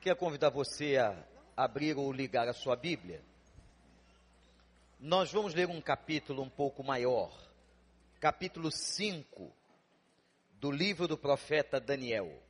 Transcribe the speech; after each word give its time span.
Quero 0.00 0.16
convidar 0.16 0.48
você 0.48 0.96
a 0.96 1.14
abrir 1.54 1.94
ou 1.98 2.10
ligar 2.10 2.48
a 2.48 2.54
sua 2.54 2.74
Bíblia. 2.74 3.22
Nós 4.98 5.30
vamos 5.30 5.52
ler 5.52 5.68
um 5.68 5.78
capítulo 5.78 6.42
um 6.42 6.48
pouco 6.48 6.82
maior, 6.82 7.30
capítulo 8.18 8.70
5 8.72 9.52
do 10.52 10.70
livro 10.70 11.06
do 11.06 11.18
profeta 11.18 11.78
Daniel. 11.78 12.42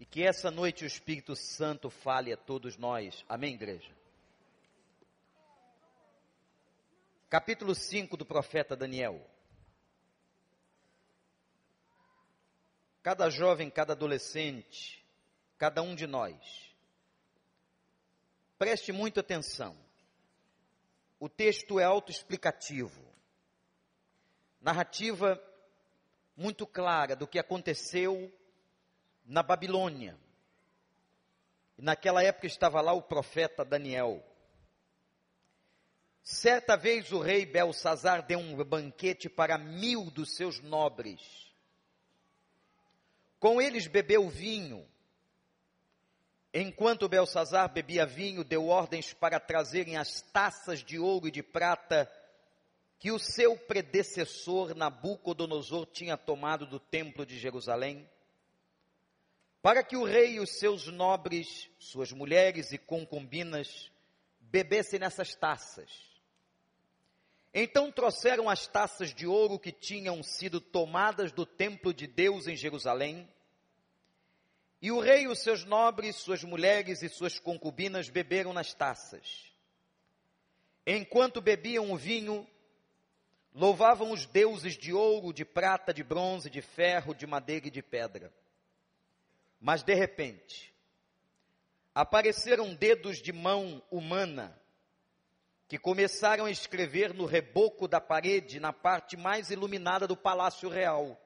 E 0.00 0.04
que 0.04 0.24
essa 0.24 0.50
noite 0.50 0.82
o 0.82 0.86
Espírito 0.86 1.36
Santo 1.36 1.90
fale 1.90 2.32
a 2.32 2.36
todos 2.36 2.76
nós. 2.76 3.24
Amém, 3.28 3.54
igreja? 3.54 3.92
Capítulo 7.30 7.72
5 7.72 8.16
do 8.16 8.26
profeta 8.26 8.74
Daniel. 8.74 9.24
Cada 13.00 13.30
jovem, 13.30 13.70
cada 13.70 13.92
adolescente, 13.92 15.03
cada 15.64 15.80
um 15.80 15.94
de 15.94 16.06
nós. 16.06 16.36
Preste 18.58 18.92
muita 18.92 19.20
atenção. 19.20 19.74
O 21.18 21.26
texto 21.26 21.80
é 21.80 21.84
autoexplicativo. 21.84 23.02
Narrativa 24.60 25.42
muito 26.36 26.66
clara 26.66 27.16
do 27.16 27.26
que 27.26 27.38
aconteceu 27.38 28.30
na 29.24 29.42
Babilônia. 29.42 30.18
Naquela 31.78 32.22
época 32.22 32.46
estava 32.46 32.82
lá 32.82 32.92
o 32.92 33.00
profeta 33.00 33.64
Daniel. 33.64 34.22
Certa 36.22 36.76
vez 36.76 37.10
o 37.10 37.20
rei 37.20 37.46
Belsazar 37.46 38.26
deu 38.26 38.38
um 38.38 38.62
banquete 38.62 39.30
para 39.30 39.56
mil 39.56 40.10
dos 40.10 40.36
seus 40.36 40.60
nobres. 40.60 41.22
Com 43.40 43.62
eles 43.62 43.86
bebeu 43.86 44.28
vinho 44.28 44.86
Enquanto 46.56 47.08
Belsazar 47.08 47.68
bebia 47.68 48.06
vinho, 48.06 48.44
deu 48.44 48.68
ordens 48.68 49.12
para 49.12 49.40
trazerem 49.40 49.96
as 49.96 50.20
taças 50.20 50.84
de 50.84 51.00
ouro 51.00 51.26
e 51.26 51.30
de 51.32 51.42
prata 51.42 52.08
que 53.00 53.10
o 53.10 53.18
seu 53.18 53.58
predecessor 53.58 54.72
Nabucodonosor 54.72 55.84
tinha 55.86 56.16
tomado 56.16 56.64
do 56.64 56.78
templo 56.78 57.26
de 57.26 57.36
Jerusalém, 57.36 58.08
para 59.60 59.82
que 59.82 59.96
o 59.96 60.04
rei 60.04 60.34
e 60.34 60.40
os 60.40 60.50
seus 60.50 60.86
nobres, 60.86 61.68
suas 61.76 62.12
mulheres 62.12 62.70
e 62.70 62.78
concubinas, 62.78 63.90
bebessem 64.38 65.00
nessas 65.00 65.34
taças. 65.34 65.90
Então 67.52 67.90
trouxeram 67.90 68.48
as 68.48 68.68
taças 68.68 69.12
de 69.12 69.26
ouro 69.26 69.58
que 69.58 69.72
tinham 69.72 70.22
sido 70.22 70.60
tomadas 70.60 71.32
do 71.32 71.44
templo 71.44 71.92
de 71.92 72.06
Deus 72.06 72.46
em 72.46 72.54
Jerusalém, 72.54 73.28
e 74.80 74.90
o 74.92 75.00
rei, 75.00 75.26
os 75.26 75.38
seus 75.38 75.64
nobres, 75.64 76.16
suas 76.16 76.44
mulheres 76.44 77.02
e 77.02 77.08
suas 77.08 77.38
concubinas 77.38 78.08
beberam 78.08 78.52
nas 78.52 78.74
taças. 78.74 79.52
Enquanto 80.86 81.40
bebiam 81.40 81.90
o 81.90 81.96
vinho, 81.96 82.46
louvavam 83.54 84.10
os 84.12 84.26
deuses 84.26 84.76
de 84.76 84.92
ouro, 84.92 85.32
de 85.32 85.44
prata, 85.44 85.94
de 85.94 86.02
bronze, 86.02 86.50
de 86.50 86.60
ferro, 86.60 87.14
de 87.14 87.26
madeira 87.26 87.68
e 87.68 87.70
de 87.70 87.82
pedra. 87.82 88.32
Mas 89.60 89.82
de 89.82 89.94
repente, 89.94 90.74
apareceram 91.94 92.74
dedos 92.74 93.22
de 93.22 93.32
mão 93.32 93.82
humana 93.90 94.60
que 95.66 95.78
começaram 95.78 96.44
a 96.44 96.50
escrever 96.50 97.14
no 97.14 97.24
reboco 97.24 97.88
da 97.88 98.00
parede, 98.00 98.60
na 98.60 98.72
parte 98.72 99.16
mais 99.16 99.50
iluminada 99.50 100.06
do 100.06 100.16
palácio 100.16 100.68
real. 100.68 101.18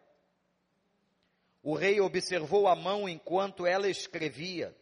O 1.62 1.74
rei 1.74 2.00
observou 2.00 2.68
a 2.68 2.76
mão 2.76 3.08
enquanto 3.08 3.66
ela 3.66 3.88
escrevia. 3.88 4.76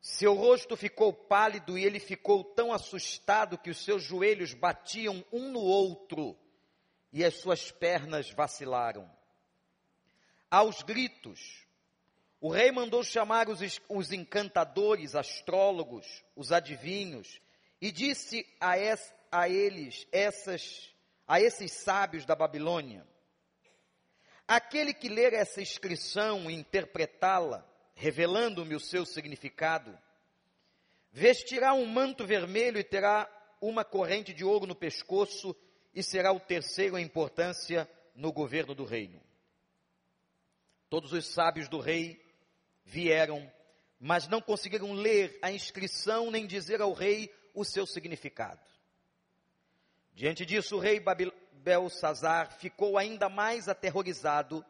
Seu 0.00 0.34
rosto 0.34 0.76
ficou 0.76 1.12
pálido 1.12 1.76
e 1.76 1.84
ele 1.84 1.98
ficou 1.98 2.44
tão 2.44 2.72
assustado 2.72 3.58
que 3.58 3.70
os 3.70 3.84
seus 3.84 4.02
joelhos 4.02 4.54
batiam 4.54 5.24
um 5.32 5.50
no 5.50 5.60
outro 5.60 6.36
e 7.12 7.24
as 7.24 7.34
suas 7.34 7.70
pernas 7.70 8.30
vacilaram. 8.30 9.10
Aos 10.50 10.82
gritos, 10.82 11.66
o 12.40 12.48
rei 12.48 12.70
mandou 12.70 13.02
chamar 13.02 13.48
os, 13.48 13.60
os 13.88 14.12
encantadores, 14.12 15.14
astrólogos, 15.14 16.24
os 16.36 16.52
adivinhos 16.52 17.40
e 17.80 17.90
disse 17.90 18.46
a, 18.60 18.78
es, 18.78 19.12
a 19.30 19.48
eles, 19.48 20.06
essas, 20.12 20.94
a 21.26 21.40
esses 21.40 21.72
sábios 21.72 22.24
da 22.24 22.36
Babilônia: 22.36 23.06
Aquele 24.48 24.94
que 24.94 25.10
ler 25.10 25.34
essa 25.34 25.60
inscrição 25.60 26.50
e 26.50 26.54
interpretá-la, 26.54 27.68
revelando-me 27.94 28.74
o 28.74 28.80
seu 28.80 29.04
significado, 29.04 29.96
vestirá 31.12 31.74
um 31.74 31.84
manto 31.84 32.26
vermelho 32.26 32.78
e 32.78 32.84
terá 32.84 33.28
uma 33.60 33.84
corrente 33.84 34.32
de 34.32 34.46
ouro 34.46 34.66
no 34.66 34.74
pescoço 34.74 35.54
e 35.94 36.02
será 36.02 36.32
o 36.32 36.40
terceiro 36.40 36.96
em 36.96 37.04
importância 37.04 37.86
no 38.14 38.32
governo 38.32 38.74
do 38.74 38.84
reino. 38.84 39.20
Todos 40.88 41.12
os 41.12 41.26
sábios 41.26 41.68
do 41.68 41.78
rei 41.78 42.18
vieram, 42.86 43.52
mas 44.00 44.28
não 44.28 44.40
conseguiram 44.40 44.94
ler 44.94 45.38
a 45.42 45.52
inscrição 45.52 46.30
nem 46.30 46.46
dizer 46.46 46.80
ao 46.80 46.94
rei 46.94 47.30
o 47.52 47.66
seu 47.66 47.86
significado. 47.86 48.66
Diante 50.14 50.46
disso, 50.46 50.76
o 50.76 50.80
rei 50.80 50.98
Babil 50.98 51.32
Belsazar 51.68 52.50
ficou 52.52 52.96
ainda 52.96 53.28
mais 53.28 53.68
aterrorizado, 53.68 54.64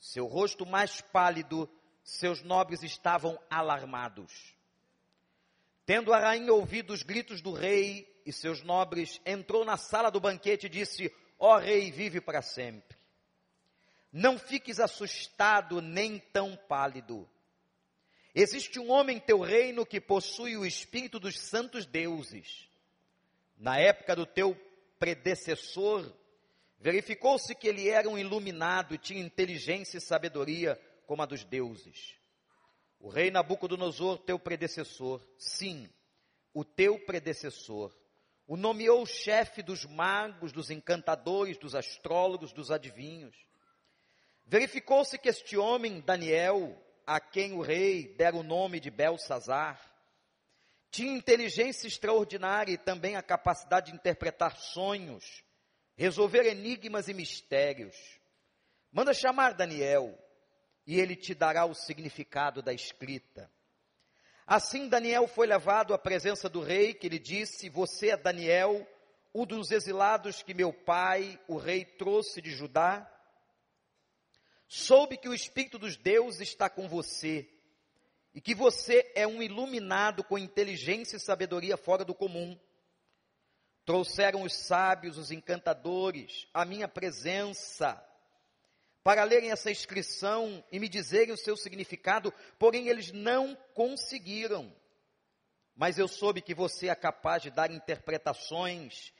seu 0.00 0.26
rosto 0.26 0.66
mais 0.66 1.00
pálido, 1.00 1.70
seus 2.02 2.42
nobres 2.42 2.82
estavam 2.82 3.38
alarmados. 3.48 4.52
Tendo 5.86 6.12
a 6.12 6.18
rainha 6.18 6.52
ouvido 6.52 6.92
os 6.92 7.04
gritos 7.04 7.40
do 7.40 7.52
rei 7.52 8.20
e 8.26 8.32
seus 8.32 8.64
nobres, 8.64 9.20
entrou 9.24 9.64
na 9.64 9.76
sala 9.76 10.10
do 10.10 10.18
banquete 10.18 10.66
e 10.66 10.68
disse: 10.68 11.14
Ó 11.38 11.54
oh, 11.54 11.58
rei, 11.58 11.92
vive 11.92 12.20
para 12.20 12.42
sempre. 12.42 12.98
Não 14.12 14.40
fiques 14.40 14.80
assustado 14.80 15.80
nem 15.80 16.18
tão 16.18 16.56
pálido. 16.56 17.28
Existe 18.34 18.80
um 18.80 18.90
homem 18.90 19.18
em 19.18 19.20
teu 19.20 19.38
reino 19.38 19.86
que 19.86 20.00
possui 20.00 20.56
o 20.56 20.66
espírito 20.66 21.20
dos 21.20 21.38
santos 21.38 21.86
deuses. 21.86 22.68
Na 23.56 23.78
época 23.78 24.16
do 24.16 24.26
teu 24.26 24.56
predecessor, 24.98 26.12
verificou-se 26.78 27.54
que 27.54 27.68
ele 27.68 27.88
era 27.88 28.08
um 28.08 28.18
iluminado 28.18 28.94
e 28.94 28.98
tinha 28.98 29.22
inteligência 29.22 29.98
e 29.98 30.00
sabedoria 30.00 30.80
como 31.06 31.22
a 31.22 31.26
dos 31.26 31.44
deuses. 31.44 32.14
O 33.00 33.08
rei 33.08 33.30
Nabucodonosor, 33.30 34.18
teu 34.18 34.38
predecessor, 34.38 35.24
sim, 35.38 35.88
o 36.52 36.64
teu 36.64 36.98
predecessor, 37.04 37.96
o 38.46 38.56
nomeou 38.56 39.04
chefe 39.06 39.62
dos 39.62 39.84
magos, 39.84 40.52
dos 40.52 40.70
encantadores, 40.70 41.58
dos 41.58 41.74
astrólogos, 41.74 42.52
dos 42.52 42.70
adivinhos. 42.70 43.36
Verificou-se 44.46 45.18
que 45.18 45.28
este 45.28 45.56
homem, 45.56 46.00
Daniel, 46.00 46.82
a 47.06 47.20
quem 47.20 47.52
o 47.52 47.60
rei 47.60 48.14
dera 48.16 48.34
o 48.34 48.42
nome 48.42 48.80
de 48.80 48.90
Belsazar, 48.90 49.87
tinha 50.90 51.16
inteligência 51.16 51.86
extraordinária 51.86 52.72
e 52.72 52.78
também 52.78 53.16
a 53.16 53.22
capacidade 53.22 53.90
de 53.90 53.96
interpretar 53.96 54.56
sonhos, 54.56 55.44
resolver 55.96 56.46
enigmas 56.46 57.08
e 57.08 57.14
mistérios. 57.14 57.96
Manda 58.90 59.12
chamar 59.12 59.54
Daniel 59.54 60.18
e 60.86 60.98
ele 60.98 61.14
te 61.14 61.34
dará 61.34 61.66
o 61.66 61.74
significado 61.74 62.62
da 62.62 62.72
escrita. 62.72 63.50
Assim 64.46 64.88
Daniel 64.88 65.28
foi 65.28 65.46
levado 65.46 65.92
à 65.92 65.98
presença 65.98 66.48
do 66.48 66.62
rei, 66.62 66.94
que 66.94 67.08
lhe 67.08 67.18
disse: 67.18 67.68
Você 67.68 68.08
é 68.08 68.16
Daniel, 68.16 68.88
um 69.34 69.44
dos 69.44 69.70
exilados 69.70 70.42
que 70.42 70.54
meu 70.54 70.72
pai, 70.72 71.38
o 71.46 71.58
rei, 71.58 71.84
trouxe 71.84 72.40
de 72.40 72.50
Judá? 72.50 73.06
Soube 74.66 75.18
que 75.18 75.28
o 75.28 75.34
Espírito 75.34 75.78
dos 75.78 75.98
deuses 75.98 76.48
está 76.48 76.70
com 76.70 76.88
você 76.88 77.46
e 78.38 78.40
que 78.40 78.54
você 78.54 79.10
é 79.16 79.26
um 79.26 79.42
iluminado 79.42 80.22
com 80.22 80.38
inteligência 80.38 81.16
e 81.16 81.20
sabedoria 81.20 81.76
fora 81.76 82.04
do 82.04 82.14
comum. 82.14 82.56
Trouxeram 83.84 84.44
os 84.44 84.54
sábios, 84.54 85.18
os 85.18 85.32
encantadores, 85.32 86.46
a 86.54 86.64
minha 86.64 86.86
presença, 86.86 88.00
para 89.02 89.24
lerem 89.24 89.50
essa 89.50 89.72
inscrição 89.72 90.64
e 90.70 90.78
me 90.78 90.88
dizerem 90.88 91.34
o 91.34 91.36
seu 91.36 91.56
significado, 91.56 92.32
porém 92.60 92.86
eles 92.86 93.10
não 93.10 93.56
conseguiram. 93.74 94.72
Mas 95.74 95.98
eu 95.98 96.06
soube 96.06 96.40
que 96.40 96.54
você 96.54 96.90
é 96.90 96.94
capaz 96.94 97.42
de 97.42 97.50
dar 97.50 97.72
interpretações 97.72 99.12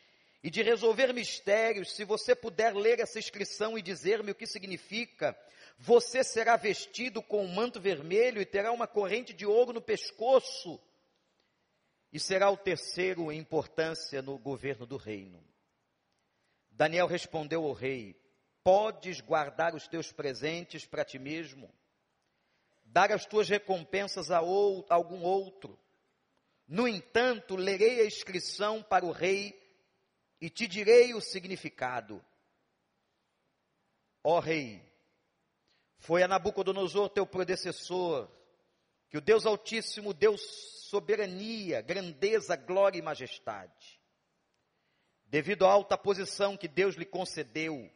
e 0.44 0.48
de 0.48 0.62
resolver 0.62 1.12
mistérios. 1.12 1.92
Se 1.92 2.04
você 2.04 2.36
puder 2.36 2.72
ler 2.72 3.00
essa 3.00 3.18
inscrição 3.18 3.76
e 3.76 3.82
dizer-me 3.82 4.30
o 4.30 4.34
que 4.36 4.46
significa, 4.46 5.36
você 5.78 6.24
será 6.24 6.56
vestido 6.56 7.22
com 7.22 7.44
um 7.44 7.54
manto 7.54 7.80
vermelho 7.80 8.42
e 8.42 8.46
terá 8.46 8.72
uma 8.72 8.88
corrente 8.88 9.32
de 9.32 9.46
ouro 9.46 9.72
no 9.72 9.80
pescoço. 9.80 10.80
E 12.12 12.18
será 12.18 12.50
o 12.50 12.56
terceiro 12.56 13.30
em 13.30 13.38
importância 13.38 14.20
no 14.20 14.36
governo 14.38 14.84
do 14.84 14.96
reino. 14.96 15.42
Daniel 16.70 17.06
respondeu 17.06 17.64
ao 17.64 17.72
rei: 17.72 18.20
Podes 18.64 19.20
guardar 19.20 19.74
os 19.74 19.86
teus 19.86 20.10
presentes 20.10 20.84
para 20.84 21.04
ti 21.04 21.18
mesmo. 21.18 21.72
dar 22.84 23.12
as 23.12 23.26
tuas 23.26 23.48
recompensas 23.48 24.30
a, 24.30 24.40
ou, 24.40 24.84
a 24.88 24.94
algum 24.94 25.22
outro. 25.22 25.78
No 26.66 26.88
entanto, 26.88 27.54
lerei 27.54 28.00
a 28.00 28.06
inscrição 28.06 28.82
para 28.82 29.04
o 29.04 29.12
rei 29.12 29.54
e 30.40 30.50
te 30.50 30.66
direi 30.66 31.14
o 31.14 31.20
significado. 31.20 32.24
Ó 34.24 34.40
rei, 34.40 34.87
foi 35.98 36.22
a 36.22 36.28
Nabucodonosor 36.28 37.10
teu 37.10 37.26
predecessor, 37.26 38.30
que 39.08 39.18
o 39.18 39.20
Deus 39.20 39.46
Altíssimo 39.46 40.14
deu 40.14 40.36
soberania, 40.36 41.80
grandeza, 41.80 42.56
glória 42.56 42.98
e 42.98 43.02
majestade. 43.02 44.00
Devido 45.24 45.66
à 45.66 45.72
alta 45.72 45.98
posição 45.98 46.56
que 46.56 46.68
Deus 46.68 46.94
lhe 46.94 47.04
concedeu, 47.04 47.90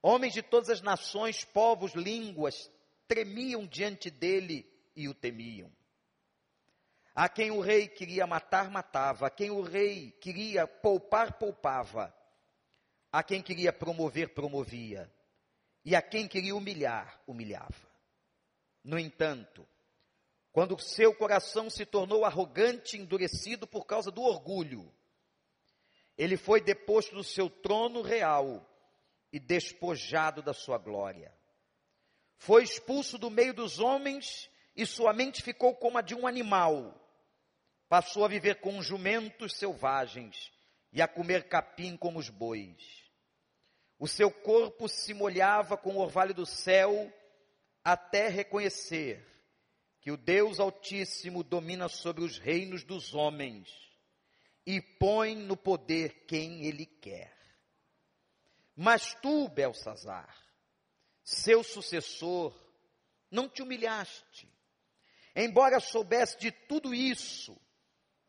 homens 0.00 0.32
de 0.32 0.42
todas 0.42 0.70
as 0.70 0.80
nações, 0.80 1.44
povos, 1.44 1.92
línguas, 1.94 2.70
tremiam 3.08 3.66
diante 3.66 4.10
dele 4.10 4.70
e 4.94 5.08
o 5.08 5.14
temiam. 5.14 5.72
A 7.14 7.28
quem 7.28 7.52
o 7.52 7.60
rei 7.60 7.86
queria 7.86 8.26
matar, 8.26 8.68
matava. 8.70 9.28
A 9.28 9.30
quem 9.30 9.50
o 9.50 9.62
rei 9.62 10.10
queria 10.20 10.66
poupar, 10.66 11.38
poupava. 11.38 12.12
A 13.12 13.22
quem 13.22 13.40
queria 13.40 13.72
promover, 13.72 14.34
promovia. 14.34 15.12
E 15.84 15.94
a 15.94 16.02
quem 16.02 16.26
queria 16.26 16.54
humilhar, 16.54 17.20
humilhava. 17.26 17.88
No 18.82 18.98
entanto, 18.98 19.66
quando 20.52 20.78
seu 20.78 21.14
coração 21.14 21.68
se 21.68 21.84
tornou 21.84 22.24
arrogante 22.24 22.96
endurecido 22.96 23.66
por 23.66 23.84
causa 23.84 24.10
do 24.10 24.22
orgulho, 24.22 24.90
ele 26.16 26.36
foi 26.36 26.60
deposto 26.60 27.14
do 27.14 27.24
seu 27.24 27.50
trono 27.50 28.02
real 28.02 28.64
e 29.32 29.38
despojado 29.38 30.42
da 30.42 30.54
sua 30.54 30.78
glória. 30.78 31.36
Foi 32.36 32.62
expulso 32.62 33.18
do 33.18 33.30
meio 33.30 33.52
dos 33.52 33.78
homens 33.78 34.48
e 34.76 34.86
sua 34.86 35.12
mente 35.12 35.42
ficou 35.42 35.74
como 35.74 35.98
a 35.98 36.02
de 36.02 36.14
um 36.14 36.26
animal 36.26 37.00
Passou 37.88 38.24
a 38.24 38.28
viver 38.28 38.56
com 38.56 38.82
jumentos 38.82 39.54
selvagens 39.54 40.52
e 40.92 41.02
a 41.02 41.08
comer 41.08 41.48
capim 41.48 41.96
como 41.96 42.18
os 42.18 42.28
bois. 42.28 43.03
O 43.98 44.08
seu 44.08 44.30
corpo 44.30 44.88
se 44.88 45.14
molhava 45.14 45.76
com 45.76 45.96
o 45.96 46.00
orvalho 46.00 46.34
do 46.34 46.44
céu 46.44 47.12
até 47.82 48.28
reconhecer 48.28 49.24
que 50.00 50.10
o 50.10 50.16
Deus 50.16 50.60
Altíssimo 50.60 51.42
domina 51.42 51.88
sobre 51.88 52.24
os 52.24 52.38
reinos 52.38 52.84
dos 52.84 53.14
homens 53.14 53.68
e 54.66 54.80
põe 54.80 55.34
no 55.34 55.56
poder 55.56 56.26
quem 56.26 56.64
ele 56.64 56.86
quer. 56.86 57.34
Mas 58.76 59.14
tu, 59.14 59.48
Belsazar, 59.48 60.36
seu 61.22 61.62
sucessor, 61.62 62.54
não 63.30 63.48
te 63.48 63.62
humilhaste, 63.62 64.48
embora 65.34 65.80
soubesse 65.80 66.38
de 66.38 66.50
tudo 66.50 66.94
isso, 66.94 67.56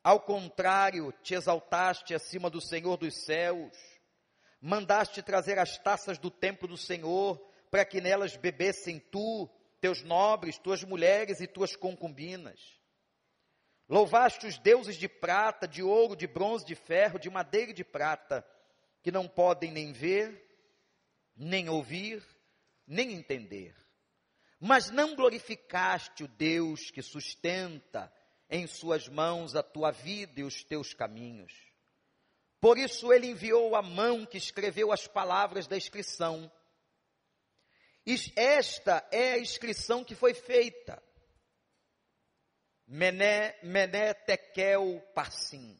ao 0.04 0.20
contrário, 0.20 1.12
te 1.24 1.34
exaltaste 1.34 2.14
acima 2.14 2.50
do 2.50 2.62
Senhor 2.62 2.96
dos 2.96 3.26
céus, 3.26 3.76
mandaste 4.62 5.22
trazer 5.22 5.60
as 5.60 5.78
taças 5.78 6.18
do 6.18 6.32
templo 6.32 6.68
do 6.68 6.78
Senhor, 6.78 7.40
para 7.70 7.86
que 7.86 8.02
nelas 8.02 8.36
bebessem 8.36 9.00
tu, 9.00 9.50
teus 9.82 10.02
nobres, 10.02 10.58
tuas 10.58 10.84
mulheres 10.84 11.40
e 11.42 11.48
tuas 11.48 11.76
concubinas. 11.76 12.60
Louvaste 13.88 14.48
os 14.48 14.58
deuses 14.58 14.96
de 14.96 15.08
prata, 15.08 15.68
de 15.68 15.84
ouro, 15.84 16.16
de 16.16 16.26
bronze, 16.26 16.66
de 16.66 16.74
ferro, 16.74 17.20
de 17.20 17.30
madeira 17.30 17.72
e 17.72 17.74
de 17.74 17.84
prata, 17.84 18.46
que 19.04 19.12
não 19.12 19.28
podem 19.28 19.72
nem 19.72 19.94
ver, 19.94 20.44
nem 21.36 21.70
ouvir, 21.70 22.24
nem 22.88 23.14
entender. 23.14 23.76
Mas 24.60 24.90
não 24.90 25.16
glorificaste 25.16 26.24
o 26.24 26.28
Deus 26.28 26.90
que 26.90 27.02
sustenta 27.02 28.12
em 28.50 28.66
suas 28.66 29.08
mãos 29.08 29.56
a 29.56 29.62
tua 29.62 29.92
vida 29.92 30.40
e 30.40 30.44
os 30.44 30.64
teus 30.64 30.94
caminhos. 30.94 31.54
Por 32.60 32.78
isso 32.78 33.12
ele 33.12 33.28
enviou 33.28 33.76
a 33.76 33.82
mão 33.82 34.26
que 34.26 34.38
escreveu 34.38 34.92
as 34.92 35.08
palavras 35.08 35.68
da 35.68 35.78
inscrição. 35.78 36.52
Esta 38.36 39.08
é 39.12 39.34
a 39.34 39.40
inscrição 39.40 40.04
que 40.04 40.16
foi 40.16 40.34
feita. 40.34 41.02
Mené, 42.88 43.58
Mené 43.64 44.14
Tekel 44.14 45.02
Parsim. 45.14 45.80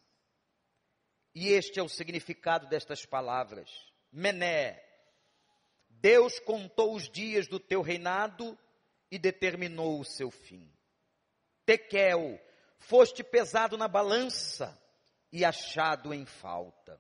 E 1.34 1.50
este 1.50 1.80
é 1.80 1.84
o 1.84 1.90
significado 1.90 2.68
destas 2.68 3.06
palavras. 3.06 3.70
Mené, 4.12 4.82
Deus 5.90 6.40
contou 6.40 6.96
os 6.96 7.10
dias 7.10 7.48
do 7.48 7.60
teu 7.60 7.82
reinado 7.82 8.58
e 9.12 9.20
determinou 9.20 10.00
o 10.00 10.06
seu 10.06 10.32
fim. 10.32 10.72
Tekel, 11.66 12.40
foste 12.80 13.24
pesado 13.24 13.78
na 13.78 13.88
balança 13.88 14.80
e 15.36 15.44
achado 15.44 16.14
em 16.14 16.26
falta. 16.26 16.98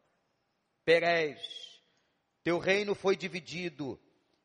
Perez, 0.83 1.39
teu 2.43 2.59
reino 2.59 2.93
foi 2.93 3.15
dividido 3.15 3.97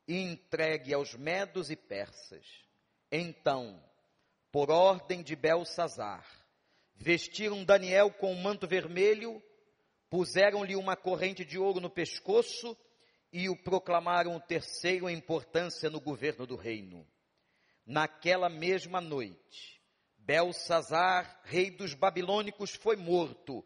e 0.07 0.15
entregue 0.15 0.93
aos 0.93 1.13
medos 1.13 1.69
e 1.69 1.75
persas. 1.75 2.45
Então, 3.11 3.83
por 4.49 4.71
ordem 4.71 5.21
de 5.21 5.35
Belsazar, 5.35 6.25
vestiram 6.95 7.65
Daniel 7.65 8.09
com 8.13 8.31
um 8.31 8.41
manto 8.41 8.65
vermelho, 8.65 9.43
puseram-lhe 10.09 10.77
uma 10.77 10.95
corrente 10.95 11.43
de 11.43 11.59
ouro 11.59 11.81
no 11.81 11.89
pescoço 11.89 12.77
e 13.29 13.49
o 13.49 13.57
proclamaram 13.57 14.37
o 14.37 14.39
terceiro 14.39 15.09
em 15.09 15.17
importância 15.17 15.89
no 15.89 15.99
governo 15.99 16.47
do 16.47 16.55
reino. 16.55 17.05
Naquela 17.85 18.47
mesma 18.47 19.01
noite, 19.01 19.81
Belsazar, 20.17 21.41
rei 21.43 21.69
dos 21.69 21.93
babilônicos, 21.93 22.73
foi 22.73 22.95
morto, 22.95 23.65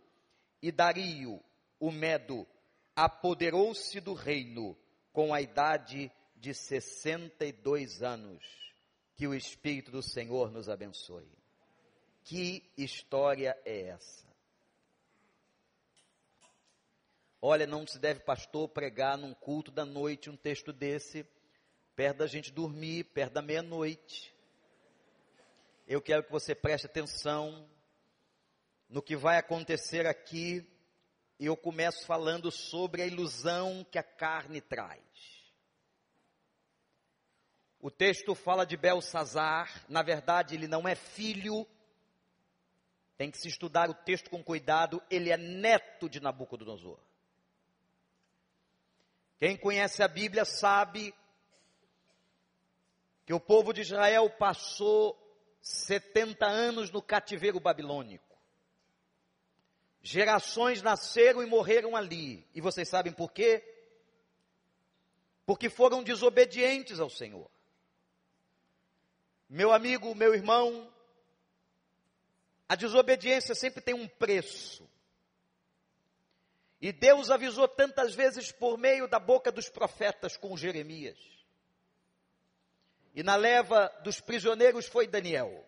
e 0.68 0.72
Dario, 0.72 1.40
o 1.80 1.92
Medo, 1.92 2.48
apoderou-se 2.96 4.00
do 4.00 4.14
reino 4.14 4.76
com 5.14 5.34
a 5.34 5.40
idade 5.42 6.12
de 6.36 6.54
62 6.54 8.02
anos. 8.02 8.44
Que 9.16 9.28
o 9.28 9.36
Espírito 9.36 9.92
do 9.92 10.02
Senhor 10.02 10.52
nos 10.52 10.68
abençoe. 10.68 11.32
Que 12.24 12.70
história 12.76 13.56
é 13.64 13.90
essa? 13.90 14.26
Olha, 17.42 17.68
não 17.68 17.86
se 17.86 18.00
deve, 18.00 18.22
pastor, 18.22 18.68
pregar 18.68 19.18
num 19.18 19.34
culto 19.36 19.72
da 19.72 19.86
noite 19.86 20.30
um 20.30 20.36
texto 20.36 20.74
desse, 20.74 21.26
perto 21.96 22.18
da 22.18 22.28
gente 22.28 22.52
dormir, 22.52 23.04
perto 23.04 23.34
da 23.34 23.42
meia-noite 23.42 24.36
eu 25.88 26.02
quero 26.02 26.24
que 26.24 26.32
você 26.32 26.56
preste 26.56 26.88
atenção 26.88 27.68
no 28.90 29.02
que 29.02 29.16
vai 29.16 29.38
acontecer 29.38 30.06
aqui. 30.06 30.66
Eu 31.40 31.58
começo 31.58 32.06
falando 32.06 32.52
sobre 32.52 33.02
a 33.02 33.08
ilusão 33.08 33.86
que 33.92 33.98
a 33.98 34.04
carne 34.04 34.62
traz. 34.62 35.02
O 37.80 37.92
texto 37.92 38.34
fala 38.34 38.66
de 38.66 38.76
Belsazar, 38.76 39.86
na 39.88 40.02
verdade 40.02 40.56
ele 40.56 40.68
não 40.68 40.88
é 40.88 40.96
filho, 40.96 41.68
tem 43.18 43.30
que 43.30 43.38
se 43.38 43.48
estudar 43.48 43.90
o 43.90 43.94
texto 43.94 44.30
com 44.30 44.44
cuidado, 44.44 45.02
ele 45.10 45.30
é 45.30 45.38
neto 45.38 46.10
de 46.10 46.20
Nabucodonosor. 46.20 47.00
Quem 49.38 49.56
conhece 49.56 50.02
a 50.02 50.08
Bíblia 50.08 50.46
sabe 50.46 51.14
que 53.26 53.34
o 53.34 53.40
povo 53.40 53.74
de 53.74 53.82
Israel 53.82 54.30
passou 54.32 55.16
70 55.62 56.46
anos 56.46 56.90
no 56.92 57.02
cativeiro 57.02 57.60
babilônico. 57.60 58.25
Gerações 60.08 60.84
nasceram 60.84 61.42
e 61.42 61.48
morreram 61.48 61.96
ali. 61.96 62.48
E 62.54 62.62
vocês 62.62 62.88
sabem 62.88 63.12
por 63.12 63.32
quê? 63.32 63.64
Porque 65.48 65.68
foram 65.68 66.04
desobedientes 66.04 67.00
ao 67.00 67.10
Senhor. 67.10 67.50
Meu 69.50 69.74
amigo, 69.74 70.14
meu 70.14 70.36
irmão, 70.36 70.94
a 72.70 72.76
desobediência 72.76 73.56
sempre 73.56 73.82
tem 73.82 73.96
um 73.96 74.08
preço. 74.08 74.88
E 76.80 76.92
Deus 76.92 77.32
avisou 77.32 77.68
tantas 77.68 78.14
vezes 78.14 78.52
por 78.52 78.78
meio 78.78 79.08
da 79.08 79.18
boca 79.18 79.52
dos 79.52 79.70
profetas 79.70 80.38
com 80.38 80.56
Jeremias. 80.56 81.18
E 83.16 83.24
na 83.24 83.36
leva 83.36 83.88
dos 84.04 84.22
prisioneiros 84.22 84.86
foi 84.86 85.08
Daniel. 85.08 85.66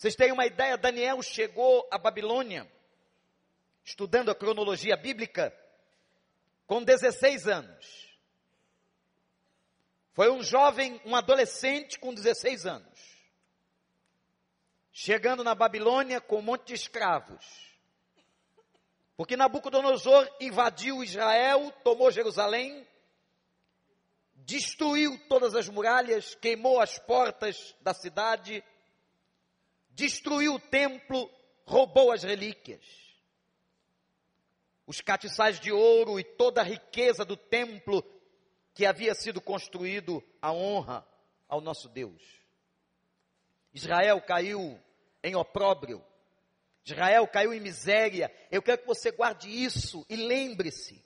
Vocês 0.00 0.16
têm 0.16 0.32
uma 0.32 0.46
ideia? 0.46 0.78
Daniel 0.78 1.20
chegou 1.20 1.86
à 1.90 1.98
Babilônia, 1.98 2.66
estudando 3.84 4.30
a 4.30 4.34
cronologia 4.34 4.96
bíblica, 4.96 5.54
com 6.66 6.82
16 6.82 7.46
anos. 7.46 8.18
Foi 10.14 10.30
um 10.30 10.42
jovem, 10.42 10.98
um 11.04 11.14
adolescente 11.14 11.98
com 11.98 12.14
16 12.14 12.64
anos. 12.64 12.98
Chegando 14.90 15.44
na 15.44 15.54
Babilônia 15.54 16.18
com 16.18 16.38
um 16.38 16.42
monte 16.42 16.68
de 16.68 16.74
escravos. 16.76 17.44
Porque 19.18 19.36
Nabucodonosor 19.36 20.26
invadiu 20.40 21.04
Israel, 21.04 21.70
tomou 21.84 22.10
Jerusalém, 22.10 22.88
destruiu 24.34 25.18
todas 25.28 25.54
as 25.54 25.68
muralhas, 25.68 26.34
queimou 26.36 26.80
as 26.80 26.98
portas 26.98 27.76
da 27.82 27.92
cidade, 27.92 28.64
destruiu 30.00 30.54
o 30.54 30.58
templo, 30.58 31.30
roubou 31.66 32.10
as 32.10 32.22
relíquias. 32.22 32.82
Os 34.86 35.00
catiçais 35.00 35.60
de 35.60 35.70
ouro 35.70 36.18
e 36.18 36.24
toda 36.24 36.62
a 36.62 36.64
riqueza 36.64 37.24
do 37.24 37.36
templo 37.36 38.02
que 38.74 38.86
havia 38.86 39.14
sido 39.14 39.40
construído 39.40 40.24
a 40.40 40.52
honra 40.52 41.06
ao 41.46 41.60
nosso 41.60 41.88
Deus. 41.88 42.22
Israel 43.74 44.20
caiu 44.22 44.80
em 45.22 45.36
opróbrio. 45.36 46.02
Israel 46.84 47.28
caiu 47.28 47.52
em 47.52 47.60
miséria. 47.60 48.34
Eu 48.50 48.62
quero 48.62 48.78
que 48.78 48.86
você 48.86 49.10
guarde 49.10 49.48
isso 49.48 50.04
e 50.08 50.16
lembre-se 50.16 51.04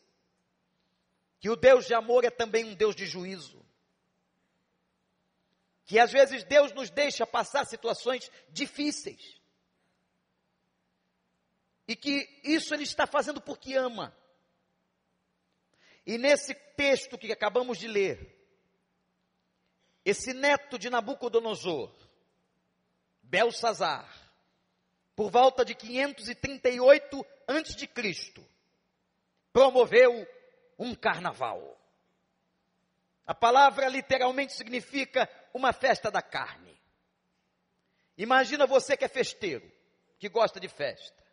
que 1.41 1.51
o 1.51 1.57
Deus 1.57 1.85
de 1.87 1.95
amor 1.95 2.25
é 2.25 2.31
também 2.31 2.65
um 2.65 2.75
Deus 2.75 2.95
de 2.95 3.05
juízo. 3.07 3.64
Que 5.87 5.99
às 5.99 6.11
vezes 6.11 6.45
Deus 6.45 6.73
nos 6.73 6.91
deixa 6.91 7.27
passar 7.27 7.67
situações 7.67 8.31
difíceis. 8.51 9.41
E 11.87 11.95
que 11.95 12.41
isso 12.43 12.75
Ele 12.75 12.85
está 12.85 13.07
fazendo 13.07 13.41
porque 13.41 13.75
ama. 13.75 14.17
E 16.07 16.19
nesse 16.19 16.55
texto 16.77 17.19
que 17.19 17.33
acabamos 17.33 17.79
de 17.79 17.89
ler, 17.89 18.35
esse 20.05 20.35
neto 20.35 20.79
de 20.79 20.91
Nabucodonosor, 20.91 21.91
Belsazar, 23.23 24.07
por 25.17 25.31
volta 25.31 25.65
de 25.65 25.75
538 25.75 27.27
a.C., 27.47 28.47
promoveu 29.53 30.27
um 30.79 30.95
carnaval. 30.95 31.81
A 33.27 33.35
palavra 33.35 33.89
literalmente 33.89 34.53
significa 34.53 35.29
uma 35.53 35.73
festa 35.73 36.11
da 36.11 36.21
carne. 36.21 36.81
Imagina 38.17 38.67
você 38.67 38.97
que 38.97 39.05
é 39.05 39.09
festeiro, 39.09 39.71
que 40.19 40.29
gosta 40.29 40.61
de 40.61 40.69
festa. 40.69 41.25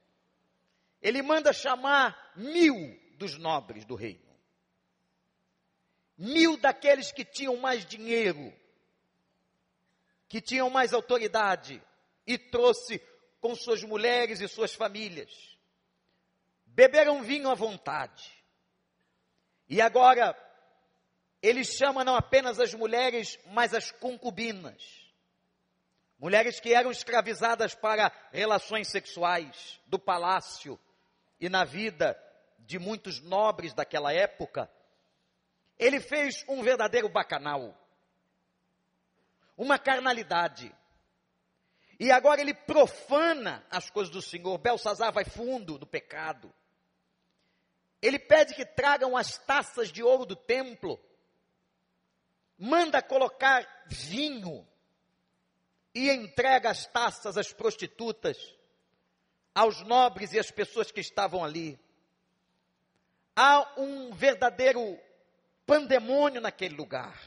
Ele 1.01 1.21
manda 1.21 1.51
chamar 1.51 2.31
mil 2.35 2.99
dos 3.15 3.37
nobres 3.37 3.85
do 3.85 3.95
reino. 3.95 4.31
Mil 6.17 6.55
daqueles 6.57 7.11
que 7.11 7.25
tinham 7.25 7.57
mais 7.57 7.85
dinheiro, 7.85 8.53
que 10.27 10.39
tinham 10.39 10.69
mais 10.69 10.93
autoridade, 10.93 11.81
e 12.25 12.37
trouxe 12.37 12.99
com 13.39 13.55
suas 13.55 13.83
mulheres 13.83 14.39
e 14.39 14.47
suas 14.47 14.73
famílias. 14.73 15.57
Beberam 16.65 17.23
vinho 17.23 17.49
à 17.49 17.55
vontade. 17.55 18.31
E 19.67 19.81
agora, 19.81 20.37
ele 21.41 21.63
chama 21.63 22.03
não 22.03 22.15
apenas 22.15 22.59
as 22.59 22.73
mulheres, 22.73 23.39
mas 23.47 23.73
as 23.73 23.91
concubinas. 23.91 25.01
Mulheres 26.19 26.59
que 26.59 26.73
eram 26.73 26.91
escravizadas 26.91 27.73
para 27.73 28.11
relações 28.31 28.89
sexuais 28.89 29.81
do 29.87 29.97
palácio 29.97 30.79
e 31.39 31.49
na 31.49 31.63
vida 31.63 32.15
de 32.59 32.77
muitos 32.77 33.19
nobres 33.19 33.73
daquela 33.73 34.13
época. 34.13 34.71
Ele 35.79 35.99
fez 35.99 36.45
um 36.47 36.61
verdadeiro 36.61 37.09
bacanal, 37.09 37.75
uma 39.57 39.79
carnalidade. 39.79 40.71
E 41.99 42.11
agora 42.11 42.39
ele 42.39 42.53
profana 42.53 43.65
as 43.71 43.89
coisas 43.89 44.13
do 44.13 44.21
Senhor. 44.21 44.57
Belsazar 44.59 45.11
vai 45.11 45.25
fundo 45.25 45.79
no 45.79 45.87
pecado. 45.87 46.53
Ele 47.99 48.19
pede 48.19 48.53
que 48.53 48.65
tragam 48.65 49.17
as 49.17 49.39
taças 49.39 49.91
de 49.91 50.03
ouro 50.03 50.25
do 50.25 50.35
templo, 50.35 50.99
manda 52.61 53.01
colocar 53.01 53.67
vinho 53.87 54.67
e 55.95 56.09
entrega 56.11 56.69
as 56.69 56.85
taças 56.85 57.35
às 57.35 57.51
prostitutas, 57.51 58.37
aos 59.53 59.81
nobres 59.81 60.31
e 60.33 60.39
às 60.39 60.51
pessoas 60.51 60.91
que 60.91 61.01
estavam 61.01 61.43
ali. 61.43 61.79
Há 63.35 63.73
um 63.77 64.13
verdadeiro 64.13 64.99
pandemônio 65.65 66.39
naquele 66.39 66.75
lugar, 66.75 67.19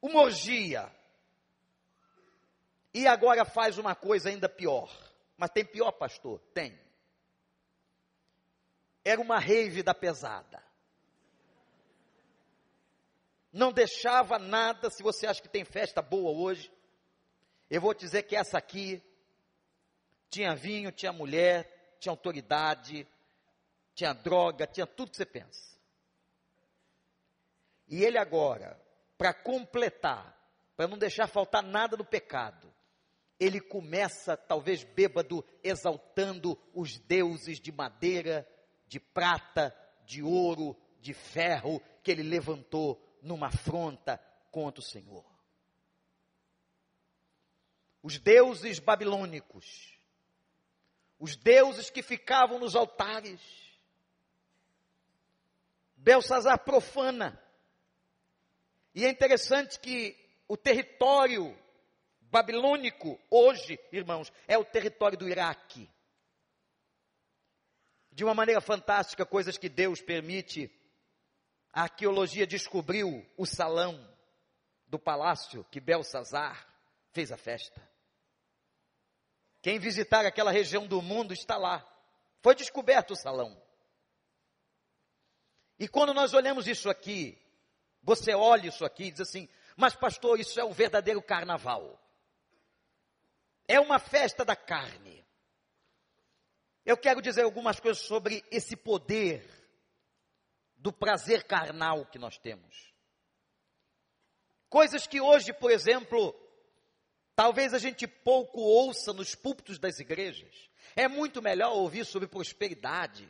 uma 0.00 0.22
orgia. 0.22 0.88
E 2.94 3.06
agora 3.06 3.44
faz 3.44 3.76
uma 3.76 3.94
coisa 3.94 4.28
ainda 4.28 4.48
pior. 4.48 4.88
Mas 5.36 5.50
tem 5.50 5.64
pior, 5.64 5.90
pastor? 5.92 6.40
Tem 6.54 6.78
era 9.08 9.20
uma 9.20 9.38
rave 9.38 9.82
da 9.82 9.94
pesada. 9.94 10.62
Não 13.58 13.72
deixava 13.72 14.38
nada, 14.38 14.88
se 14.88 15.02
você 15.02 15.26
acha 15.26 15.42
que 15.42 15.48
tem 15.48 15.64
festa 15.64 16.00
boa 16.00 16.30
hoje, 16.30 16.70
eu 17.68 17.80
vou 17.80 17.92
te 17.92 18.02
dizer 18.02 18.22
que 18.22 18.36
essa 18.36 18.56
aqui 18.56 19.02
tinha 20.30 20.54
vinho, 20.54 20.92
tinha 20.92 21.12
mulher, 21.12 21.96
tinha 21.98 22.12
autoridade, 22.12 23.04
tinha 23.96 24.12
droga, 24.12 24.64
tinha 24.64 24.86
tudo 24.86 25.10
que 25.10 25.16
você 25.16 25.26
pensa. 25.26 25.76
E 27.88 28.04
ele 28.04 28.16
agora, 28.16 28.80
para 29.18 29.34
completar, 29.34 30.38
para 30.76 30.86
não 30.86 30.96
deixar 30.96 31.26
faltar 31.26 31.64
nada 31.64 31.96
do 31.96 32.04
pecado, 32.04 32.72
ele 33.40 33.60
começa, 33.60 34.36
talvez 34.36 34.84
bêbado, 34.84 35.44
exaltando 35.64 36.56
os 36.72 36.96
deuses 36.96 37.58
de 37.58 37.72
madeira, 37.72 38.48
de 38.86 39.00
prata, 39.00 39.76
de 40.04 40.22
ouro, 40.22 40.76
de 41.00 41.12
ferro 41.12 41.82
que 42.04 42.12
ele 42.12 42.22
levantou 42.22 43.04
numa 43.22 43.48
afronta 43.48 44.18
contra 44.50 44.80
o 44.80 44.84
Senhor. 44.84 45.24
Os 48.02 48.18
deuses 48.18 48.78
babilônicos, 48.78 49.98
os 51.18 51.36
deuses 51.36 51.90
que 51.90 52.02
ficavam 52.02 52.58
nos 52.58 52.74
altares. 52.74 53.40
Belsazar 55.96 56.58
profana. 56.60 57.42
E 58.94 59.04
é 59.04 59.10
interessante 59.10 59.78
que 59.80 60.16
o 60.46 60.56
território 60.56 61.56
babilônico, 62.20 63.20
hoje, 63.28 63.78
irmãos, 63.90 64.32
é 64.46 64.56
o 64.56 64.64
território 64.64 65.18
do 65.18 65.28
Iraque 65.28 65.90
de 68.18 68.24
uma 68.24 68.34
maneira 68.34 68.60
fantástica 68.60 69.24
coisas 69.24 69.56
que 69.56 69.68
Deus 69.68 70.00
permite. 70.00 70.68
A 71.78 71.82
arqueologia 71.82 72.44
descobriu 72.44 73.24
o 73.36 73.46
salão 73.46 74.04
do 74.88 74.98
palácio 74.98 75.62
que 75.70 75.78
Belsazar 75.78 76.66
fez 77.12 77.30
a 77.30 77.36
festa. 77.36 77.88
Quem 79.62 79.78
visitar 79.78 80.26
aquela 80.26 80.50
região 80.50 80.88
do 80.88 81.00
mundo 81.00 81.32
está 81.32 81.56
lá. 81.56 81.88
Foi 82.42 82.56
descoberto 82.56 83.12
o 83.12 83.16
salão. 83.16 83.56
E 85.78 85.86
quando 85.86 86.12
nós 86.12 86.34
olhamos 86.34 86.66
isso 86.66 86.90
aqui, 86.90 87.40
você 88.02 88.34
olha 88.34 88.66
isso 88.66 88.84
aqui 88.84 89.04
e 89.04 89.10
diz 89.12 89.20
assim: 89.20 89.48
Mas, 89.76 89.94
pastor, 89.94 90.40
isso 90.40 90.58
é 90.58 90.64
o 90.64 90.72
verdadeiro 90.72 91.22
carnaval. 91.22 91.96
É 93.68 93.78
uma 93.78 94.00
festa 94.00 94.44
da 94.44 94.56
carne. 94.56 95.24
Eu 96.84 96.96
quero 96.96 97.22
dizer 97.22 97.42
algumas 97.42 97.78
coisas 97.78 98.02
sobre 98.02 98.44
esse 98.50 98.74
poder 98.74 99.57
do 100.78 100.92
prazer 100.92 101.44
carnal 101.44 102.06
que 102.06 102.18
nós 102.18 102.38
temos. 102.38 102.92
Coisas 104.68 105.06
que 105.06 105.20
hoje, 105.20 105.52
por 105.52 105.70
exemplo, 105.70 106.34
talvez 107.34 107.74
a 107.74 107.78
gente 107.78 108.06
pouco 108.06 108.60
ouça 108.60 109.12
nos 109.12 109.34
púlpitos 109.34 109.78
das 109.78 109.98
igrejas. 109.98 110.70
É 110.94 111.08
muito 111.08 111.42
melhor 111.42 111.72
ouvir 111.72 112.04
sobre 112.04 112.28
prosperidade. 112.28 113.28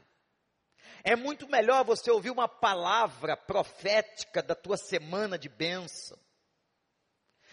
É 1.04 1.14
muito 1.14 1.48
melhor 1.48 1.84
você 1.84 2.10
ouvir 2.10 2.30
uma 2.30 2.48
palavra 2.48 3.36
profética 3.36 4.42
da 4.42 4.54
tua 4.54 4.76
semana 4.76 5.38
de 5.38 5.48
bênção. 5.48 6.18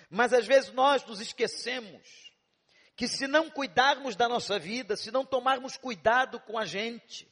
Mas 0.09 0.33
às 0.33 0.45
vezes 0.45 0.71
nós 0.71 1.05
nos 1.05 1.19
esquecemos 1.19 2.33
que 2.95 3.07
se 3.07 3.27
não 3.27 3.49
cuidarmos 3.49 4.15
da 4.15 4.27
nossa 4.27 4.57
vida, 4.57 4.95
se 4.95 5.11
não 5.11 5.25
tomarmos 5.25 5.77
cuidado 5.77 6.39
com 6.39 6.57
a 6.57 6.65
gente, 6.65 7.27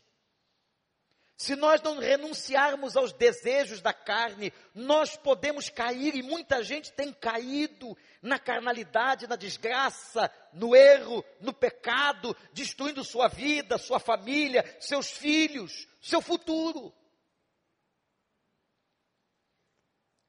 se 1.44 1.58
nós 1.58 1.82
não 1.82 2.00
renunciarmos 2.00 2.96
aos 2.96 3.12
desejos 3.12 3.82
da 3.82 3.92
carne, 3.92 4.54
nós 4.74 5.18
podemos 5.18 5.70
cair, 5.70 6.16
e 6.16 6.24
muita 6.24 6.64
gente 6.64 6.94
tem 6.94 7.12
caído 7.12 7.98
na 8.22 8.40
carnalidade, 8.40 9.28
na 9.28 9.36
desgraça, 9.36 10.32
no 10.54 10.74
erro, 10.74 11.22
no 11.42 11.52
pecado, 11.52 12.34
destruindo 12.54 13.04
sua 13.04 13.28
vida, 13.28 13.78
sua 13.78 14.00
família, 14.00 14.64
seus 14.80 15.12
filhos, 15.12 15.86
seu 16.02 16.22
futuro. 16.22 16.96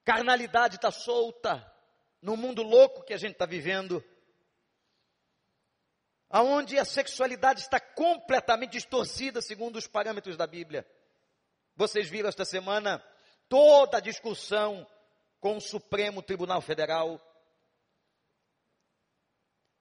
Carnalidade 0.04 0.74
está 0.74 0.90
solta 0.90 1.64
no 2.20 2.36
mundo 2.36 2.64
louco 2.64 3.04
que 3.04 3.14
a 3.14 3.18
gente 3.18 3.34
está 3.34 3.46
vivendo 3.46 4.04
aonde 6.28 6.76
a 6.76 6.84
sexualidade 6.84 7.60
está 7.60 7.78
completamente 7.78 8.72
distorcida 8.72 9.40
segundo 9.40 9.76
os 9.76 9.86
parâmetros 9.86 10.36
da 10.36 10.48
Bíblia. 10.48 10.84
Vocês 11.76 12.08
viram 12.08 12.28
esta 12.28 12.44
semana 12.44 13.04
toda 13.48 13.98
a 13.98 14.00
discussão 14.00 14.86
com 15.40 15.56
o 15.56 15.60
Supremo 15.60 16.22
Tribunal 16.22 16.60
Federal, 16.60 17.20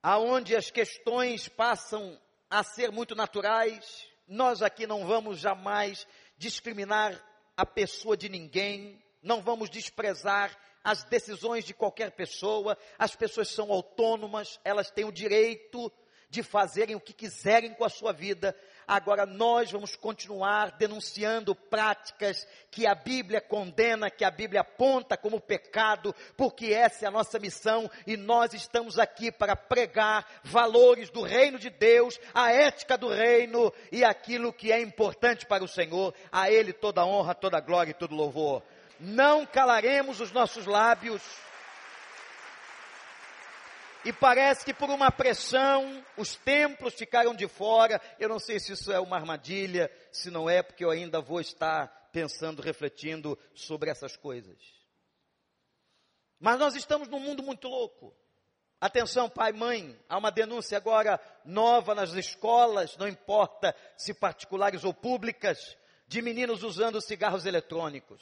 aonde 0.01 0.55
as 0.55 0.71
questões 0.71 1.47
passam 1.47 2.19
a 2.49 2.63
ser 2.63 2.91
muito 2.91 3.15
naturais. 3.15 4.07
Nós 4.27 4.63
aqui 4.63 4.87
não 4.87 5.05
vamos 5.05 5.39
jamais 5.39 6.07
discriminar 6.35 7.23
a 7.55 7.65
pessoa 7.65 8.17
de 8.17 8.27
ninguém, 8.27 9.01
não 9.21 9.41
vamos 9.41 9.69
desprezar 9.69 10.57
as 10.83 11.03
decisões 11.03 11.63
de 11.63 11.75
qualquer 11.75 12.11
pessoa. 12.11 12.75
As 12.97 13.15
pessoas 13.15 13.49
são 13.49 13.71
autônomas, 13.71 14.59
elas 14.63 14.89
têm 14.89 15.05
o 15.05 15.11
direito 15.11 15.91
de 16.33 16.41
fazerem 16.41 16.95
o 16.95 16.99
que 16.99 17.13
quiserem 17.13 17.75
com 17.75 17.85
a 17.85 17.89
sua 17.89 18.11
vida. 18.11 18.55
Agora 18.87 19.23
nós 19.23 19.71
vamos 19.71 19.95
continuar 19.95 20.71
denunciando 20.71 21.53
práticas 21.53 22.47
que 22.71 22.87
a 22.87 22.95
Bíblia 22.95 23.39
condena, 23.39 24.09
que 24.09 24.25
a 24.25 24.31
Bíblia 24.31 24.61
aponta 24.61 25.15
como 25.15 25.39
pecado, 25.39 26.13
porque 26.35 26.73
essa 26.73 27.05
é 27.05 27.07
a 27.07 27.11
nossa 27.11 27.37
missão 27.37 27.89
e 28.07 28.17
nós 28.17 28.51
estamos 28.55 28.97
aqui 28.97 29.31
para 29.31 29.55
pregar 29.55 30.27
valores 30.43 31.11
do 31.11 31.21
reino 31.21 31.59
de 31.59 31.69
Deus, 31.69 32.19
a 32.33 32.51
ética 32.51 32.97
do 32.97 33.09
reino 33.09 33.71
e 33.91 34.03
aquilo 34.03 34.51
que 34.51 34.71
é 34.71 34.81
importante 34.81 35.45
para 35.45 35.63
o 35.63 35.67
Senhor. 35.67 36.15
A 36.31 36.49
Ele 36.49 36.73
toda 36.73 37.05
honra, 37.05 37.35
toda 37.35 37.61
glória 37.61 37.91
e 37.91 37.93
todo 37.93 38.15
louvor. 38.15 38.63
Não 38.99 39.45
calaremos 39.45 40.19
os 40.19 40.31
nossos 40.31 40.65
lábios 40.65 41.21
e 44.05 44.11
parece 44.11 44.65
que 44.65 44.73
por 44.73 44.89
uma 44.89 45.11
pressão, 45.11 46.05
os 46.17 46.35
templos 46.35 46.93
ficaram 46.93 47.33
de 47.33 47.47
fora. 47.47 48.01
Eu 48.19 48.29
não 48.29 48.39
sei 48.39 48.59
se 48.59 48.73
isso 48.73 48.91
é 48.91 48.99
uma 48.99 49.15
armadilha, 49.15 49.91
se 50.11 50.29
não 50.29 50.49
é, 50.49 50.61
porque 50.61 50.83
eu 50.83 50.89
ainda 50.89 51.21
vou 51.21 51.39
estar 51.39 51.87
pensando, 52.11 52.61
refletindo 52.61 53.37
sobre 53.53 53.89
essas 53.89 54.17
coisas. 54.17 54.57
Mas 56.39 56.59
nós 56.59 56.75
estamos 56.75 57.07
num 57.07 57.19
mundo 57.19 57.41
muito 57.41 57.67
louco. 57.67 58.15
Atenção, 58.79 59.29
pai, 59.29 59.53
mãe, 59.53 59.97
há 60.09 60.17
uma 60.17 60.29
denúncia 60.29 60.77
agora 60.77 61.19
nova 61.45 61.95
nas 61.95 62.11
escolas, 62.13 62.97
não 62.97 63.07
importa 63.07 63.73
se 63.95 64.13
particulares 64.13 64.83
ou 64.83 64.93
públicas, 64.93 65.77
de 66.05 66.21
meninos 66.21 66.63
usando 66.63 66.99
cigarros 66.99 67.45
eletrônicos. 67.45 68.21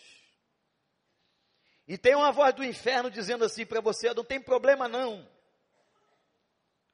E 1.87 1.97
tem 1.97 2.15
uma 2.15 2.31
voz 2.31 2.53
do 2.53 2.63
inferno 2.63 3.09
dizendo 3.09 3.43
assim 3.43 3.65
para 3.65 3.81
você: 3.81 4.13
não 4.13 4.23
tem 4.23 4.39
problema 4.39 4.87
não. 4.87 5.27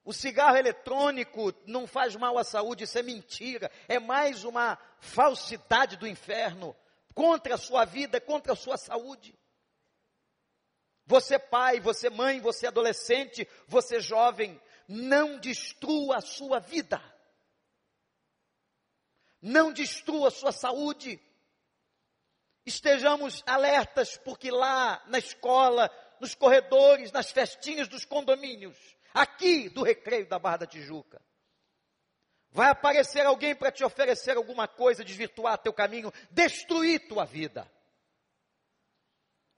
O 0.07 0.13
cigarro 0.13 0.55
eletrônico 0.55 1.53
não 1.65 1.85
faz 1.85 2.15
mal 2.15 2.37
à 2.37 2.43
saúde, 2.45 2.85
isso 2.85 2.97
é 2.97 3.03
mentira. 3.03 3.69
É 3.89 3.99
mais 3.99 4.45
uma 4.45 4.77
falsidade 5.01 5.97
do 5.97 6.07
inferno 6.07 6.73
contra 7.13 7.55
a 7.55 7.57
sua 7.57 7.83
vida, 7.83 8.21
contra 8.21 8.53
a 8.53 8.55
sua 8.55 8.77
saúde. 8.77 9.37
Você 11.05 11.37
pai, 11.37 11.81
você 11.81 12.09
mãe, 12.09 12.39
você 12.39 12.67
adolescente, 12.67 13.45
você 13.67 13.99
jovem, 13.99 14.57
não 14.87 15.37
destrua 15.39 16.19
a 16.19 16.21
sua 16.21 16.61
vida. 16.61 17.03
Não 19.41 19.73
destrua 19.73 20.29
a 20.29 20.31
sua 20.31 20.53
saúde. 20.53 21.19
Estejamos 22.65 23.43
alertas, 23.45 24.15
porque 24.15 24.51
lá 24.51 25.03
na 25.07 25.17
escola, 25.17 25.91
nos 26.21 26.33
corredores, 26.33 27.11
nas 27.11 27.29
festinhas 27.29 27.89
dos 27.89 28.05
condomínios, 28.05 28.96
aqui 29.21 29.69
do 29.69 29.83
recreio 29.83 30.27
da 30.27 30.39
Barra 30.39 30.57
da 30.57 30.67
Tijuca. 30.67 31.21
Vai 32.51 32.69
aparecer 32.69 33.25
alguém 33.25 33.55
para 33.55 33.71
te 33.71 33.83
oferecer 33.83 34.37
alguma 34.37 34.67
coisa, 34.67 35.03
desvirtuar 35.03 35.57
teu 35.57 35.73
caminho, 35.73 36.11
destruir 36.31 37.07
tua 37.07 37.25
vida. 37.25 37.69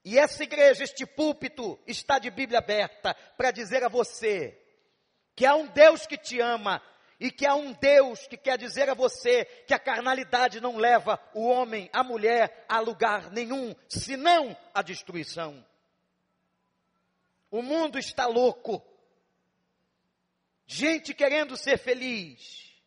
E 0.03 0.17
essa 0.17 0.43
igreja, 0.43 0.83
este 0.83 1.05
púlpito, 1.05 1.79
está 1.85 2.17
de 2.19 2.31
Bíblia 2.31 2.59
aberta 2.59 3.13
para 3.37 3.51
dizer 3.51 3.83
a 3.83 3.89
você 3.89 4.59
que 5.35 5.45
há 5.45 5.55
um 5.55 5.67
Deus 5.67 6.07
que 6.07 6.17
te 6.17 6.39
ama 6.39 6.81
e 7.19 7.29
que 7.29 7.45
há 7.45 7.53
um 7.53 7.73
Deus 7.73 8.25
que 8.27 8.37
quer 8.37 8.57
dizer 8.57 8.89
a 8.89 8.93
você 8.93 9.45
que 9.67 9.73
a 9.73 9.79
carnalidade 9.79 10.61
não 10.61 10.77
leva 10.77 11.19
o 11.33 11.47
homem, 11.47 11.89
a 11.91 12.03
mulher, 12.03 12.65
a 12.67 12.79
lugar 12.79 13.29
nenhum, 13.31 13.75
senão 13.87 14.55
a 14.73 14.81
destruição. 14.81 15.65
O 17.51 17.61
mundo 17.61 17.97
está 17.97 18.25
louco. 18.25 18.83
Gente 20.71 21.15
querendo 21.15 21.57
ser 21.57 21.79
feliz 21.79 22.79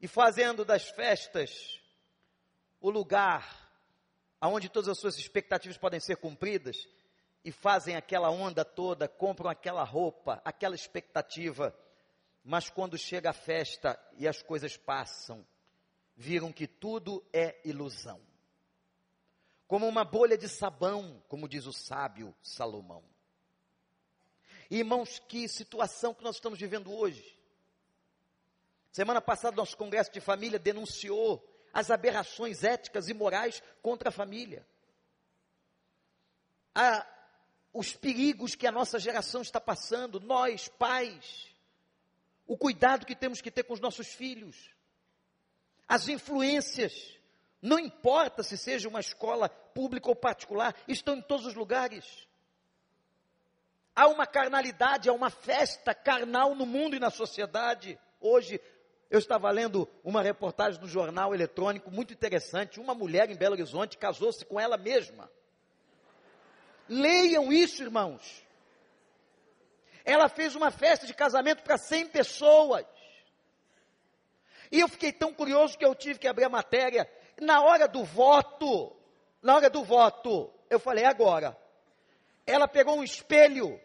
e 0.00 0.08
fazendo 0.08 0.64
das 0.64 0.88
festas 0.88 1.80
o 2.80 2.90
lugar 2.90 3.70
aonde 4.40 4.68
todas 4.68 4.88
as 4.88 4.98
suas 4.98 5.16
expectativas 5.16 5.78
podem 5.78 6.00
ser 6.00 6.16
cumpridas 6.16 6.88
e 7.44 7.52
fazem 7.52 7.94
aquela 7.94 8.30
onda 8.30 8.64
toda, 8.64 9.06
compram 9.06 9.48
aquela 9.48 9.84
roupa, 9.84 10.42
aquela 10.44 10.74
expectativa, 10.74 11.72
mas 12.42 12.68
quando 12.68 12.98
chega 12.98 13.30
a 13.30 13.32
festa 13.32 13.96
e 14.18 14.26
as 14.26 14.42
coisas 14.42 14.76
passam, 14.76 15.46
viram 16.16 16.52
que 16.52 16.66
tudo 16.66 17.24
é 17.32 17.60
ilusão. 17.64 18.20
Como 19.68 19.86
uma 19.86 20.04
bolha 20.04 20.36
de 20.36 20.48
sabão, 20.48 21.22
como 21.28 21.48
diz 21.48 21.64
o 21.64 21.72
sábio 21.72 22.34
Salomão. 22.42 23.13
Irmãos, 24.70 25.20
que 25.28 25.48
situação 25.48 26.14
que 26.14 26.24
nós 26.24 26.36
estamos 26.36 26.58
vivendo 26.58 26.92
hoje. 26.92 27.36
Semana 28.90 29.20
passada, 29.20 29.56
nosso 29.56 29.76
congresso 29.76 30.12
de 30.12 30.20
família 30.20 30.58
denunciou 30.58 31.44
as 31.72 31.90
aberrações 31.90 32.62
éticas 32.62 33.08
e 33.08 33.14
morais 33.14 33.62
contra 33.82 34.08
a 34.08 34.12
família. 34.12 34.66
A, 36.74 37.06
os 37.72 37.92
perigos 37.92 38.54
que 38.54 38.66
a 38.66 38.72
nossa 38.72 38.98
geração 39.00 39.42
está 39.42 39.60
passando, 39.60 40.20
nós, 40.20 40.68
pais, 40.68 41.48
o 42.46 42.56
cuidado 42.56 43.04
que 43.04 43.16
temos 43.16 43.40
que 43.40 43.50
ter 43.50 43.64
com 43.64 43.74
os 43.74 43.80
nossos 43.80 44.06
filhos, 44.06 44.70
as 45.88 46.08
influências, 46.08 47.18
não 47.60 47.78
importa 47.78 48.42
se 48.42 48.56
seja 48.56 48.88
uma 48.88 49.00
escola 49.00 49.48
pública 49.48 50.08
ou 50.08 50.14
particular, 50.14 50.74
estão 50.86 51.16
em 51.16 51.22
todos 51.22 51.46
os 51.46 51.54
lugares. 51.54 52.28
Há 53.96 54.08
uma 54.08 54.26
carnalidade, 54.26 55.08
há 55.08 55.12
uma 55.12 55.30
festa 55.30 55.94
carnal 55.94 56.54
no 56.54 56.66
mundo 56.66 56.96
e 56.96 57.00
na 57.00 57.10
sociedade. 57.10 57.98
Hoje, 58.20 58.60
eu 59.08 59.18
estava 59.18 59.48
lendo 59.50 59.88
uma 60.02 60.20
reportagem 60.20 60.80
no 60.80 60.88
jornal 60.88 61.32
eletrônico 61.32 61.90
muito 61.90 62.12
interessante. 62.12 62.80
Uma 62.80 62.94
mulher 62.94 63.30
em 63.30 63.36
Belo 63.36 63.54
Horizonte 63.54 63.96
casou-se 63.96 64.44
com 64.44 64.58
ela 64.58 64.76
mesma. 64.76 65.30
Leiam 66.88 67.52
isso, 67.52 67.82
irmãos. 67.82 68.44
Ela 70.04 70.28
fez 70.28 70.56
uma 70.56 70.72
festa 70.72 71.06
de 71.06 71.14
casamento 71.14 71.62
para 71.62 71.78
100 71.78 72.08
pessoas. 72.08 72.84
E 74.72 74.80
eu 74.80 74.88
fiquei 74.88 75.12
tão 75.12 75.32
curioso 75.32 75.78
que 75.78 75.84
eu 75.84 75.94
tive 75.94 76.18
que 76.18 76.26
abrir 76.26 76.44
a 76.44 76.48
matéria. 76.48 77.08
Na 77.40 77.62
hora 77.62 77.86
do 77.86 78.02
voto, 78.02 78.94
na 79.40 79.54
hora 79.54 79.70
do 79.70 79.84
voto, 79.84 80.52
eu 80.68 80.80
falei, 80.80 81.04
agora. 81.04 81.56
Ela 82.46 82.66
pegou 82.66 82.98
um 82.98 83.04
espelho 83.04 83.80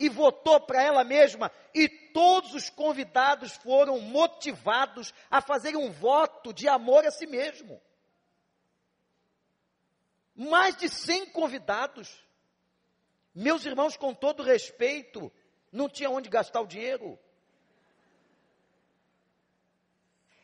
e 0.00 0.08
votou 0.08 0.58
para 0.58 0.82
ela 0.82 1.04
mesma, 1.04 1.52
e 1.74 1.86
todos 1.86 2.54
os 2.54 2.70
convidados 2.70 3.52
foram 3.52 4.00
motivados 4.00 5.12
a 5.30 5.42
fazer 5.42 5.76
um 5.76 5.90
voto 5.90 6.54
de 6.54 6.66
amor 6.66 7.06
a 7.06 7.10
si 7.10 7.26
mesmo. 7.26 7.80
Mais 10.34 10.74
de 10.74 10.88
100 10.88 11.26
convidados. 11.26 12.24
Meus 13.34 13.66
irmãos, 13.66 13.94
com 13.94 14.14
todo 14.14 14.42
respeito, 14.42 15.30
não 15.70 15.86
tinha 15.86 16.08
onde 16.08 16.30
gastar 16.30 16.62
o 16.62 16.66
dinheiro. 16.66 17.18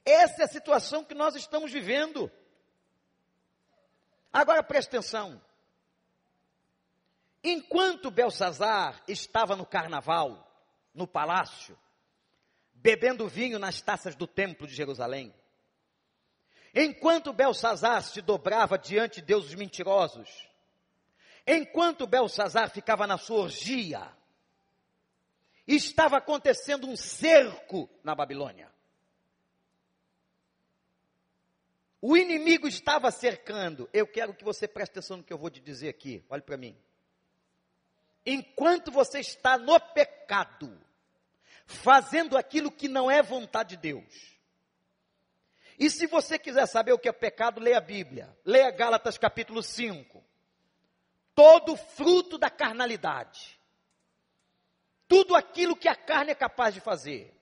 Essa 0.05 0.42
é 0.42 0.45
a 0.45 0.49
situação 0.49 1.03
que 1.03 1.14
nós 1.14 1.35
estamos 1.35 1.73
vivendo. 1.73 2.31
Agora 4.31 4.62
preste 4.62 4.88
atenção. 4.88 5.40
Enquanto 7.48 8.11
Belsazar 8.11 9.00
estava 9.06 9.54
no 9.54 9.64
carnaval, 9.64 10.52
no 10.92 11.06
palácio, 11.06 11.78
bebendo 12.74 13.28
vinho 13.28 13.56
nas 13.56 13.80
taças 13.80 14.16
do 14.16 14.26
templo 14.26 14.66
de 14.66 14.74
Jerusalém, 14.74 15.32
enquanto 16.74 17.32
Belsazar 17.32 18.02
se 18.02 18.20
dobrava 18.20 18.76
diante 18.76 19.20
de 19.20 19.28
deuses 19.28 19.54
mentirosos, 19.54 20.28
enquanto 21.46 22.04
Belsazar 22.04 22.68
ficava 22.68 23.06
na 23.06 23.16
sua 23.16 23.42
orgia, 23.42 24.11
estava 25.68 26.16
acontecendo 26.16 26.88
um 26.88 26.96
cerco 26.96 27.88
na 28.02 28.16
Babilônia. 28.16 28.74
O 32.02 32.16
inimigo 32.16 32.66
estava 32.66 33.12
cercando. 33.12 33.88
Eu 33.92 34.04
quero 34.04 34.35
que 34.35 34.42
você 34.42 34.66
preste 34.66 34.90
atenção 34.90 35.18
no 35.18 35.22
que 35.22 35.32
eu 35.32 35.38
vou 35.38 35.48
te 35.48 35.61
dizer 35.61 35.88
aqui. 35.88 36.24
Olhe 36.28 36.42
para 36.42 36.56
mim 36.56 36.76
enquanto 38.27 38.91
você 38.91 39.21
está 39.21 39.57
no 39.57 39.79
pecado, 39.79 40.77
fazendo 41.65 42.37
aquilo 42.37 42.71
que 42.71 42.89
não 42.89 43.11
é 43.11 43.23
vontade 43.23 43.77
de 43.77 43.83
Deus, 43.83 44.37
E 45.79 45.91
se 45.91 46.07
você 46.07 46.39
quiser 46.39 46.67
saber 46.67 46.93
o 46.93 46.99
que 46.99 47.09
é 47.09 47.12
pecado, 47.12 47.61
leia 47.61 47.79
a 47.79 47.83
Bíblia. 47.83 48.35
Leia 48.45 48.71
Gálatas 48.71 49.19
capítulo 49.19 49.62
5. 49.62 50.25
Todo 51.35 51.77
fruto 51.77 52.39
da 52.39 52.49
carnalidade. 52.49 53.61
Tudo 55.07 55.37
aquilo 55.37 55.77
que 55.77 55.89
a 55.89 55.95
carne 55.95 56.33
é 56.33 56.35
capaz 56.35 56.75
de 56.75 56.81
fazer. 56.81 57.33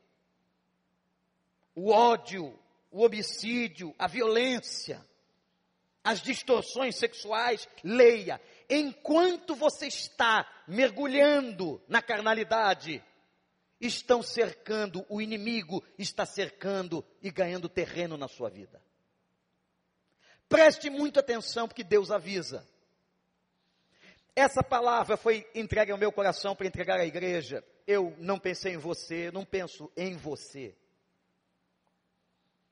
O 1.74 1.90
ódio, 1.90 2.58
o 2.90 3.04
homicídio, 3.04 3.94
a 3.98 4.06
violência, 4.06 5.04
as 6.02 6.20
distorções 6.20 6.96
sexuais, 6.96 7.68
leia. 7.82 8.40
Enquanto 8.68 9.54
você 9.54 9.86
está 9.86 10.44
mergulhando 10.66 11.82
na 11.88 12.00
carnalidade, 12.00 13.02
estão 13.80 14.22
cercando, 14.22 15.04
o 15.08 15.20
inimigo 15.20 15.84
está 15.98 16.24
cercando 16.24 17.04
e 17.22 17.30
ganhando 17.30 17.68
terreno 17.68 18.16
na 18.16 18.28
sua 18.28 18.48
vida. 18.48 18.82
Preste 20.48 20.90
muita 20.90 21.20
atenção, 21.20 21.66
porque 21.66 21.82
Deus 21.82 22.10
avisa. 22.10 22.66
Essa 24.36 24.62
palavra 24.62 25.16
foi 25.16 25.48
entregue 25.54 25.92
ao 25.92 25.98
meu 25.98 26.10
coração 26.10 26.56
para 26.56 26.66
entregar 26.66 26.98
à 26.98 27.06
igreja. 27.06 27.64
Eu 27.86 28.14
não 28.18 28.38
pensei 28.38 28.74
em 28.74 28.78
você, 28.78 29.30
não 29.30 29.44
penso 29.44 29.90
em 29.96 30.16
você. 30.16 30.74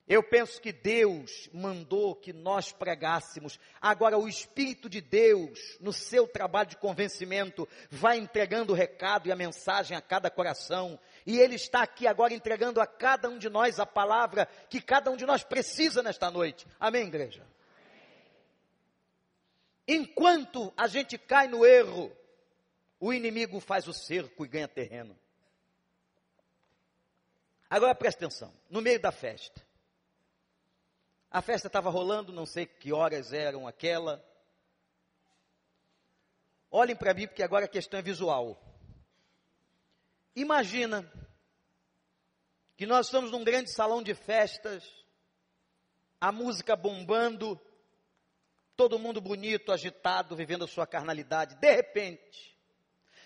Eu 0.08 0.22
penso 0.22 0.60
que 0.60 0.72
Deus 0.72 1.48
mandou 1.52 2.16
que 2.16 2.32
nós 2.32 2.72
pregássemos. 2.72 3.58
Agora, 3.80 4.18
o 4.18 4.28
Espírito 4.28 4.88
de 4.88 5.00
Deus, 5.00 5.78
no 5.80 5.92
seu 5.92 6.26
trabalho 6.26 6.70
de 6.70 6.76
convencimento, 6.76 7.68
vai 7.88 8.18
entregando 8.18 8.72
o 8.72 8.76
recado 8.76 9.28
e 9.28 9.32
a 9.32 9.36
mensagem 9.36 9.96
a 9.96 10.02
cada 10.02 10.28
coração. 10.28 10.98
E 11.24 11.38
Ele 11.38 11.54
está 11.54 11.82
aqui 11.82 12.06
agora 12.06 12.34
entregando 12.34 12.80
a 12.80 12.86
cada 12.86 13.28
um 13.28 13.38
de 13.38 13.48
nós 13.48 13.78
a 13.78 13.86
palavra 13.86 14.46
que 14.68 14.80
cada 14.80 15.10
um 15.10 15.16
de 15.16 15.24
nós 15.24 15.44
precisa 15.44 16.02
nesta 16.02 16.30
noite. 16.30 16.66
Amém, 16.80 17.06
igreja? 17.06 17.46
Enquanto 19.86 20.72
a 20.76 20.88
gente 20.88 21.16
cai 21.16 21.46
no 21.46 21.64
erro, 21.64 22.10
o 22.98 23.12
inimigo 23.12 23.60
faz 23.60 23.86
o 23.86 23.92
cerco 23.92 24.44
e 24.44 24.48
ganha 24.48 24.68
terreno. 24.68 25.16
Agora 27.70 27.94
presta 27.94 28.26
atenção: 28.26 28.52
no 28.68 28.82
meio 28.82 29.00
da 29.00 29.12
festa, 29.12 29.64
a 31.32 31.40
festa 31.40 31.66
estava 31.66 31.88
rolando, 31.88 32.30
não 32.30 32.44
sei 32.44 32.66
que 32.66 32.92
horas 32.92 33.32
eram 33.32 33.66
aquela. 33.66 34.22
Olhem 36.70 36.94
para 36.94 37.14
mim, 37.14 37.26
porque 37.26 37.42
agora 37.42 37.64
a 37.64 37.68
questão 37.68 37.98
é 37.98 38.02
visual. 38.02 38.62
Imagina 40.36 41.10
que 42.76 42.84
nós 42.84 43.06
estamos 43.06 43.30
num 43.30 43.42
grande 43.42 43.72
salão 43.72 44.02
de 44.02 44.14
festas, 44.14 44.84
a 46.20 46.30
música 46.30 46.76
bombando, 46.76 47.58
todo 48.76 48.98
mundo 48.98 49.18
bonito, 49.18 49.72
agitado, 49.72 50.36
vivendo 50.36 50.64
a 50.64 50.68
sua 50.68 50.86
carnalidade. 50.86 51.54
De 51.56 51.74
repente, 51.74 52.58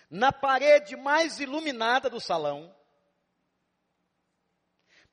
na 0.09 0.31
parede 0.31 0.95
mais 0.95 1.41
iluminada 1.41 2.09
do 2.09 2.21
salão, 2.21 2.73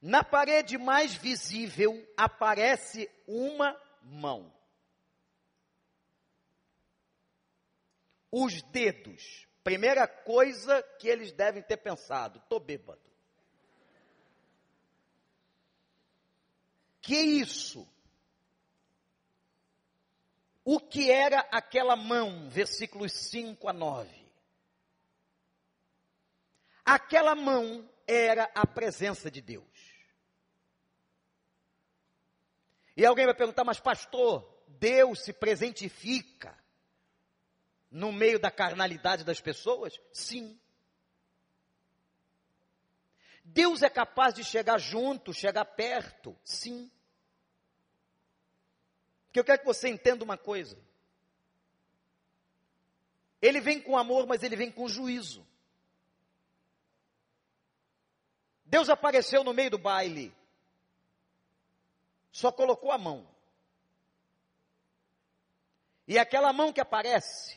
na 0.05 0.23
parede 0.23 0.77
mais 0.77 1.15
visível 1.15 2.07
aparece 2.15 3.11
uma 3.27 3.75
mão. 4.03 4.55
Os 8.31 8.61
dedos. 8.65 9.49
Primeira 9.63 10.07
coisa 10.07 10.83
que 10.99 11.09
eles 11.09 11.33
devem 11.33 11.63
ter 11.63 11.79
pensado: 11.79 12.39
estou 12.39 12.61
bêbado. 12.61 13.01
Que 17.01 17.17
isso? 17.17 17.89
O 20.63 20.79
que 20.79 21.11
era 21.11 21.41
aquela 21.51 21.97
mão? 21.97 22.51
Versículos 22.51 23.11
5 23.11 23.67
a 23.69 23.73
9. 23.73 24.11
Aquela 26.85 27.35
mão 27.35 27.89
era 28.07 28.51
a 28.55 28.67
presença 28.67 29.31
de 29.31 29.41
Deus. 29.41 29.94
E 32.97 33.05
alguém 33.05 33.27
vai 33.27 33.35
perguntar, 33.35 33.65
mas 33.65 33.81
pastor, 33.81 34.49
Deus 34.69 35.25
se 35.25 35.33
presentifica 35.33 36.57
no 37.91 38.13
meio 38.13 38.39
da 38.39 38.51
carnalidade 38.51 39.25
das 39.25 39.41
pessoas? 39.41 40.01
Sim. 40.13 40.59
Deus 43.45 43.83
é 43.83 43.91
capaz 43.91 44.35
de 44.35 44.45
chegar 44.45 44.79
junto, 44.79 45.33
chegar 45.35 45.65
perto? 45.65 46.37
Sim. 46.45 46.91
Porque 49.27 49.41
eu 49.41 49.45
quero 49.45 49.61
que 49.61 49.67
você 49.67 49.89
entenda 49.89 50.25
uma 50.25 50.39
coisa. 50.39 50.79
Ele 53.43 53.61
vem 53.61 53.81
com 53.81 53.99
amor, 53.99 54.27
mas 54.27 54.43
ele 54.43 54.57
vem 54.57 54.71
com 54.71 54.89
juízo. 54.89 55.47
Deus 58.65 58.89
apareceu 58.89 59.45
no 59.45 59.53
meio 59.53 59.71
do 59.71 59.79
baile 59.79 60.35
só 62.35 62.51
colocou 62.51 62.91
a 62.91 62.99
mão. 62.99 63.25
E 66.07 66.19
aquela 66.19 66.53
mão 66.53 66.73
que 66.73 66.81
aparece, 66.81 67.57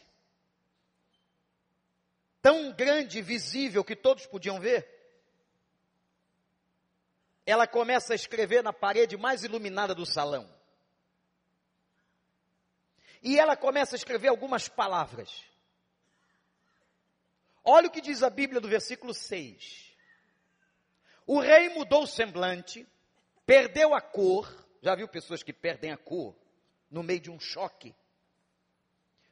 tão 2.43 2.71
grande 2.71 3.17
e 3.17 3.21
visível 3.23 3.83
que 3.83 3.95
todos 3.95 4.27
podiam 4.27 4.59
ver, 4.59 4.87
ela 7.43 7.65
começa 7.65 8.13
a 8.13 8.15
escrever 8.15 8.63
na 8.63 8.71
parede 8.71 9.17
mais 9.17 9.43
iluminada 9.43 9.95
do 9.95 10.05
salão. 10.05 10.47
E 13.23 13.39
ela 13.39 13.57
começa 13.57 13.95
a 13.95 13.97
escrever 13.97 14.27
algumas 14.27 14.69
palavras. 14.69 15.43
Olha 17.63 17.87
o 17.87 17.91
que 17.91 17.99
diz 17.99 18.21
a 18.21 18.29
Bíblia 18.29 18.61
do 18.61 18.67
versículo 18.67 19.11
6. 19.11 19.91
O 21.25 21.39
rei 21.39 21.69
mudou 21.69 22.03
o 22.03 22.07
semblante, 22.07 22.87
perdeu 23.43 23.95
a 23.95 23.99
cor, 23.99 24.66
já 24.81 24.95
viu 24.95 25.07
pessoas 25.07 25.43
que 25.43 25.53
perdem 25.53 25.91
a 25.91 25.97
cor 25.97 26.35
no 26.89 27.03
meio 27.03 27.19
de 27.19 27.31
um 27.31 27.39
choque? 27.39 27.95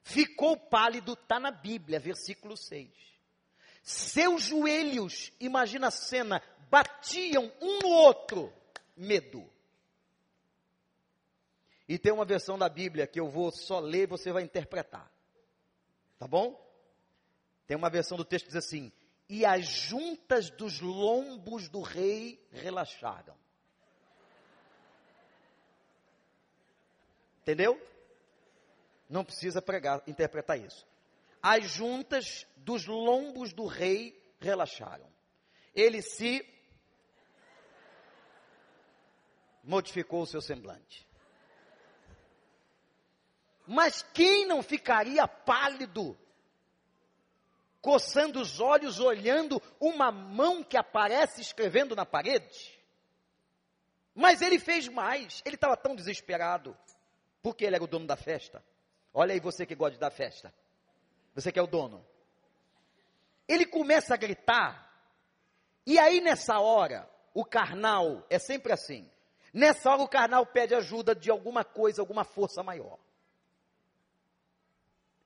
Ficou 0.04 0.56
pálido, 0.56 1.14
está 1.14 1.40
na 1.40 1.52
Bíblia, 1.52 2.00
versículo 2.00 2.56
6. 2.56 2.90
Seus 3.82 4.44
joelhos, 4.44 5.32
imagina 5.40 5.88
a 5.88 5.92
cena, 5.92 6.42
batiam 6.70 7.52
um 7.62 7.80
no 7.80 7.90
outro, 7.90 8.54
medo. 8.96 9.50
E 11.88 11.98
tem 11.98 12.12
uma 12.12 12.26
versão 12.26 12.58
da 12.58 12.68
Bíblia 12.68 13.06
que 13.06 13.20
eu 13.20 13.30
vou 13.30 13.52
só 13.52 13.80
ler 13.80 14.04
e 14.04 14.08
você 14.08 14.32
vai 14.32 14.44
interpretar. 14.44 15.12
Tá 16.18 16.28
bom? 16.28 16.60
Tem 17.68 17.76
uma 17.78 17.90
versão 17.90 18.18
do 18.18 18.26
texto 18.26 18.46
que 18.46 18.54
diz 18.54 18.64
assim: 18.64 18.92
E 19.30 19.46
as 19.46 19.66
juntas 19.66 20.50
dos 20.50 20.80
lombos 20.80 21.70
do 21.70 21.82
rei 21.82 22.44
relaxaram. 22.52 23.36
Entendeu? 27.46 27.80
Não 29.08 29.24
precisa 29.24 29.62
pregar, 29.62 30.02
interpretar 30.08 30.60
isso. 30.60 30.84
As 31.40 31.70
juntas 31.70 32.48
dos 32.58 32.88
lombos 32.88 33.54
do 33.54 33.68
rei 33.68 34.20
relaxaram. 34.40 35.08
Ele 35.76 36.02
se 36.02 36.44
modificou 39.64 40.24
o 40.24 40.26
seu 40.26 40.42
semblante. 40.42 41.08
Mas 43.68 44.02
quem 44.12 44.48
não 44.48 44.64
ficaria 44.64 45.28
pálido, 45.28 46.18
coçando 47.80 48.42
os 48.42 48.60
olhos, 48.60 49.00
olhando 49.00 49.62
uma 49.80 50.12
mão 50.12 50.64
que 50.64 50.78
aparece 50.78 51.42
escrevendo 51.42 51.96
na 51.96 52.08
parede? 52.08 52.76
Mas 54.16 54.42
ele 54.42 54.58
fez 54.58 54.88
mais, 54.88 55.44
ele 55.46 55.54
estava 55.54 55.78
tão 55.78 55.96
desesperado. 55.96 56.76
Porque 57.46 57.64
ele 57.64 57.76
era 57.76 57.84
o 57.84 57.88
dono 57.88 58.08
da 58.08 58.16
festa. 58.16 58.66
Olha 59.14 59.32
aí 59.32 59.40
você 59.40 59.68
que 59.68 59.76
gosta 59.76 60.00
dar 60.00 60.10
festa. 60.10 60.52
Você 61.36 61.52
que 61.52 61.60
é 61.60 61.62
o 61.62 61.68
dono. 61.68 62.04
Ele 63.48 63.68
começa 63.68 64.16
a 64.16 64.18
gritar. 64.18 64.92
E 65.86 66.00
aí 66.00 66.20
nessa 66.22 66.60
hora, 66.60 67.08
o 67.36 67.46
carnal 67.46 68.26
é 68.32 68.40
sempre 68.40 68.74
assim. 68.74 69.08
Nessa 69.54 69.92
hora 69.92 70.02
o 70.02 70.08
carnal 70.08 70.44
pede 70.48 70.74
ajuda 70.74 71.14
de 71.14 71.30
alguma 71.30 71.64
coisa, 71.64 72.02
alguma 72.02 72.24
força 72.24 72.64
maior. 72.64 72.98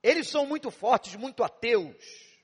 Eles 0.02 0.28
são 0.28 0.44
muito 0.44 0.70
fortes, 0.70 1.16
muito 1.16 1.42
ateus. 1.42 2.36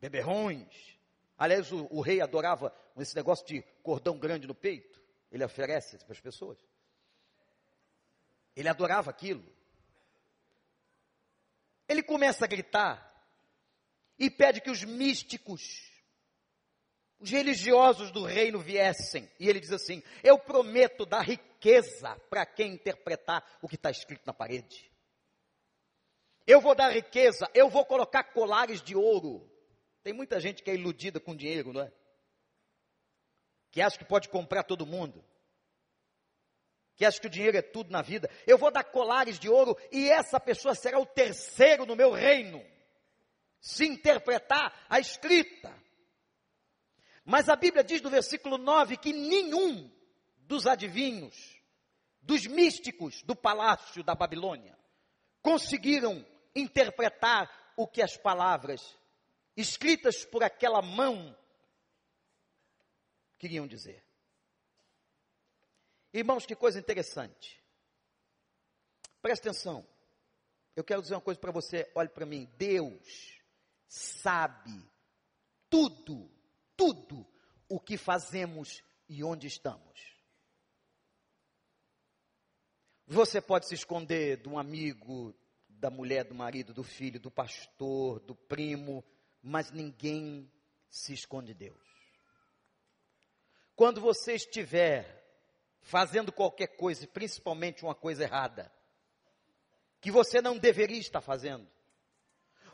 Beberrões. 0.00 0.98
Aliás, 1.36 1.70
o, 1.70 1.86
o 1.90 2.00
rei 2.00 2.22
adorava 2.22 2.74
esse 2.96 3.14
negócio 3.14 3.46
de 3.46 3.60
cordão 3.82 4.16
grande 4.18 4.46
no 4.46 4.54
peito. 4.54 4.98
Ele 5.30 5.44
oferece 5.44 5.98
para 5.98 6.12
as 6.12 6.20
pessoas. 6.20 6.56
Ele 8.56 8.68
adorava 8.68 9.10
aquilo. 9.10 9.44
Ele 11.88 12.02
começa 12.02 12.44
a 12.44 12.48
gritar 12.48 13.12
e 14.18 14.30
pede 14.30 14.60
que 14.60 14.70
os 14.70 14.84
místicos, 14.84 15.90
os 17.18 17.30
religiosos 17.30 18.10
do 18.10 18.24
reino 18.24 18.58
viessem, 18.58 19.30
e 19.38 19.48
ele 19.48 19.60
diz 19.60 19.72
assim: 19.72 20.02
Eu 20.22 20.38
prometo 20.38 21.04
dar 21.04 21.22
riqueza 21.22 22.16
para 22.30 22.46
quem 22.46 22.74
interpretar 22.74 23.44
o 23.60 23.68
que 23.68 23.74
está 23.74 23.90
escrito 23.90 24.26
na 24.26 24.32
parede. 24.32 24.90
Eu 26.46 26.60
vou 26.60 26.74
dar 26.74 26.90
riqueza, 26.90 27.50
eu 27.54 27.68
vou 27.68 27.84
colocar 27.84 28.24
colares 28.24 28.82
de 28.82 28.94
ouro. 28.94 29.50
Tem 30.02 30.12
muita 30.12 30.38
gente 30.38 30.62
que 30.62 30.70
é 30.70 30.74
iludida 30.74 31.18
com 31.18 31.34
dinheiro, 31.34 31.72
não 31.72 31.80
é? 31.80 31.92
Que 33.70 33.80
acha 33.80 33.98
que 33.98 34.04
pode 34.04 34.28
comprar 34.28 34.62
todo 34.62 34.86
mundo. 34.86 35.24
Que 36.96 37.04
acha 37.04 37.20
que 37.20 37.26
o 37.26 37.30
dinheiro 37.30 37.56
é 37.56 37.62
tudo 37.62 37.90
na 37.90 38.02
vida. 38.02 38.30
Eu 38.46 38.56
vou 38.56 38.70
dar 38.70 38.84
colares 38.84 39.38
de 39.38 39.48
ouro 39.48 39.76
e 39.90 40.08
essa 40.08 40.38
pessoa 40.38 40.74
será 40.74 40.98
o 40.98 41.06
terceiro 41.06 41.84
no 41.84 41.96
meu 41.96 42.12
reino. 42.12 42.64
Se 43.60 43.84
interpretar 43.86 44.86
a 44.88 45.00
escrita. 45.00 45.74
Mas 47.24 47.48
a 47.48 47.56
Bíblia 47.56 47.82
diz 47.82 48.02
no 48.02 48.10
versículo 48.10 48.58
9 48.58 48.96
que 48.98 49.12
nenhum 49.12 49.90
dos 50.36 50.66
adivinhos, 50.66 51.58
dos 52.20 52.46
místicos 52.46 53.22
do 53.22 53.34
palácio 53.34 54.04
da 54.04 54.14
Babilônia, 54.14 54.78
conseguiram 55.40 56.24
interpretar 56.54 57.50
o 57.76 57.88
que 57.88 58.02
as 58.02 58.16
palavras 58.16 58.96
escritas 59.56 60.24
por 60.24 60.44
aquela 60.44 60.82
mão 60.82 61.36
queriam 63.38 63.66
dizer. 63.66 64.03
Irmãos, 66.14 66.46
que 66.46 66.56
coisa 66.56 66.78
interessante. 66.78 67.62
Presta 69.20 69.50
atenção. 69.50 69.86
Eu 70.74 70.82
quero 70.82 71.02
dizer 71.02 71.14
uma 71.14 71.20
coisa 71.20 71.38
para 71.38 71.52
você, 71.52 71.90
olhe 71.94 72.08
para 72.08 72.24
mim. 72.24 72.48
Deus 72.56 73.38
sabe 73.86 74.82
tudo 75.68 76.32
tudo 76.76 77.26
o 77.68 77.80
que 77.80 77.96
fazemos 77.96 78.82
e 79.08 79.24
onde 79.24 79.46
estamos. 79.46 80.14
Você 83.06 83.40
pode 83.40 83.66
se 83.66 83.74
esconder 83.74 84.38
de 84.38 84.48
um 84.48 84.58
amigo, 84.58 85.34
da 85.68 85.90
mulher, 85.90 86.24
do 86.24 86.34
marido, 86.34 86.72
do 86.72 86.82
filho, 86.82 87.20
do 87.20 87.30
pastor, 87.30 88.20
do 88.20 88.34
primo, 88.34 89.04
mas 89.42 89.70
ninguém 89.70 90.50
se 90.88 91.12
esconde 91.12 91.48
de 91.48 91.54
Deus. 91.54 91.84
Quando 93.76 94.00
você 94.00 94.34
estiver 94.34 95.23
fazendo 95.84 96.32
qualquer 96.32 96.76
coisa, 96.76 97.06
principalmente 97.06 97.84
uma 97.84 97.94
coisa 97.94 98.24
errada, 98.24 98.70
que 100.00 100.10
você 100.10 100.42
não 100.42 100.58
deveria 100.58 100.98
estar 100.98 101.20
fazendo, 101.20 101.66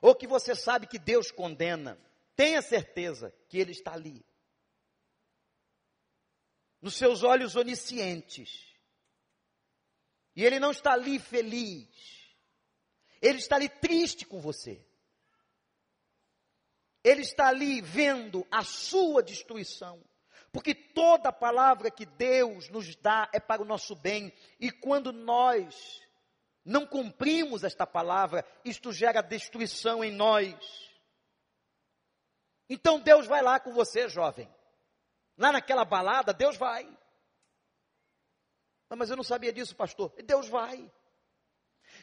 ou 0.00 0.14
que 0.14 0.26
você 0.26 0.54
sabe 0.54 0.86
que 0.86 0.98
Deus 0.98 1.30
condena, 1.30 2.00
Tenha 2.40 2.62
certeza 2.62 3.34
que 3.50 3.58
Ele 3.58 3.72
está 3.72 3.92
ali. 3.92 4.24
Nos 6.80 6.94
seus 6.94 7.22
olhos 7.22 7.54
oniscientes. 7.54 8.66
E 10.34 10.42
Ele 10.42 10.58
não 10.58 10.70
está 10.70 10.92
ali 10.92 11.18
feliz. 11.18 11.86
Ele 13.20 13.36
está 13.36 13.56
ali 13.56 13.68
triste 13.68 14.24
com 14.24 14.40
você. 14.40 14.82
Ele 17.04 17.20
está 17.20 17.48
ali 17.48 17.82
vendo 17.82 18.46
a 18.50 18.64
sua 18.64 19.22
destruição. 19.22 20.02
Porque 20.52 20.74
toda 20.74 21.32
palavra 21.32 21.90
que 21.90 22.04
Deus 22.04 22.68
nos 22.68 22.96
dá 22.96 23.28
é 23.32 23.38
para 23.38 23.62
o 23.62 23.64
nosso 23.64 23.94
bem. 23.94 24.32
E 24.58 24.70
quando 24.70 25.12
nós 25.12 26.00
não 26.64 26.86
cumprimos 26.86 27.62
esta 27.62 27.86
palavra, 27.86 28.44
isto 28.64 28.92
gera 28.92 29.22
destruição 29.22 30.02
em 30.02 30.10
nós. 30.10 30.54
Então 32.68 33.00
Deus 33.00 33.26
vai 33.26 33.42
lá 33.42 33.60
com 33.60 33.72
você, 33.72 34.08
jovem. 34.08 34.52
Lá 35.38 35.52
naquela 35.52 35.84
balada, 35.84 36.32
Deus 36.32 36.56
vai. 36.56 36.88
Mas 38.88 39.08
eu 39.08 39.16
não 39.16 39.24
sabia 39.24 39.52
disso, 39.52 39.74
pastor. 39.76 40.12
Deus 40.24 40.48
vai. 40.48 40.90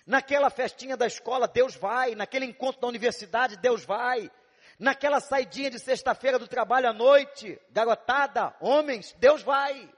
Naquela 0.06 0.50
festinha 0.50 0.96
da 0.96 1.06
escola, 1.06 1.48
Deus 1.48 1.76
vai. 1.76 2.16
Naquele 2.16 2.46
encontro 2.46 2.82
da 2.82 2.88
universidade, 2.88 3.58
Deus 3.58 3.84
vai. 3.84 4.32
Naquela 4.80 5.20
saidinha 5.20 5.72
de 5.72 5.80
sexta-feira 5.80 6.38
do 6.38 6.48
trabalho 6.48 6.88
à 6.88 6.94
noite, 6.94 7.60
garotada, 7.72 8.56
homens, 8.60 9.14
Deus 9.14 9.42
vai. 9.42 9.92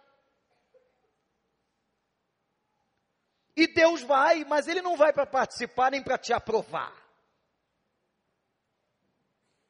E 3.55 3.67
Deus 3.67 4.01
vai, 4.01 4.45
mas 4.45 4.69
Ele 4.69 4.81
não 4.81 4.95
vai 4.95 5.11
para 5.11 5.25
participar 5.25 5.91
nem 5.91 6.01
para 6.01 6.17
te 6.17 6.31
aprovar. 6.31 6.95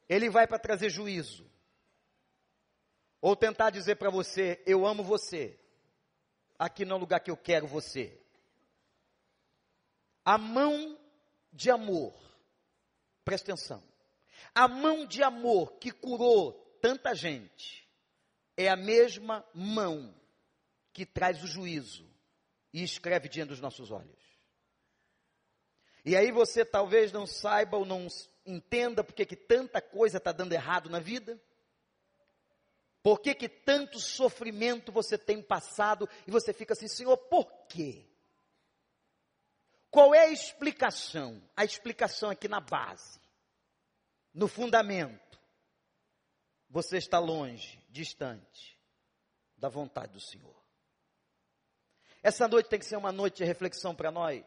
Ele 0.07 0.29
vai 0.29 0.45
para 0.45 0.59
trazer 0.59 0.91
juízo. 0.91 1.49
Ou 3.19 3.35
tentar 3.35 3.71
dizer 3.71 3.95
para 3.95 4.11
você: 4.11 4.61
Eu 4.65 4.85
amo 4.85 5.03
você. 5.03 5.59
Aqui 6.57 6.85
não 6.85 6.95
é 6.95 6.97
o 6.97 6.99
lugar 6.99 7.19
que 7.19 7.31
eu 7.31 7.37
quero 7.37 7.65
você. 7.65 8.15
A 10.23 10.37
mão 10.37 10.99
de 11.51 11.71
amor, 11.71 12.13
presta 13.25 13.51
atenção. 13.51 13.88
A 14.59 14.67
mão 14.67 15.05
de 15.05 15.23
amor 15.23 15.77
que 15.79 15.89
curou 15.89 16.51
tanta 16.81 17.15
gente 17.15 17.89
é 18.57 18.67
a 18.67 18.75
mesma 18.75 19.41
mão 19.53 20.13
que 20.91 21.05
traz 21.05 21.41
o 21.41 21.47
juízo 21.47 22.05
e 22.73 22.83
escreve 22.83 23.29
diante 23.29 23.51
dos 23.51 23.61
nossos 23.61 23.89
olhos. 23.89 24.21
E 26.03 26.13
aí 26.13 26.29
você 26.29 26.65
talvez 26.65 27.13
não 27.13 27.25
saiba 27.25 27.77
ou 27.77 27.85
não 27.85 28.05
entenda 28.45 29.01
porque 29.01 29.25
que 29.25 29.37
tanta 29.37 29.81
coisa 29.81 30.17
está 30.17 30.33
dando 30.33 30.51
errado 30.51 30.89
na 30.89 30.99
vida. 30.99 31.41
Por 33.01 33.21
que, 33.21 33.33
que 33.33 33.47
tanto 33.47 33.97
sofrimento 33.97 34.91
você 34.91 35.17
tem 35.17 35.41
passado 35.41 36.05
e 36.27 36.31
você 36.31 36.51
fica 36.51 36.73
assim, 36.73 36.89
Senhor, 36.89 37.15
por 37.15 37.49
quê? 37.69 38.05
Qual 39.89 40.13
é 40.13 40.25
a 40.25 40.31
explicação? 40.31 41.41
A 41.55 41.63
explicação 41.63 42.29
aqui 42.29 42.49
na 42.49 42.59
base, 42.59 43.21
no 44.33 44.47
fundamento. 44.47 45.39
Você 46.69 46.97
está 46.97 47.17
longe, 47.19 47.83
distante 47.89 48.79
da 49.57 49.69
vontade 49.69 50.13
do 50.13 50.19
Senhor. 50.19 50.55
Essa 52.21 52.47
noite 52.47 52.69
tem 52.69 52.79
que 52.79 52.85
ser 52.85 52.97
uma 52.97 53.11
noite 53.11 53.37
de 53.37 53.43
reflexão 53.43 53.95
para 53.95 54.11
nós 54.11 54.45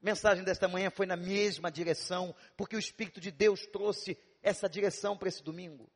mensagem 0.00 0.44
desta 0.44 0.68
manhã 0.68 0.90
foi 0.90 1.06
na 1.06 1.16
mesma 1.16 1.70
direção, 1.70 2.34
porque 2.56 2.76
o 2.76 2.78
Espírito 2.78 3.20
de 3.20 3.30
Deus 3.30 3.66
trouxe 3.66 4.16
essa 4.42 4.68
direção 4.68 5.16
para 5.16 5.28
esse 5.28 5.42
domingo. 5.42 5.90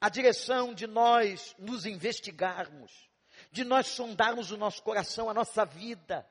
A 0.00 0.08
direção 0.08 0.74
de 0.74 0.86
nós 0.86 1.54
nos 1.58 1.86
investigarmos, 1.86 3.08
de 3.50 3.64
nós 3.64 3.86
sondarmos 3.88 4.50
o 4.50 4.56
nosso 4.56 4.82
coração, 4.82 5.30
a 5.30 5.34
nossa 5.34 5.64
vida, 5.64 6.28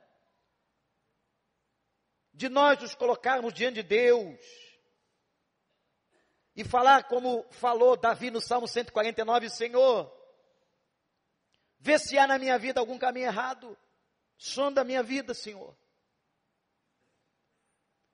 de 2.36 2.50
nós 2.50 2.80
nos 2.82 2.94
colocarmos 2.94 3.54
diante 3.54 3.76
de 3.76 3.84
Deus 3.84 4.40
e 6.56 6.64
falar 6.64 7.06
como 7.06 7.46
falou 7.52 7.96
Davi 7.96 8.30
no 8.30 8.42
Salmo 8.42 8.68
149, 8.68 9.50
Senhor, 9.50 10.12
vê 11.80 11.98
se 11.98 12.18
há 12.18 12.28
na 12.28 12.38
minha 12.38 12.58
vida 12.58 12.80
algum 12.80 12.98
caminho 12.98 13.28
errado, 13.28 13.78
sonda 14.38 14.82
a 14.82 14.84
minha 14.84 15.02
vida, 15.02 15.34
Senhor. 15.34 15.76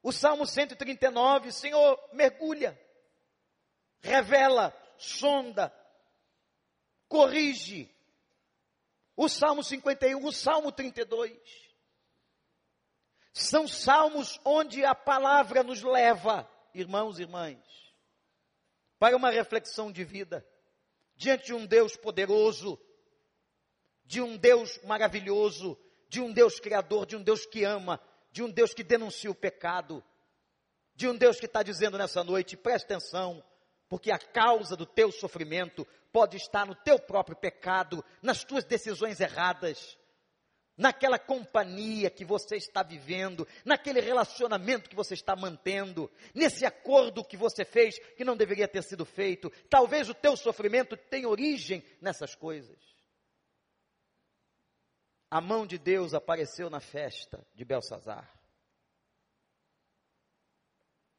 O 0.03 0.11
Salmo 0.11 0.45
139, 0.45 1.51
Senhor, 1.51 1.99
mergulha, 2.13 2.79
revela, 4.01 4.75
sonda, 4.97 5.73
corrige. 7.07 7.89
O 9.15 9.27
Salmo 9.29 9.63
51, 9.63 10.23
o 10.23 10.31
Salmo 10.31 10.71
32. 10.71 11.70
São 13.33 13.67
salmos 13.67 14.39
onde 14.43 14.83
a 14.83 14.93
palavra 14.93 15.63
nos 15.63 15.81
leva, 15.81 16.49
irmãos 16.73 17.17
e 17.17 17.23
irmãs, 17.23 17.57
para 18.99 19.15
uma 19.15 19.29
reflexão 19.29 19.91
de 19.91 20.03
vida, 20.03 20.45
diante 21.15 21.45
de 21.45 21.53
um 21.53 21.65
Deus 21.65 21.95
poderoso, 21.95 22.79
de 24.05 24.21
um 24.21 24.37
Deus 24.37 24.79
maravilhoso, 24.83 25.77
de 26.09 26.19
um 26.19 26.31
Deus 26.31 26.59
criador, 26.59 27.05
de 27.05 27.15
um 27.15 27.23
Deus 27.23 27.45
que 27.45 27.63
ama, 27.63 28.01
de 28.31 28.43
um 28.43 28.49
Deus 28.49 28.73
que 28.73 28.83
denuncia 28.83 29.31
o 29.31 29.35
pecado, 29.35 30.03
de 30.93 31.07
um 31.07 31.15
Deus 31.15 31.39
que 31.39 31.45
está 31.45 31.63
dizendo 31.63 31.97
nessa 31.97 32.23
noite: 32.23 32.57
presta 32.57 32.93
atenção, 32.93 33.43
porque 33.87 34.11
a 34.11 34.19
causa 34.19 34.75
do 34.75 34.85
teu 34.85 35.11
sofrimento 35.11 35.87
pode 36.11 36.35
estar 36.35 36.65
no 36.65 36.75
teu 36.75 36.99
próprio 36.99 37.35
pecado, 37.35 38.03
nas 38.21 38.43
tuas 38.43 38.65
decisões 38.65 39.19
erradas, 39.21 39.97
naquela 40.81 41.19
companhia 41.19 42.09
que 42.09 42.25
você 42.25 42.55
está 42.55 42.81
vivendo, 42.81 43.47
naquele 43.63 44.01
relacionamento 44.01 44.89
que 44.89 44.95
você 44.95 45.13
está 45.13 45.35
mantendo, 45.35 46.11
nesse 46.33 46.65
acordo 46.65 47.23
que 47.23 47.37
você 47.37 47.63
fez 47.63 47.99
que 48.15 48.25
não 48.25 48.35
deveria 48.35 48.67
ter 48.67 48.81
sido 48.81 49.05
feito. 49.05 49.51
Talvez 49.69 50.09
o 50.09 50.13
teu 50.15 50.35
sofrimento 50.35 50.97
tenha 50.97 51.29
origem 51.29 51.83
nessas 52.01 52.33
coisas. 52.33 52.79
A 55.29 55.39
mão 55.39 55.67
de 55.67 55.77
Deus 55.77 56.15
apareceu 56.15 56.67
na 56.67 56.79
festa 56.79 57.45
de 57.53 57.63
Belsazar. 57.63 58.27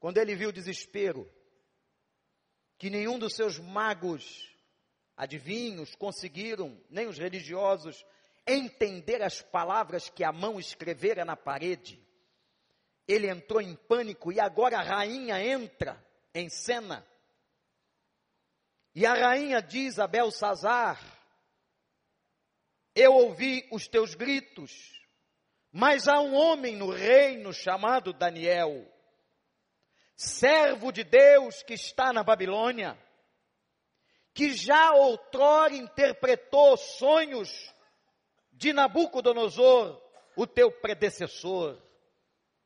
Quando 0.01 0.19
ele 0.19 0.35
viu 0.35 0.49
o 0.49 0.53
desespero 0.53 1.33
que 2.77 2.91
nenhum 2.91 3.17
dos 3.17 3.37
seus 3.37 3.61
magos, 3.61 4.53
adivinhos, 5.17 5.95
conseguiram, 5.95 6.83
nem 6.91 7.07
os 7.07 7.17
religiosos, 7.17 8.05
entender 8.47 9.23
as 9.23 9.41
palavras 9.41 10.09
que 10.09 10.25
a 10.25 10.33
mão 10.33 10.59
escrevera 10.59 11.25
na 11.25 11.37
parede. 11.37 12.01
Ele 13.07 13.29
entrou 13.29 13.61
em 13.61 13.75
pânico 13.75 14.33
e 14.33 14.41
agora 14.41 14.79
a 14.79 14.83
rainha 14.83 15.43
entra 15.45 16.05
em 16.35 16.49
cena. 16.49 17.07
E 18.95 19.07
a 19.07 19.15
rainha 19.15 19.61
diz 19.63 19.99
a 19.99 20.07
Belsazar: 20.07 21.01
Eu 22.95 23.13
ouvi 23.13 23.67
os 23.73 23.89
teus 23.89 24.15
gritos, 24.15 24.93
mas 25.71 26.07
há 26.07 26.21
um 26.21 26.35
homem 26.35 26.77
no 26.77 26.91
reino 26.91 27.53
chamado 27.53 28.13
Daniel, 28.13 28.87
servo 30.15 30.93
de 30.93 31.03
Deus 31.03 31.63
que 31.63 31.75
está 31.75 32.13
na 32.13 32.23
Babilônia, 32.23 32.99
que 34.35 34.53
já 34.55 34.93
outrora 34.93 35.75
interpretou 35.75 36.77
sonhos 36.77 37.73
de 38.63 38.73
Nabucodonosor, 38.73 40.01
o 40.37 40.47
teu 40.47 40.71
predecessor, 40.71 41.77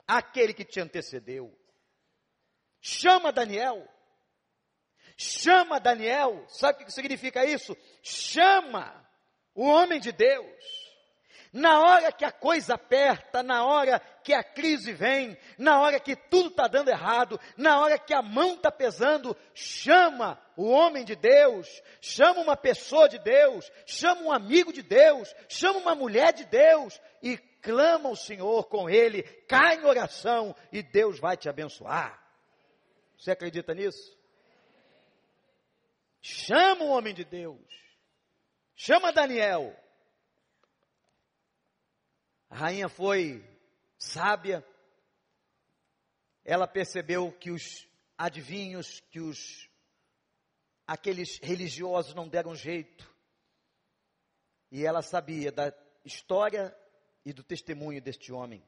aquele 0.06 0.52
que 0.52 0.62
te 0.62 0.78
antecedeu. 0.78 1.58
Chama 2.82 3.32
Daniel. 3.32 3.88
Chama 5.16 5.80
Daniel. 5.80 6.44
Sabe 6.48 6.82
o 6.82 6.86
que 6.86 6.92
significa 6.92 7.46
isso? 7.46 7.74
Chama 8.02 9.08
o 9.54 9.64
homem 9.64 9.98
de 9.98 10.12
Deus. 10.12 10.85
Na 11.56 11.80
hora 11.80 12.12
que 12.12 12.22
a 12.22 12.30
coisa 12.30 12.74
aperta, 12.74 13.42
na 13.42 13.64
hora 13.64 13.98
que 14.22 14.34
a 14.34 14.44
crise 14.44 14.92
vem, 14.92 15.38
na 15.56 15.80
hora 15.80 15.98
que 15.98 16.14
tudo 16.14 16.50
está 16.50 16.68
dando 16.68 16.90
errado, 16.90 17.40
na 17.56 17.80
hora 17.80 17.98
que 17.98 18.12
a 18.12 18.20
mão 18.20 18.56
está 18.56 18.70
pesando, 18.70 19.34
chama 19.54 20.38
o 20.54 20.68
homem 20.68 21.02
de 21.02 21.16
Deus, 21.16 21.66
chama 21.98 22.42
uma 22.42 22.58
pessoa 22.58 23.08
de 23.08 23.18
Deus, 23.18 23.72
chama 23.86 24.20
um 24.20 24.30
amigo 24.30 24.70
de 24.70 24.82
Deus, 24.82 25.34
chama 25.48 25.78
uma 25.78 25.94
mulher 25.94 26.34
de 26.34 26.44
Deus 26.44 27.00
e 27.22 27.38
clama 27.38 28.10
ao 28.10 28.16
Senhor 28.16 28.68
com 28.68 28.90
ele, 28.90 29.22
cai 29.48 29.76
em 29.76 29.86
oração 29.86 30.54
e 30.70 30.82
Deus 30.82 31.18
vai 31.18 31.38
te 31.38 31.48
abençoar. 31.48 32.22
Você 33.16 33.30
acredita 33.30 33.72
nisso? 33.72 34.14
Chama 36.20 36.84
o 36.84 36.90
homem 36.90 37.14
de 37.14 37.24
Deus. 37.24 37.64
Chama 38.74 39.10
Daniel. 39.10 39.74
A 42.48 42.56
rainha 42.56 42.88
foi 42.88 43.44
sábia. 43.98 44.64
Ela 46.44 46.66
percebeu 46.66 47.32
que 47.32 47.50
os 47.50 47.88
adivinhos, 48.16 49.00
que 49.10 49.20
os 49.20 49.68
aqueles 50.86 51.38
religiosos 51.38 52.14
não 52.14 52.28
deram 52.28 52.54
jeito. 52.54 53.12
E 54.70 54.84
ela 54.84 55.02
sabia 55.02 55.50
da 55.50 55.72
história 56.04 56.76
e 57.24 57.32
do 57.32 57.42
testemunho 57.42 58.00
deste 58.00 58.32
homem. 58.32 58.62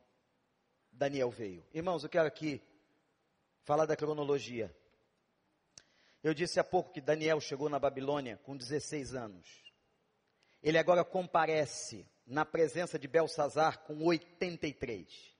Daniel 0.91 1.31
veio. 1.31 1.65
Irmãos, 1.73 2.03
eu 2.03 2.11
quero 2.11 2.27
aqui 2.27 2.61
falar 3.63 3.87
da 3.87 3.97
cronologia. 3.97 4.75
Eu 6.23 6.35
disse 6.35 6.59
há 6.59 6.65
pouco 6.65 6.93
que 6.93 7.01
Daniel 7.01 7.41
chegou 7.41 7.69
na 7.69 7.79
Babilônia 7.79 8.37
com 8.39 8.57
16 8.57 9.15
anos. 9.15 9.47
Ele 10.61 10.77
agora 10.77 11.05
comparece 11.05 12.05
na 12.29 12.45
presença 12.45 12.99
de 12.99 13.09
Belsazar 13.09 13.81
com 13.85 14.05
83. 14.05 15.35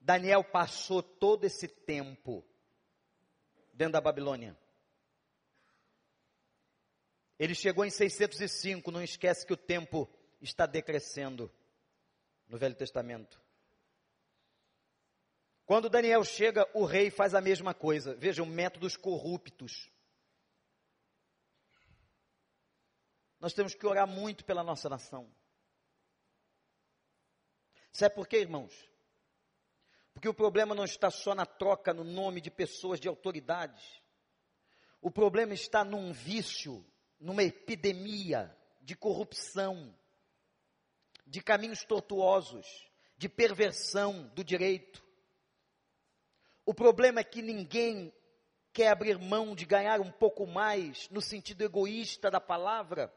Daniel 0.00 0.42
passou 0.42 1.02
todo 1.02 1.44
esse 1.44 1.68
tempo 1.68 2.44
dentro 3.72 3.92
da 3.92 4.00
Babilônia. 4.00 4.58
Ele 7.38 7.54
chegou 7.54 7.84
em 7.84 7.90
605, 7.90 8.90
não 8.90 9.02
esquece 9.02 9.46
que 9.46 9.52
o 9.52 9.56
tempo 9.56 10.08
está 10.40 10.66
decrescendo 10.66 11.50
no 12.48 12.58
Velho 12.58 12.74
Testamento. 12.74 13.40
Quando 15.64 15.88
Daniel 15.88 16.24
chega, 16.24 16.68
o 16.74 16.84
rei 16.84 17.10
faz 17.10 17.34
a 17.34 17.40
mesma 17.40 17.72
coisa. 17.72 18.14
Vejam, 18.16 18.46
métodos 18.46 18.96
corruptos. 18.96 19.88
Nós 23.40 23.52
temos 23.52 23.74
que 23.74 23.86
orar 23.86 24.06
muito 24.06 24.44
pela 24.44 24.64
nossa 24.64 24.88
nação. 24.88 25.30
Sabe 27.92 28.14
por 28.14 28.26
quê, 28.26 28.38
irmãos? 28.38 28.72
Porque 30.12 30.28
o 30.28 30.34
problema 30.34 30.74
não 30.74 30.84
está 30.84 31.10
só 31.10 31.34
na 31.34 31.46
troca 31.46 31.94
no 31.94 32.02
nome 32.02 32.40
de 32.40 32.50
pessoas 32.50 32.98
de 32.98 33.08
autoridade. 33.08 34.02
O 35.00 35.10
problema 35.10 35.54
está 35.54 35.84
num 35.84 36.12
vício, 36.12 36.84
numa 37.20 37.44
epidemia 37.44 38.56
de 38.80 38.96
corrupção, 38.96 39.96
de 41.24 41.40
caminhos 41.40 41.84
tortuosos, 41.84 42.66
de 43.16 43.28
perversão 43.28 44.28
do 44.34 44.42
direito. 44.42 45.04
O 46.66 46.74
problema 46.74 47.20
é 47.20 47.24
que 47.24 47.40
ninguém 47.40 48.12
quer 48.72 48.88
abrir 48.88 49.18
mão 49.18 49.54
de 49.54 49.64
ganhar 49.64 50.00
um 50.00 50.10
pouco 50.10 50.46
mais 50.46 51.08
no 51.10 51.20
sentido 51.20 51.62
egoísta 51.62 52.30
da 52.30 52.40
palavra 52.40 53.12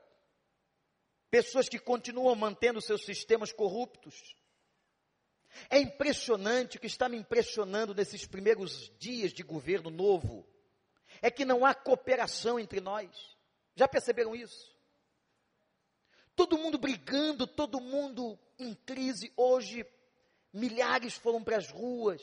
pessoas 1.31 1.69
que 1.69 1.79
continuam 1.79 2.35
mantendo 2.35 2.81
seus 2.81 3.05
sistemas 3.05 3.53
corruptos. 3.53 4.35
É 5.69 5.79
impressionante, 5.79 6.77
o 6.77 6.79
que 6.79 6.87
está 6.87 7.07
me 7.07 7.17
impressionando 7.17 7.95
nesses 7.95 8.27
primeiros 8.27 8.91
dias 8.99 9.33
de 9.33 9.41
governo 9.41 9.89
novo, 9.89 10.45
é 11.21 11.31
que 11.31 11.45
não 11.45 11.65
há 11.65 11.73
cooperação 11.73 12.59
entre 12.59 12.81
nós. 12.81 13.09
Já 13.75 13.87
perceberam 13.87 14.35
isso? 14.35 14.69
Todo 16.35 16.57
mundo 16.57 16.77
brigando, 16.77 17.47
todo 17.47 17.79
mundo 17.79 18.37
em 18.59 18.73
crise. 18.73 19.31
Hoje, 19.35 19.85
milhares 20.53 21.15
foram 21.15 21.43
para 21.43 21.57
as 21.57 21.69
ruas. 21.69 22.21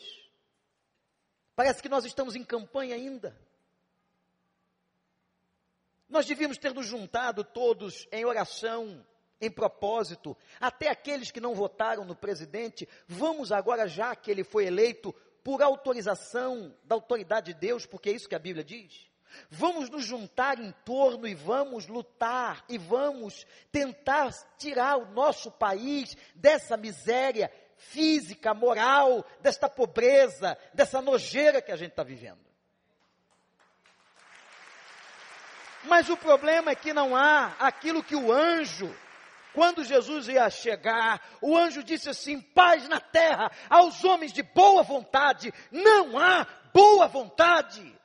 Parece 1.54 1.82
que 1.82 1.88
nós 1.88 2.04
estamos 2.04 2.34
em 2.34 2.44
campanha 2.44 2.94
ainda. 2.94 3.38
Nós 6.08 6.26
devíamos 6.26 6.58
ter 6.58 6.72
nos 6.72 6.86
juntado 6.86 7.44
todos 7.44 8.08
em 8.10 8.24
oração, 8.24 9.04
em 9.40 9.50
propósito, 9.50 10.36
até 10.60 10.88
aqueles 10.88 11.30
que 11.30 11.40
não 11.40 11.54
votaram 11.54 12.04
no 12.04 12.16
presidente, 12.16 12.88
vamos 13.06 13.52
agora, 13.52 13.86
já 13.86 14.16
que 14.16 14.30
ele 14.30 14.42
foi 14.42 14.66
eleito, 14.66 15.14
por 15.44 15.62
autorização 15.62 16.74
da 16.84 16.94
autoridade 16.94 17.52
de 17.52 17.60
Deus, 17.60 17.86
porque 17.86 18.10
é 18.10 18.12
isso 18.12 18.28
que 18.28 18.34
a 18.34 18.38
Bíblia 18.40 18.64
diz. 18.64 19.08
Vamos 19.50 19.88
nos 19.90 20.04
juntar 20.04 20.58
em 20.58 20.72
torno 20.84 21.26
e 21.26 21.34
vamos 21.34 21.86
lutar 21.86 22.64
e 22.68 22.78
vamos 22.78 23.46
tentar 23.70 24.32
tirar 24.56 24.96
o 24.96 25.12
nosso 25.12 25.50
país 25.50 26.16
dessa 26.34 26.76
miséria 26.76 27.52
física, 27.76 28.52
moral, 28.54 29.24
desta 29.40 29.68
pobreza, 29.68 30.58
dessa 30.74 31.00
nojeira 31.00 31.62
que 31.62 31.70
a 31.70 31.76
gente 31.76 31.90
está 31.90 32.02
vivendo. 32.02 32.47
Mas 35.84 36.08
o 36.08 36.16
problema 36.16 36.70
é 36.70 36.74
que 36.74 36.92
não 36.92 37.14
há 37.14 37.54
aquilo 37.58 38.02
que 38.02 38.16
o 38.16 38.32
anjo, 38.32 38.94
quando 39.52 39.84
Jesus 39.84 40.28
ia 40.28 40.48
chegar, 40.50 41.20
o 41.40 41.56
anjo 41.56 41.82
disse 41.82 42.08
assim: 42.08 42.40
paz 42.40 42.88
na 42.88 43.00
terra 43.00 43.50
aos 43.70 44.04
homens 44.04 44.32
de 44.32 44.42
boa 44.42 44.82
vontade. 44.82 45.52
Não 45.70 46.18
há 46.18 46.46
boa 46.72 47.06
vontade. 47.06 47.96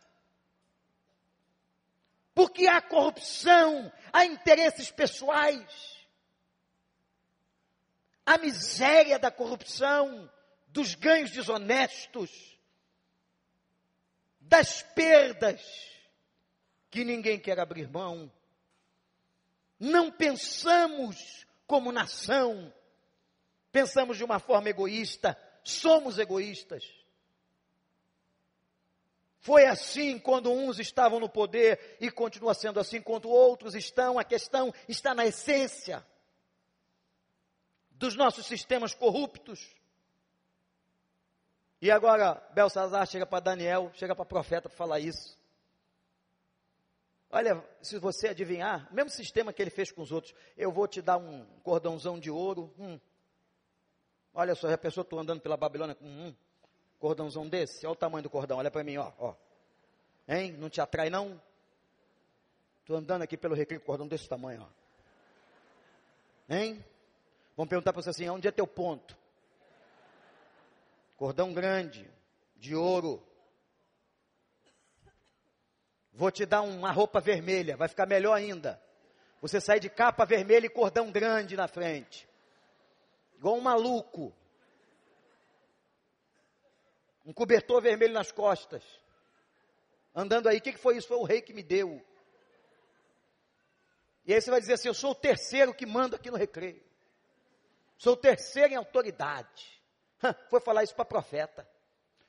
Porque 2.34 2.68
há 2.68 2.82
corrupção, 2.82 3.92
há 4.12 4.26
interesses 4.26 4.90
pessoais, 4.90 6.04
a 8.26 8.38
miséria 8.38 9.20
da 9.20 9.30
corrupção, 9.30 10.32
dos 10.68 10.96
ganhos 10.96 11.30
desonestos, 11.30 12.58
das 14.40 14.82
perdas 14.82 15.93
que 16.94 17.04
ninguém 17.04 17.40
quer 17.40 17.60
abrir 17.60 17.90
mão. 17.90 18.32
Não 19.80 20.12
pensamos 20.12 21.44
como 21.66 21.92
nação, 21.92 22.72
pensamos 23.72 24.16
de 24.16 24.24
uma 24.24 24.38
forma 24.38 24.70
egoísta, 24.70 25.36
somos 25.64 26.20
egoístas. 26.20 26.88
Foi 29.40 29.66
assim 29.66 30.20
quando 30.20 30.52
uns 30.52 30.78
estavam 30.78 31.20
no 31.20 31.28
poder 31.28 31.98
e 32.00 32.12
continua 32.12 32.54
sendo 32.54 32.80
assim 32.80 33.02
quando 33.02 33.28
outros 33.28 33.74
estão. 33.74 34.20
A 34.20 34.24
questão 34.24 34.72
está 34.88 35.16
na 35.16 35.26
essência 35.26 36.06
dos 37.90 38.16
nossos 38.16 38.46
sistemas 38.46 38.94
corruptos. 38.94 39.68
E 41.82 41.90
agora 41.90 42.36
Belsazar 42.54 43.08
chega 43.08 43.26
para 43.26 43.40
Daniel, 43.40 43.92
chega 43.96 44.16
para 44.16 44.24
o 44.24 44.28
profeta 44.28 44.70
para 44.70 44.78
falar 44.78 45.00
isso. 45.00 45.42
Olha, 47.36 47.68
se 47.82 47.98
você 47.98 48.28
adivinhar, 48.28 48.88
o 48.92 48.94
mesmo 48.94 49.10
sistema 49.10 49.52
que 49.52 49.60
ele 49.60 49.72
fez 49.72 49.92
com 49.92 50.04
os 50.04 50.12
outros, 50.12 50.36
eu 50.56 50.72
vou 50.72 50.88
te 50.88 51.02
dar 51.02 51.18
um 51.18 51.44
cordãozão 51.64 52.20
de 52.20 52.30
ouro. 52.30 52.72
Hum. 52.78 53.00
Olha 54.36 54.54
só, 54.54 54.72
a 54.72 54.78
pessoa 54.78 55.02
estou 55.02 55.18
andando 55.18 55.42
pela 55.42 55.58
Babilônia 55.58 55.96
com 55.96 56.06
um 56.06 56.36
cordãozão 57.00 57.50
desse. 57.50 57.88
Olha 57.88 57.94
o 57.94 57.96
tamanho 57.96 58.22
do 58.22 58.30
cordão, 58.30 58.60
olha 58.60 58.70
para 58.70 58.84
mim, 58.84 58.98
ó, 58.98 59.12
ó. 59.18 59.34
Hein? 60.28 60.52
Não 60.60 60.70
te 60.70 60.80
atrai 60.80 61.10
não? 61.10 61.42
Estou 62.82 62.98
andando 62.98 63.24
aqui 63.24 63.36
pelo 63.36 63.56
recreio 63.56 63.82
com 63.82 63.88
cordão 63.88 64.08
desse 64.08 64.30
tamanho, 64.30 64.62
ó. 64.62 66.54
Hein? 66.54 66.86
Vão 67.58 67.66
perguntar 67.66 67.94
para 67.94 68.04
você 68.04 68.12
assim, 68.12 68.30
onde 68.30 68.48
é 68.48 68.52
teu 68.52 68.68
ponto? 68.68 69.18
Cordão 71.18 71.52
grande, 71.52 72.08
de 72.58 72.76
ouro. 72.76 73.26
Vou 76.14 76.32
te 76.32 76.46
dar 76.46 76.62
uma 76.62 76.92
roupa 76.92 77.20
vermelha, 77.20 77.76
vai 77.76 77.88
ficar 77.88 78.06
melhor 78.06 78.34
ainda. 78.34 78.82
Você 79.42 79.60
sai 79.60 79.80
de 79.80 79.90
capa 79.90 80.26
vermelha 80.26 80.68
e 80.68 80.70
cordão 80.70 81.12
grande 81.12 81.58
na 81.58 81.68
frente. 81.68 82.30
Igual 83.36 83.58
um 83.58 83.62
maluco. 83.62 84.34
Um 87.26 87.34
cobertor 87.34 87.82
vermelho 87.82 88.14
nas 88.14 88.32
costas. 88.32 88.84
Andando 90.16 90.48
aí, 90.48 90.60
o 90.60 90.62
que, 90.62 90.74
que 90.74 90.80
foi 90.80 90.98
isso? 90.98 91.08
Foi 91.08 91.18
o 91.18 91.24
rei 91.24 91.42
que 91.42 91.54
me 91.54 91.64
deu. 91.64 92.02
E 94.26 94.34
aí 94.34 94.40
você 94.40 94.52
vai 94.52 94.62
dizer 94.62 94.74
assim: 94.74 94.88
Eu 94.88 94.94
sou 94.94 95.12
o 95.12 95.16
terceiro 95.16 95.74
que 95.74 95.86
manda 95.86 96.16
aqui 96.16 96.30
no 96.30 96.38
recreio. 96.38 96.84
Sou 97.98 98.14
o 98.14 98.18
terceiro 98.18 98.74
em 98.74 98.78
autoridade. 98.78 99.82
Foi 100.50 100.62
falar 100.62 100.84
isso 100.84 100.96
para 100.96 101.06
profeta. 101.06 101.68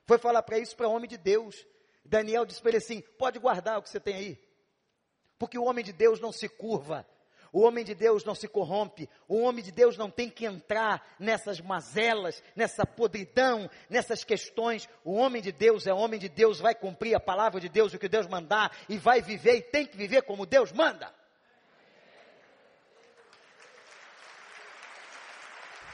Foi 0.07 0.19
falar 0.19 0.43
para 0.43 0.59
isso 0.59 0.77
para 0.77 0.89
homem 0.89 1.09
de 1.09 1.17
Deus. 1.17 1.67
Daniel 2.05 2.45
disse 2.45 2.61
para 2.61 2.71
ele 2.71 2.79
assim: 2.79 3.01
Pode 3.19 3.39
guardar 3.39 3.79
o 3.79 3.83
que 3.83 3.89
você 3.89 4.01
tem 4.01 4.15
aí. 4.15 4.39
Porque 5.39 5.59
o 5.59 5.65
homem 5.65 5.85
de 5.85 5.93
Deus 5.93 6.21
não 6.21 6.33
se 6.33 6.49
curva. 6.49 7.07
O 7.55 7.61
homem 7.61 7.85
de 7.85 7.95
Deus 7.95 8.25
não 8.25 8.35
se 8.35 8.49
corrompe. 8.49 9.09
O 9.29 9.41
homem 9.43 9.63
de 9.63 9.71
Deus 9.71 9.97
não 9.97 10.11
tem 10.11 10.29
que 10.29 10.45
entrar 10.45 11.15
nessas 11.21 11.61
mazelas, 11.61 12.43
nessa 12.57 12.85
podridão, 12.85 13.71
nessas 13.89 14.25
questões. 14.25 14.89
O 15.05 15.15
homem 15.15 15.41
de 15.41 15.53
Deus 15.53 15.87
é 15.87 15.95
homem 15.95 16.19
de 16.19 16.29
Deus, 16.29 16.59
vai 16.59 16.75
cumprir 16.75 17.15
a 17.15 17.21
palavra 17.21 17.61
de 17.61 17.69
Deus, 17.69 17.95
o 17.95 17.99
que 17.99 18.09
Deus 18.09 18.27
mandar, 18.27 18.77
e 18.89 18.99
vai 18.99 19.23
viver 19.23 19.59
e 19.59 19.63
tem 19.63 19.87
que 19.87 19.97
viver 19.97 20.23
como 20.23 20.45
Deus 20.45 20.73
manda. 20.73 21.15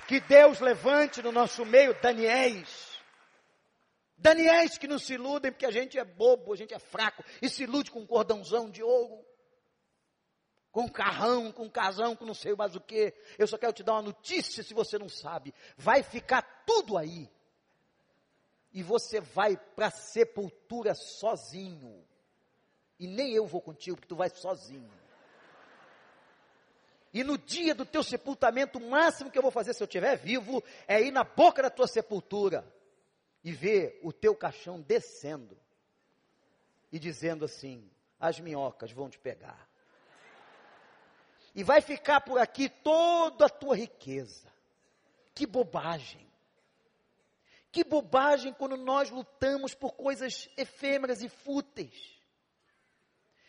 Que 0.09 0.19
Deus 0.19 0.61
levante 0.61 1.23
no 1.23 1.31
nosso 1.31 1.67
meio 1.67 1.95
Daniéis. 2.01 2.90
Daniéis 4.21 4.77
que 4.77 4.87
não 4.87 4.99
se 4.99 5.15
iludem 5.15 5.51
porque 5.51 5.65
a 5.65 5.71
gente 5.71 5.99
é 5.99 6.05
bobo, 6.05 6.53
a 6.53 6.57
gente 6.57 6.75
é 6.75 6.79
fraco 6.79 7.25
e 7.41 7.49
se 7.49 7.63
ilude 7.63 7.91
com 7.91 8.01
um 8.01 8.07
cordãozão 8.07 8.71
de 8.71 8.83
ouro. 8.83 9.25
Com 10.71 10.89
carrão, 10.89 11.51
com 11.51 11.69
casão, 11.69 12.15
com 12.15 12.27
não 12.27 12.35
sei 12.35 12.55
mais 12.55 12.77
o 12.77 12.81
que. 12.81 13.15
Eu 13.39 13.47
só 13.47 13.57
quero 13.57 13.73
te 13.73 13.83
dar 13.83 13.95
uma 13.95 14.03
notícia 14.03 14.63
se 14.63 14.75
você 14.75 14.99
não 14.99 15.09
sabe. 15.09 15.55
Vai 15.77 16.03
ficar 16.03 16.43
tudo 16.67 16.99
aí. 16.99 17.29
E 18.73 18.83
você 18.83 19.21
vai 19.21 19.57
para 19.57 19.87
a 19.87 19.91
sepultura 19.91 20.95
sozinho. 20.95 22.07
E 23.01 23.09
nem 23.09 23.33
eu 23.33 23.47
vou 23.47 23.61
contigo, 23.61 23.97
porque 23.97 24.07
tu 24.07 24.17
vai 24.17 24.29
sozinho. 24.29 24.93
E 27.13 27.25
no 27.25 27.37
dia 27.37 27.75
do 27.75 27.87
teu 27.87 28.05
sepultamento, 28.05 28.79
o 28.79 28.91
máximo 28.91 29.31
que 29.31 29.39
eu 29.39 29.43
vou 29.43 29.51
fazer 29.51 29.75
se 29.75 29.83
eu 29.83 29.87
estiver 29.87 30.17
vivo 30.17 30.63
é 30.87 31.01
ir 31.01 31.11
na 31.11 31.25
boca 31.25 31.63
da 31.63 31.71
tua 31.71 31.89
sepultura 31.89 32.65
e 33.43 33.53
ver 33.53 33.99
o 34.03 34.13
teu 34.13 34.35
caixão 34.35 34.81
descendo 34.81 35.57
e 36.93 36.99
dizendo 36.99 37.45
assim: 37.45 37.91
as 38.19 38.39
minhocas 38.39 38.93
vão 38.93 39.09
te 39.09 39.19
pegar. 39.19 39.69
E 41.55 41.65
vai 41.65 41.81
ficar 41.81 42.21
por 42.21 42.39
aqui 42.39 42.69
toda 42.69 43.47
a 43.47 43.51
tua 43.51 43.75
riqueza. 43.75 44.49
Que 45.35 45.47
bobagem. 45.47 46.29
Que 47.73 47.85
bobagem 47.85 48.53
quando 48.53 48.77
nós 48.77 49.11
lutamos 49.11 49.75
por 49.75 49.93
coisas 49.93 50.49
efêmeras 50.57 51.23
e 51.23 51.29
fúteis. 51.29 52.21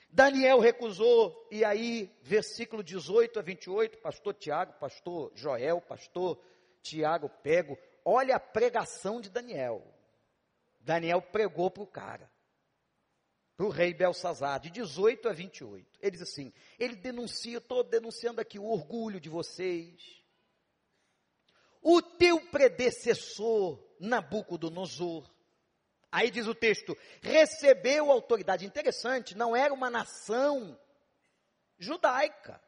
Daniel 0.10 0.60
recusou, 0.60 1.48
e 1.50 1.64
aí, 1.64 2.12
versículo 2.22 2.84
18 2.84 3.40
a 3.40 3.42
28, 3.42 3.98
pastor 4.00 4.34
Tiago, 4.34 4.74
pastor 4.74 5.32
Joel, 5.34 5.80
pastor 5.80 6.38
Tiago 6.82 7.30
Pego, 7.30 7.78
olha 8.06 8.36
a 8.36 8.40
pregação 8.40 9.22
de 9.22 9.30
Daniel. 9.30 9.86
Daniel 10.80 11.22
pregou 11.22 11.70
para 11.70 11.84
o 11.84 11.88
cara, 11.88 12.32
para 13.56 13.66
o 13.66 13.70
rei 13.70 13.94
Belsazar, 13.94 14.60
de 14.60 14.70
18 14.70 15.30
a 15.30 15.34
28. 15.34 16.00
Ele 16.02 16.12
diz 16.12 16.22
assim: 16.22 16.54
ele 16.80 16.96
denuncia, 16.96 17.58
estou 17.58 17.84
denunciando 17.84 18.42
aqui 18.42 18.58
o 18.58 18.66
orgulho 18.66 19.20
de 19.20 19.30
vocês. 19.30 20.22
O 21.82 22.02
teu 22.02 22.40
predecessor, 22.50 23.84
Nabucodonosor, 24.00 25.32
Aí 26.12 26.30
diz 26.30 26.46
o 26.46 26.54
texto: 26.54 26.98
recebeu 27.22 28.12
autoridade. 28.12 28.66
Interessante, 28.66 29.36
não 29.36 29.56
era 29.56 29.74
uma 29.74 29.90
nação 29.90 30.78
judaica. 31.80 32.62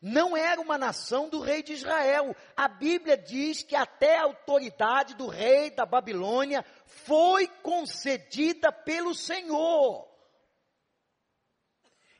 Não 0.00 0.34
era 0.34 0.60
uma 0.60 0.78
nação 0.78 1.28
do 1.28 1.40
rei 1.40 1.62
de 1.62 1.74
Israel. 1.74 2.34
A 2.56 2.66
Bíblia 2.68 3.18
diz 3.18 3.62
que 3.62 3.76
até 3.76 4.18
a 4.18 4.22
autoridade 4.24 5.14
do 5.14 5.26
rei 5.26 5.70
da 5.70 5.84
Babilônia 5.84 6.64
foi 6.86 7.46
concedida 7.46 8.72
pelo 8.72 9.14
Senhor. 9.14 10.08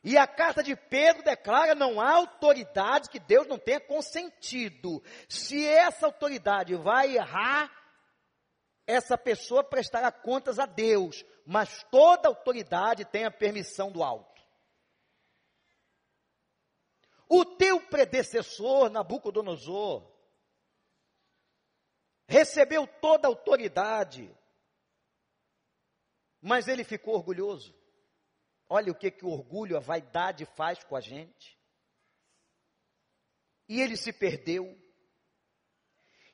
E 0.04 0.16
a 0.18 0.26
carta 0.26 0.62
de 0.62 0.76
Pedro 0.76 1.22
declara: 1.22 1.74
não 1.74 2.00
há 2.00 2.12
autoridade 2.12 3.08
que 3.08 3.18
Deus 3.18 3.46
não 3.46 3.58
tenha 3.58 3.80
consentido. 3.80 5.02
Se 5.28 5.66
essa 5.66 6.04
autoridade 6.04 6.74
vai 6.74 7.16
errar, 7.16 7.70
essa 8.86 9.16
pessoa 9.16 9.64
prestará 9.64 10.12
contas 10.12 10.58
a 10.58 10.66
Deus, 10.66 11.24
mas 11.46 11.82
toda 11.90 12.28
autoridade 12.28 13.06
tem 13.06 13.24
a 13.24 13.30
permissão 13.30 13.90
do 13.90 14.02
alto. 14.02 14.29
O 17.32 17.44
teu 17.44 17.80
predecessor, 17.80 18.90
Nabucodonosor, 18.90 20.04
recebeu 22.26 22.88
toda 22.88 23.28
a 23.28 23.30
autoridade, 23.30 24.36
mas 26.40 26.66
ele 26.66 26.82
ficou 26.82 27.14
orgulhoso. 27.14 27.72
Olha 28.68 28.90
o 28.90 28.96
que, 28.96 29.12
que 29.12 29.24
o 29.24 29.30
orgulho, 29.30 29.76
a 29.76 29.80
vaidade 29.80 30.44
faz 30.44 30.82
com 30.82 30.96
a 30.96 31.00
gente. 31.00 31.56
E 33.68 33.80
ele 33.80 33.96
se 33.96 34.12
perdeu. 34.12 34.76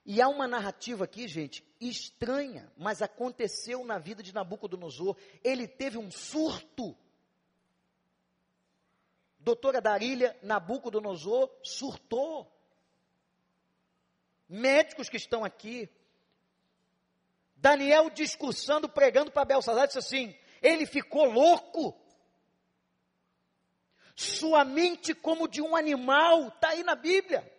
E 0.02 0.22
há 0.22 0.28
uma 0.28 0.48
narrativa 0.48 1.04
aqui, 1.04 1.28
gente, 1.28 1.62
estranha, 1.78 2.72
mas 2.74 3.02
aconteceu 3.02 3.84
na 3.84 3.98
vida 3.98 4.22
de 4.22 4.32
Nabucodonosor. 4.32 5.14
Ele 5.44 5.68
teve 5.68 5.98
um 5.98 6.10
surto. 6.10 6.96
Doutora 9.46 9.80
Darília, 9.80 10.36
Nabucodonosor 10.42 11.48
surtou. 11.62 12.52
Médicos 14.48 15.08
que 15.08 15.16
estão 15.16 15.44
aqui. 15.44 15.88
Daniel 17.56 18.10
discursando, 18.10 18.88
pregando 18.88 19.30
para 19.30 19.44
Belsazar, 19.46 19.86
disse 19.86 19.98
assim: 19.98 20.36
ele 20.60 20.84
ficou 20.84 21.24
louco. 21.24 21.98
Sua 24.14 24.64
mente 24.64 25.14
como 25.14 25.48
de 25.48 25.62
um 25.62 25.74
animal, 25.74 26.48
está 26.48 26.70
aí 26.70 26.82
na 26.82 26.94
Bíblia 26.94 27.56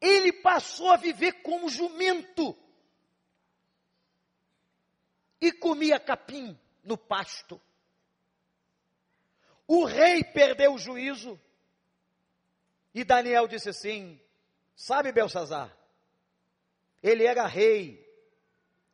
ele 0.00 0.32
passou 0.32 0.90
a 0.90 0.96
viver 0.96 1.42
como 1.42 1.68
jumento 1.68 2.56
e 5.40 5.52
comia 5.52 6.00
capim 6.00 6.58
no 6.82 6.96
pasto. 6.96 7.60
O 9.72 9.84
rei 9.84 10.24
perdeu 10.24 10.74
o 10.74 10.78
juízo 10.78 11.40
e 12.92 13.04
Daniel 13.04 13.46
disse 13.46 13.68
assim: 13.68 14.20
Sabe, 14.74 15.12
Belsazar, 15.12 15.72
ele 17.00 17.24
era 17.24 17.46
rei 17.46 18.04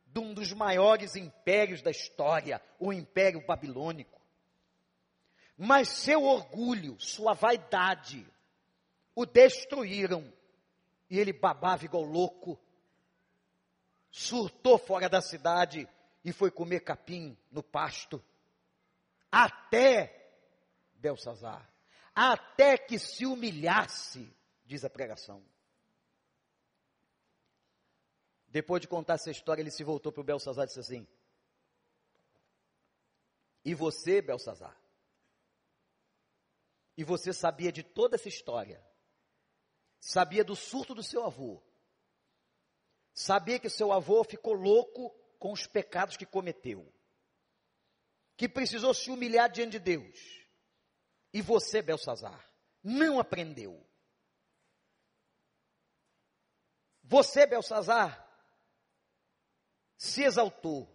de 0.05 0.19
um 0.19 0.35
dos 0.35 0.53
maiores 0.53 1.15
impérios 1.15 1.81
da 1.81 1.89
história, 1.89 2.61
o 2.77 2.93
Império 2.93 3.43
Babilônico. 3.43 4.21
Mas 5.57 5.89
seu 5.89 6.23
orgulho, 6.23 6.95
sua 6.99 7.33
vaidade, 7.33 8.23
o 9.15 9.25
destruíram 9.25 10.31
e 11.09 11.17
ele 11.17 11.33
babava 11.33 11.85
igual 11.85 12.03
louco, 12.03 12.55
surtou 14.11 14.77
fora 14.77 15.09
da 15.09 15.23
cidade 15.23 15.89
e 16.23 16.31
foi 16.31 16.51
comer 16.51 16.81
capim 16.81 17.35
no 17.51 17.63
pasto. 17.63 18.23
Até 19.31 20.16
Belsazar, 20.97 21.71
até 22.13 22.77
que 22.77 22.99
se 22.99 23.25
humilhasse, 23.25 24.33
diz 24.65 24.83
a 24.83 24.89
pregação. 24.89 25.43
Depois 28.47 28.81
de 28.81 28.87
contar 28.87 29.15
essa 29.15 29.31
história, 29.31 29.61
ele 29.61 29.71
se 29.71 29.83
voltou 29.83 30.11
para 30.11 30.21
o 30.21 30.23
Belsazar 30.23 30.65
e 30.65 30.67
disse 30.67 30.79
assim: 30.79 31.07
E 33.63 33.73
você, 33.73 34.21
Belsazar? 34.21 34.75
E 36.95 37.03
você 37.03 37.31
sabia 37.31 37.71
de 37.71 37.83
toda 37.83 38.15
essa 38.15 38.27
história? 38.27 38.83
sabia 39.99 40.43
do 40.43 40.55
surto 40.55 40.93
do 40.93 41.03
seu 41.03 41.23
avô, 41.23 41.61
sabia 43.13 43.59
que 43.59 43.69
seu 43.69 43.91
avô 43.91 44.23
ficou 44.23 44.53
louco 44.53 45.09
com 45.39 45.51
os 45.51 45.67
pecados 45.67 46.17
que 46.17 46.25
cometeu. 46.25 46.91
que 48.35 48.47
precisou 48.47 48.93
se 48.93 49.09
humilhar 49.09 49.49
diante 49.49 49.71
de 49.71 49.79
Deus. 49.79 50.46
E 51.33 51.41
você, 51.41 51.81
Belsazar, 51.81 52.49
não 52.83 53.19
aprendeu. 53.19 53.85
Você, 57.03 57.45
Belsazar, 57.45 58.25
se 59.97 60.23
exaltou, 60.23 60.87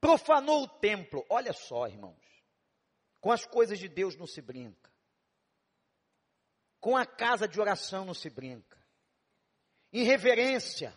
profanou 0.00 0.62
o 0.62 0.68
templo. 0.68 1.24
Olha 1.28 1.52
só, 1.52 1.86
irmãos, 1.86 2.24
com 3.20 3.32
as 3.32 3.44
coisas 3.44 3.78
de 3.78 3.88
Deus 3.88 4.16
não 4.16 4.26
se 4.26 4.40
brinca, 4.40 4.92
com 6.80 6.96
a 6.96 7.06
casa 7.06 7.48
de 7.48 7.60
oração 7.60 8.04
não 8.04 8.14
se 8.14 8.30
brinca. 8.30 8.82
Irreverência 9.92 10.96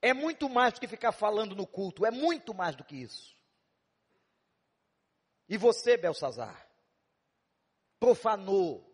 é 0.00 0.12
muito 0.12 0.48
mais 0.48 0.74
do 0.74 0.80
que 0.80 0.86
ficar 0.86 1.12
falando 1.12 1.56
no 1.56 1.66
culto, 1.66 2.04
é 2.04 2.10
muito 2.10 2.54
mais 2.54 2.76
do 2.76 2.84
que 2.84 2.96
isso. 2.96 3.34
E 5.48 5.56
você, 5.56 5.96
Belsazar, 5.96 6.63
profanou 8.04 8.86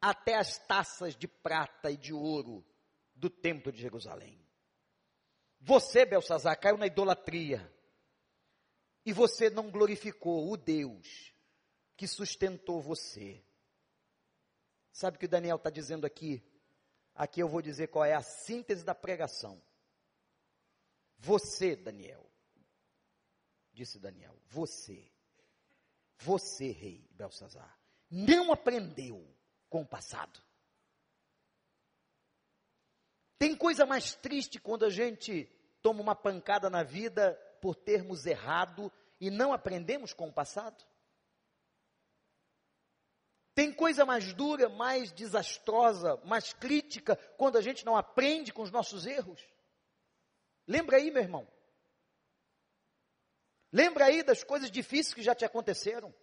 até 0.00 0.36
as 0.36 0.58
taças 0.58 1.16
de 1.16 1.26
prata 1.26 1.90
e 1.90 1.96
de 1.96 2.12
ouro 2.12 2.64
do 3.12 3.28
templo 3.28 3.72
de 3.72 3.80
Jerusalém. 3.80 4.40
Você, 5.60 6.06
Belsazar, 6.06 6.60
caiu 6.60 6.76
na 6.76 6.86
idolatria. 6.86 7.68
E 9.04 9.12
você 9.12 9.50
não 9.50 9.72
glorificou 9.72 10.52
o 10.52 10.56
Deus 10.56 11.34
que 11.96 12.06
sustentou 12.06 12.80
você. 12.80 13.44
Sabe 14.92 15.16
o 15.16 15.20
que 15.20 15.26
o 15.26 15.28
Daniel 15.28 15.56
está 15.56 15.68
dizendo 15.68 16.06
aqui? 16.06 16.40
Aqui 17.12 17.40
eu 17.40 17.48
vou 17.48 17.60
dizer 17.60 17.88
qual 17.88 18.04
é 18.04 18.14
a 18.14 18.22
síntese 18.22 18.84
da 18.84 18.94
pregação. 18.94 19.60
Você, 21.18 21.74
Daniel, 21.74 22.24
disse 23.72 23.98
Daniel, 23.98 24.38
você, 24.46 25.10
você, 26.18 26.70
rei 26.70 27.08
Belsazar, 27.10 27.83
não 28.14 28.52
aprendeu 28.52 29.26
com 29.68 29.82
o 29.82 29.86
passado. 29.86 30.40
Tem 33.36 33.56
coisa 33.56 33.84
mais 33.84 34.14
triste 34.14 34.60
quando 34.60 34.84
a 34.84 34.90
gente 34.90 35.50
toma 35.82 36.00
uma 36.00 36.14
pancada 36.14 36.70
na 36.70 36.84
vida 36.84 37.34
por 37.60 37.74
termos 37.74 38.24
errado 38.24 38.92
e 39.20 39.30
não 39.30 39.52
aprendemos 39.52 40.12
com 40.12 40.28
o 40.28 40.32
passado? 40.32 40.84
Tem 43.52 43.72
coisa 43.72 44.06
mais 44.06 44.32
dura, 44.32 44.68
mais 44.68 45.10
desastrosa, 45.10 46.16
mais 46.24 46.52
crítica, 46.52 47.16
quando 47.36 47.58
a 47.58 47.60
gente 47.60 47.84
não 47.84 47.96
aprende 47.96 48.52
com 48.52 48.62
os 48.62 48.70
nossos 48.70 49.06
erros? 49.06 49.44
Lembra 50.68 50.98
aí, 50.98 51.10
meu 51.10 51.22
irmão? 51.22 51.48
Lembra 53.72 54.04
aí 54.04 54.22
das 54.22 54.44
coisas 54.44 54.70
difíceis 54.70 55.14
que 55.14 55.22
já 55.22 55.34
te 55.34 55.44
aconteceram? 55.44 56.14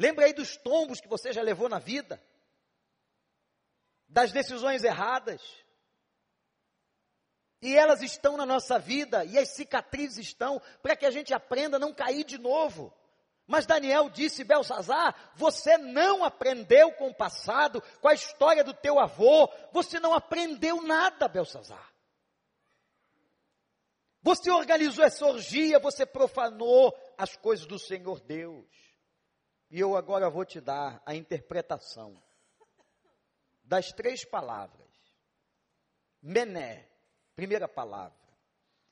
Lembra 0.00 0.24
aí 0.24 0.32
dos 0.32 0.56
tombos 0.56 0.98
que 0.98 1.06
você 1.06 1.30
já 1.30 1.42
levou 1.42 1.68
na 1.68 1.78
vida? 1.78 2.18
Das 4.08 4.32
decisões 4.32 4.82
erradas? 4.82 5.42
E 7.60 7.76
elas 7.76 8.00
estão 8.00 8.34
na 8.34 8.46
nossa 8.46 8.78
vida, 8.78 9.26
e 9.26 9.36
as 9.36 9.50
cicatrizes 9.50 10.28
estão, 10.28 10.58
para 10.80 10.96
que 10.96 11.04
a 11.04 11.10
gente 11.10 11.34
aprenda 11.34 11.76
a 11.76 11.78
não 11.78 11.92
cair 11.92 12.24
de 12.24 12.38
novo. 12.38 12.90
Mas 13.46 13.66
Daniel 13.66 14.08
disse, 14.08 14.42
Belsazar, 14.42 15.32
você 15.34 15.76
não 15.76 16.24
aprendeu 16.24 16.90
com 16.92 17.08
o 17.08 17.14
passado, 17.14 17.82
com 18.00 18.08
a 18.08 18.14
história 18.14 18.64
do 18.64 18.72
teu 18.72 18.98
avô, 18.98 19.52
você 19.70 20.00
não 20.00 20.14
aprendeu 20.14 20.80
nada, 20.80 21.28
Belsazar. 21.28 21.92
Você 24.22 24.50
organizou 24.50 25.04
essa 25.04 25.26
orgia, 25.26 25.78
você 25.78 26.06
profanou 26.06 26.98
as 27.18 27.36
coisas 27.36 27.66
do 27.66 27.78
Senhor 27.78 28.18
Deus. 28.20 28.89
E 29.70 29.78
eu 29.78 29.96
agora 29.96 30.28
vou 30.28 30.44
te 30.44 30.60
dar 30.60 31.00
a 31.06 31.14
interpretação 31.14 32.20
das 33.62 33.92
três 33.92 34.24
palavras. 34.24 34.88
Mené, 36.20 36.90
primeira 37.36 37.68
palavra, 37.68 38.18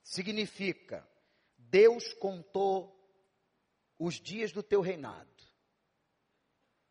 significa 0.03 1.07
Deus 1.57 2.15
contou 2.15 2.97
os 3.99 4.21
dias 4.21 4.53
do 4.53 4.63
teu 4.63 4.81
reinado. 4.81 5.29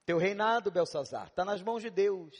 Teu 0.05 0.17
reinado, 0.17 0.69
Belsazar, 0.69 1.27
está 1.27 1.43
nas 1.43 1.61
mãos 1.61 1.81
de 1.81 1.89
Deus. 1.89 2.35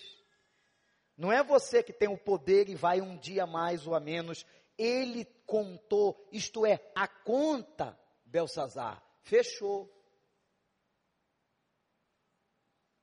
Não 1.18 1.32
é 1.32 1.42
você 1.42 1.82
que 1.82 1.92
tem 1.92 2.08
o 2.08 2.18
poder 2.18 2.70
e 2.70 2.76
vai 2.76 3.02
um 3.02 3.18
dia 3.18 3.48
mais 3.48 3.88
ou 3.88 3.96
a 3.96 4.00
menos. 4.00 4.46
Ele 4.78 5.26
contou, 5.46 6.28
isto 6.32 6.66
é, 6.66 6.92
a 6.94 7.08
conta, 7.08 7.98
Belsazar, 8.26 9.02
fechou. 9.22 9.97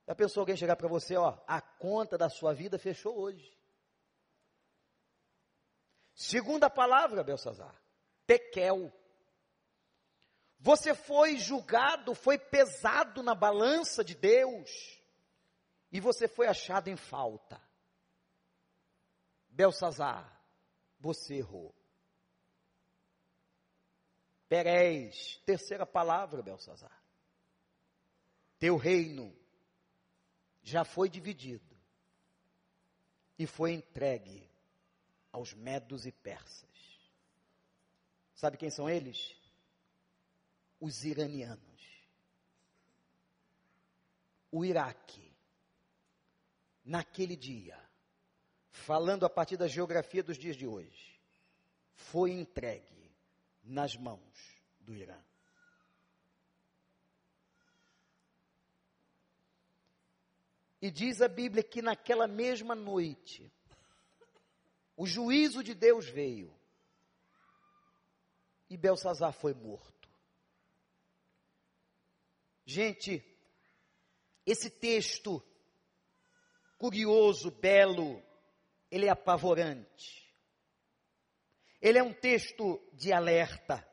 Já 0.07 0.13
pensou 0.13 0.41
alguém 0.41 0.55
chegar 0.55 0.75
para 0.75 0.87
você, 0.87 1.15
ó, 1.15 1.37
a 1.47 1.59
conta 1.59 2.17
da 2.17 2.29
sua 2.29 2.53
vida 2.53 2.77
fechou 2.77 3.17
hoje. 3.17 3.57
Segunda 6.13 6.69
palavra, 6.69 7.23
Belsazar, 7.23 7.75
tekel. 8.25 8.93
Você 10.59 10.93
foi 10.93 11.37
julgado, 11.37 12.13
foi 12.13 12.37
pesado 12.37 13.21
na 13.21 13.35
balança 13.35 14.03
de 14.03 14.15
Deus, 14.15 15.01
e 15.91 15.99
você 15.99 16.27
foi 16.27 16.47
achado 16.47 16.87
em 16.87 16.95
falta. 16.95 17.59
Belsazar, 19.49 20.41
você 20.99 21.35
errou. 21.35 21.73
Perez, 24.47 25.41
terceira 25.45 25.85
palavra, 25.85 26.43
Belsazar. 26.43 27.03
Teu 28.59 28.77
reino 28.77 29.35
já 30.65 30.83
foi 30.83 31.07
dividido 31.07 31.73
e 33.39 33.47
foi 33.47 33.71
entregue 33.71 34.45
aos 35.31 35.53
medos 35.53 36.05
e 36.05 36.11
persas. 36.11 36.65
Sabe 38.33 38.57
quem 38.57 38.69
são 38.69 38.89
eles? 38.89 39.37
os 40.79 41.03
iranianos. 41.03 41.59
O 44.51 44.63
Iraque, 44.63 45.33
naquele 46.83 47.35
dia, 47.35 47.77
falando 48.71 49.25
a 49.25 49.29
partir 49.29 49.57
da 49.57 49.67
geografia 49.67 50.23
dos 50.23 50.37
dias 50.37 50.55
de 50.55 50.67
hoje, 50.67 51.19
foi 51.95 52.31
entregue 52.31 53.11
nas 53.63 53.95
mãos 53.95 54.61
do 54.79 54.95
Irã. 54.95 55.19
E 60.85 60.91
diz 60.91 61.19
a 61.19 61.27
Bíblia 61.27 61.63
que 61.63 61.81
naquela 61.81 62.27
mesma 62.27 62.75
noite, 62.75 63.51
o 64.95 65.07
juízo 65.07 65.63
de 65.63 65.73
Deus 65.73 66.07
veio 66.07 66.55
e 68.69 68.77
Belsazar 68.77 69.33
foi 69.33 69.55
morto. 69.55 70.07
Gente, 72.67 73.25
esse 74.45 74.69
texto 74.69 75.43
curioso, 76.77 77.49
belo, 77.49 78.21
ele 78.91 79.07
é 79.07 79.09
apavorante. 79.09 80.31
Ele 81.81 81.97
é 81.97 82.03
um 82.03 82.13
texto 82.13 82.79
de 82.93 83.11
alerta, 83.11 83.83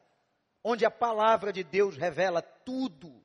onde 0.63 0.85
a 0.85 0.91
palavra 0.91 1.55
de 1.55 1.65
Deus 1.65 1.97
revela 1.97 2.43
tudo. 2.43 3.22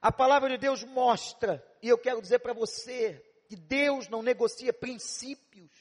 A 0.00 0.12
palavra 0.12 0.48
de 0.50 0.58
Deus 0.58 0.84
mostra, 0.84 1.64
e 1.82 1.88
eu 1.88 1.98
quero 1.98 2.22
dizer 2.22 2.38
para 2.38 2.52
você, 2.52 3.24
que 3.48 3.56
Deus 3.56 4.08
não 4.08 4.22
negocia 4.22 4.72
princípios. 4.72 5.72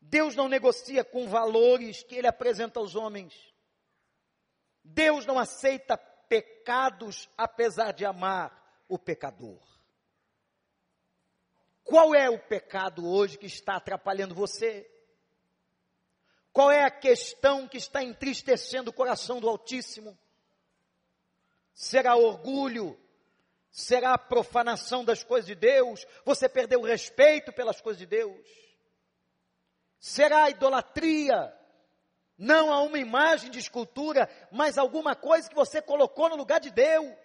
Deus 0.00 0.34
não 0.34 0.48
negocia 0.48 1.04
com 1.04 1.28
valores 1.28 2.02
que 2.02 2.16
Ele 2.16 2.26
apresenta 2.26 2.80
aos 2.80 2.94
homens. 2.94 3.34
Deus 4.84 5.24
não 5.24 5.38
aceita 5.38 5.96
pecados 5.96 7.30
apesar 7.36 7.92
de 7.92 8.04
amar 8.04 8.84
o 8.88 8.98
pecador. 8.98 9.60
Qual 11.84 12.14
é 12.14 12.28
o 12.28 12.38
pecado 12.38 13.08
hoje 13.08 13.38
que 13.38 13.46
está 13.46 13.76
atrapalhando 13.76 14.34
você? 14.34 14.88
Qual 16.52 16.70
é 16.70 16.84
a 16.84 16.90
questão 16.90 17.66
que 17.66 17.78
está 17.78 18.02
entristecendo 18.02 18.90
o 18.90 18.94
coração 18.94 19.40
do 19.40 19.48
Altíssimo? 19.48 20.18
Será 21.74 22.16
orgulho? 22.16 22.98
Será 23.70 24.18
profanação 24.18 25.04
das 25.04 25.24
coisas 25.24 25.46
de 25.46 25.54
Deus? 25.54 26.06
Você 26.24 26.48
perdeu 26.48 26.80
o 26.80 26.86
respeito 26.86 27.52
pelas 27.52 27.80
coisas 27.80 27.98
de 27.98 28.06
Deus? 28.06 28.46
Será 29.98 30.50
idolatria? 30.50 31.56
não 32.42 32.72
a 32.72 32.82
uma 32.82 32.98
imagem 32.98 33.50
de 33.52 33.60
escultura, 33.60 34.28
mas 34.50 34.76
alguma 34.76 35.14
coisa 35.14 35.48
que 35.48 35.54
você 35.54 35.80
colocou 35.80 36.28
no 36.28 36.34
lugar 36.34 36.58
de 36.58 36.70
Deus. 36.70 37.16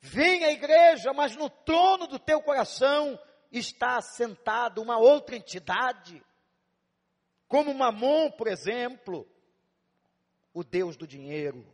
Vem 0.00 0.44
à 0.44 0.52
igreja, 0.52 1.12
mas 1.12 1.34
no 1.34 1.50
trono 1.50 2.06
do 2.06 2.16
teu 2.16 2.40
coração 2.40 3.18
está 3.50 4.00
sentado 4.00 4.80
uma 4.80 4.98
outra 4.98 5.34
entidade. 5.34 6.24
como 7.48 7.74
Mamon, 7.74 8.30
por 8.30 8.46
exemplo, 8.46 9.28
o 10.54 10.62
Deus 10.62 10.96
do 10.96 11.04
dinheiro. 11.04 11.66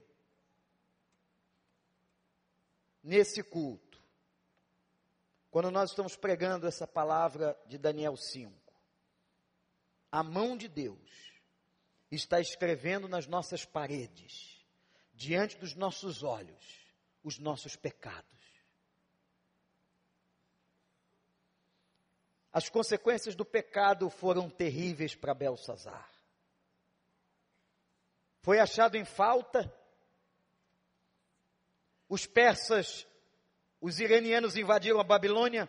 Nesse 3.07 3.41
culto, 3.41 4.03
quando 5.49 5.71
nós 5.71 5.91
estamos 5.91 6.17
pregando 6.17 6.67
essa 6.67 6.89
palavra 6.89 7.57
de 7.69 7.79
Daniel 7.79 8.17
5, 8.17 8.53
a 10.11 10.25
mão 10.25 10.57
de 10.57 10.67
Deus 10.67 10.99
está 12.11 12.41
escrevendo 12.41 13.07
nas 13.07 13.29
nossas 13.29 13.65
paredes, 13.65 14.61
diante 15.15 15.57
dos 15.57 15.77
nossos 15.77 16.25
olhos, 16.25 16.81
os 17.23 17.39
nossos 17.39 17.77
pecados. 17.77 18.27
As 22.53 22.69
consequências 22.69 23.37
do 23.37 23.45
pecado 23.45 24.11
foram 24.11 24.51
terríveis 24.51 25.15
para 25.15 25.33
Belsazar. 25.33 26.11
Foi 28.43 28.59
achado 28.59 28.97
em 28.97 29.05
falta. 29.05 29.73
Os 32.09 32.27
persas, 32.27 33.07
os 33.81 33.99
iranianos 34.01 34.57
invadiram 34.57 35.01
a 35.01 35.05
Babilônia. 35.05 35.69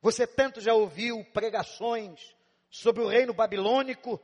Você 0.00 0.26
tanto 0.26 0.60
já 0.60 0.74
ouviu 0.74 1.24
pregações 1.26 2.34
sobre 2.70 3.02
o 3.02 3.06
reino 3.06 3.34
babilônico, 3.34 4.20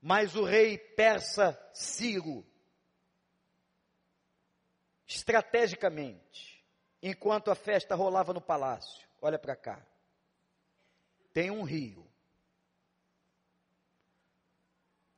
mas 0.00 0.34
o 0.36 0.44
rei 0.44 0.78
persa 0.78 1.58
Ciro, 1.74 2.44
estrategicamente, 5.06 6.64
enquanto 7.02 7.50
a 7.50 7.54
festa 7.54 7.94
rolava 7.94 8.32
no 8.32 8.40
palácio. 8.40 9.06
Olha 9.20 9.38
para 9.38 9.56
cá. 9.56 9.84
Tem 11.32 11.50
um 11.50 11.62
rio. 11.62 12.08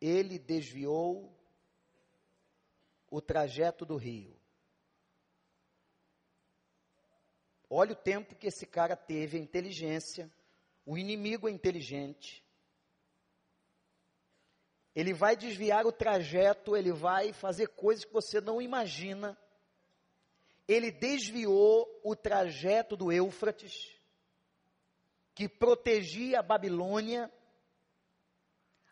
Ele 0.01 0.39
desviou 0.39 1.34
o 3.17 3.21
trajeto 3.21 3.85
do 3.85 3.97
rio. 3.97 4.35
Olha 7.69 7.93
o 7.93 7.97
tempo 7.97 8.35
que 8.35 8.47
esse 8.47 8.67
cara 8.67 8.97
teve, 8.97 9.37
a 9.37 9.41
inteligência. 9.41 10.31
O 10.87 10.97
inimigo 10.99 11.49
é 11.49 11.53
inteligente. 11.53 12.45
Ele 14.95 15.12
vai 15.12 15.37
desviar 15.37 15.87
o 15.87 15.93
trajeto, 15.93 16.77
ele 16.77 16.93
vai 16.93 17.33
fazer 17.33 17.69
coisas 17.69 18.05
que 18.05 18.12
você 18.12 18.41
não 18.41 18.62
imagina 18.62 19.37
ele 20.67 20.91
desviou 20.91 21.89
o 22.03 22.17
trajeto 22.17 22.97
do 22.97 23.12
Eufrates, 23.12 23.91
que 25.35 25.49
protegia 25.49 26.41
a 26.41 26.43
Babilônia. 26.43 27.31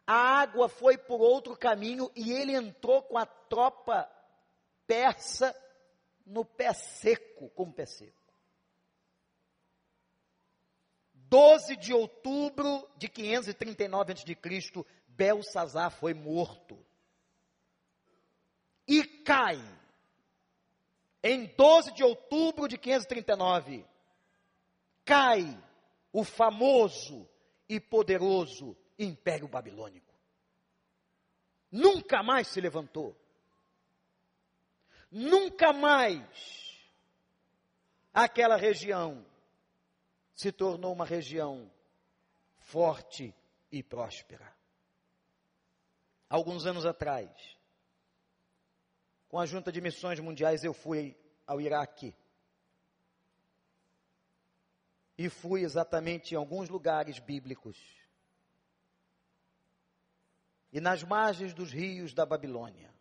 A 0.07 0.41
água 0.41 0.69
foi 0.69 0.99
por 0.99 1.21
outro 1.21 1.57
caminho 1.57 2.11
e 2.15 2.33
ele 2.33 2.55
entrou 2.55 3.03
com 3.03 3.17
a 3.17 3.27
tropa 3.27 4.11
persa 4.87 5.55
no 6.27 6.45
pé 6.45 6.73
seco, 6.73 7.49
com 7.51 7.65
o 7.65 7.73
pé 7.73 7.87
seco. 7.87 8.23
12 11.15 11.77
de 11.77 11.95
outubro 11.95 12.89
de 12.97 13.09
539 13.09 14.13
a.C., 14.13 14.87
Belsazar 15.09 15.91
foi 15.91 16.15
morto. 16.15 16.79
E 18.87 19.05
cai 19.05 19.59
em 21.23 21.47
12 21.47 21.93
de 21.93 22.03
outubro 22.03 22.67
de 22.67 22.77
539, 22.77 23.87
cai 25.05 25.59
o 26.13 26.25
famoso 26.25 27.29
e 27.69 27.79
poderoso 27.79 28.77
Império 29.05 29.49
Babilônico. 29.49 30.13
Nunca 31.71 32.23
mais 32.23 32.49
se 32.49 32.61
levantou. 32.61 33.17
Nunca 35.11 35.73
mais 35.73 36.83
aquela 38.13 38.57
região 38.57 39.25
se 40.35 40.51
tornou 40.53 40.93
uma 40.93 41.05
região 41.05 41.71
forte 42.59 43.35
e 43.71 43.83
próspera. 43.83 44.55
Alguns 46.29 46.65
anos 46.67 46.87
atrás, 46.87 47.31
com 49.29 49.39
a 49.39 49.47
Junta 49.47 49.71
de 49.71 49.81
Missões 49.81 50.19
Mundiais, 50.21 50.65
eu 50.65 50.73
fui 50.73 51.17
ao 51.47 51.61
Iraque. 51.61 52.15
E 55.17 55.29
fui 55.29 55.63
exatamente 55.63 56.33
em 56.35 56.37
alguns 56.37 56.69
lugares 56.69 57.19
bíblicos. 57.19 57.79
E 60.73 60.81
nas 60.81 61.03
margens 61.03 61.53
dos 61.53 61.71
rios 61.71 62.15
da 62.15 62.25
Babilônia, 62.25 62.93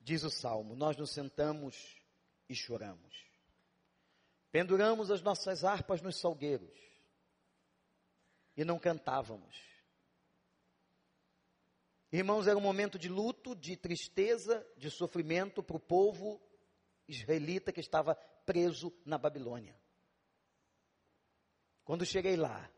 diz 0.00 0.22
o 0.22 0.30
salmo, 0.30 0.76
nós 0.76 0.96
nos 0.96 1.12
sentamos 1.12 2.00
e 2.48 2.54
choramos. 2.54 3.16
Penduramos 4.52 5.10
as 5.10 5.22
nossas 5.22 5.64
harpas 5.64 6.02
nos 6.02 6.20
salgueiros 6.20 6.78
e 8.56 8.64
não 8.64 8.78
cantávamos 8.78 9.66
Irmãos, 12.16 12.46
era 12.46 12.56
um 12.56 12.62
momento 12.62 12.98
de 12.98 13.08
luto, 13.08 13.54
de 13.54 13.76
tristeza, 13.76 14.66
de 14.76 14.90
sofrimento 14.90 15.62
para 15.62 15.76
o 15.76 15.80
povo 15.80 16.40
israelita 17.08 17.72
que 17.72 17.80
estava 17.80 18.14
preso 18.46 18.92
na 19.04 19.18
Babilônia. 19.18 19.76
Quando 21.84 22.06
cheguei 22.06 22.36
lá, 22.36 22.70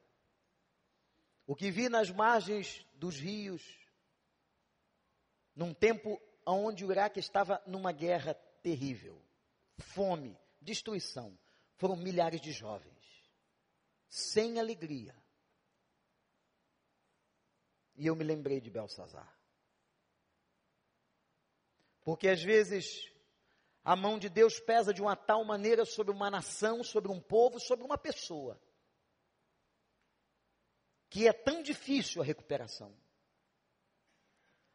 o 1.47 1.55
que 1.55 1.71
vi 1.71 1.89
nas 1.89 2.11
margens 2.11 2.85
dos 2.99 3.17
rios, 3.17 3.63
num 5.55 5.73
tempo 5.73 6.21
onde 6.45 6.85
o 6.85 6.91
Iraque 6.91 7.21
estava 7.21 7.63
numa 7.67 7.93
guerra 7.93 8.35
terrível, 8.63 9.23
fome, 9.79 10.37
destruição, 10.61 11.39
foram 11.77 11.97
milhares 11.97 12.41
de 12.41 12.51
jovens, 12.51 12.99
sem 14.09 14.59
alegria, 14.59 15.15
e 17.95 18.07
eu 18.07 18.17
me 18.17 18.25
lembrei 18.25 18.61
de 18.61 18.71
Belsazar. 18.71 19.37
Porque 22.03 22.29
às 22.29 22.43
vezes 22.43 23.13
a 23.85 23.95
mão 23.95 24.19
de 24.19 24.29
Deus 24.29 24.59
pesa 24.59 24.93
de 24.93 25.01
uma 25.01 25.15
tal 25.15 25.45
maneira 25.45 25.85
sobre 25.85 26.13
uma 26.13 26.31
nação, 26.31 26.83
sobre 26.83 27.11
um 27.11 27.21
povo, 27.21 27.61
sobre 27.61 27.85
uma 27.85 27.99
pessoa, 27.99 28.61
que 31.09 31.27
é 31.27 31.33
tão 31.33 31.63
difícil 31.63 32.23
a 32.23 32.25
recuperação. 32.25 32.95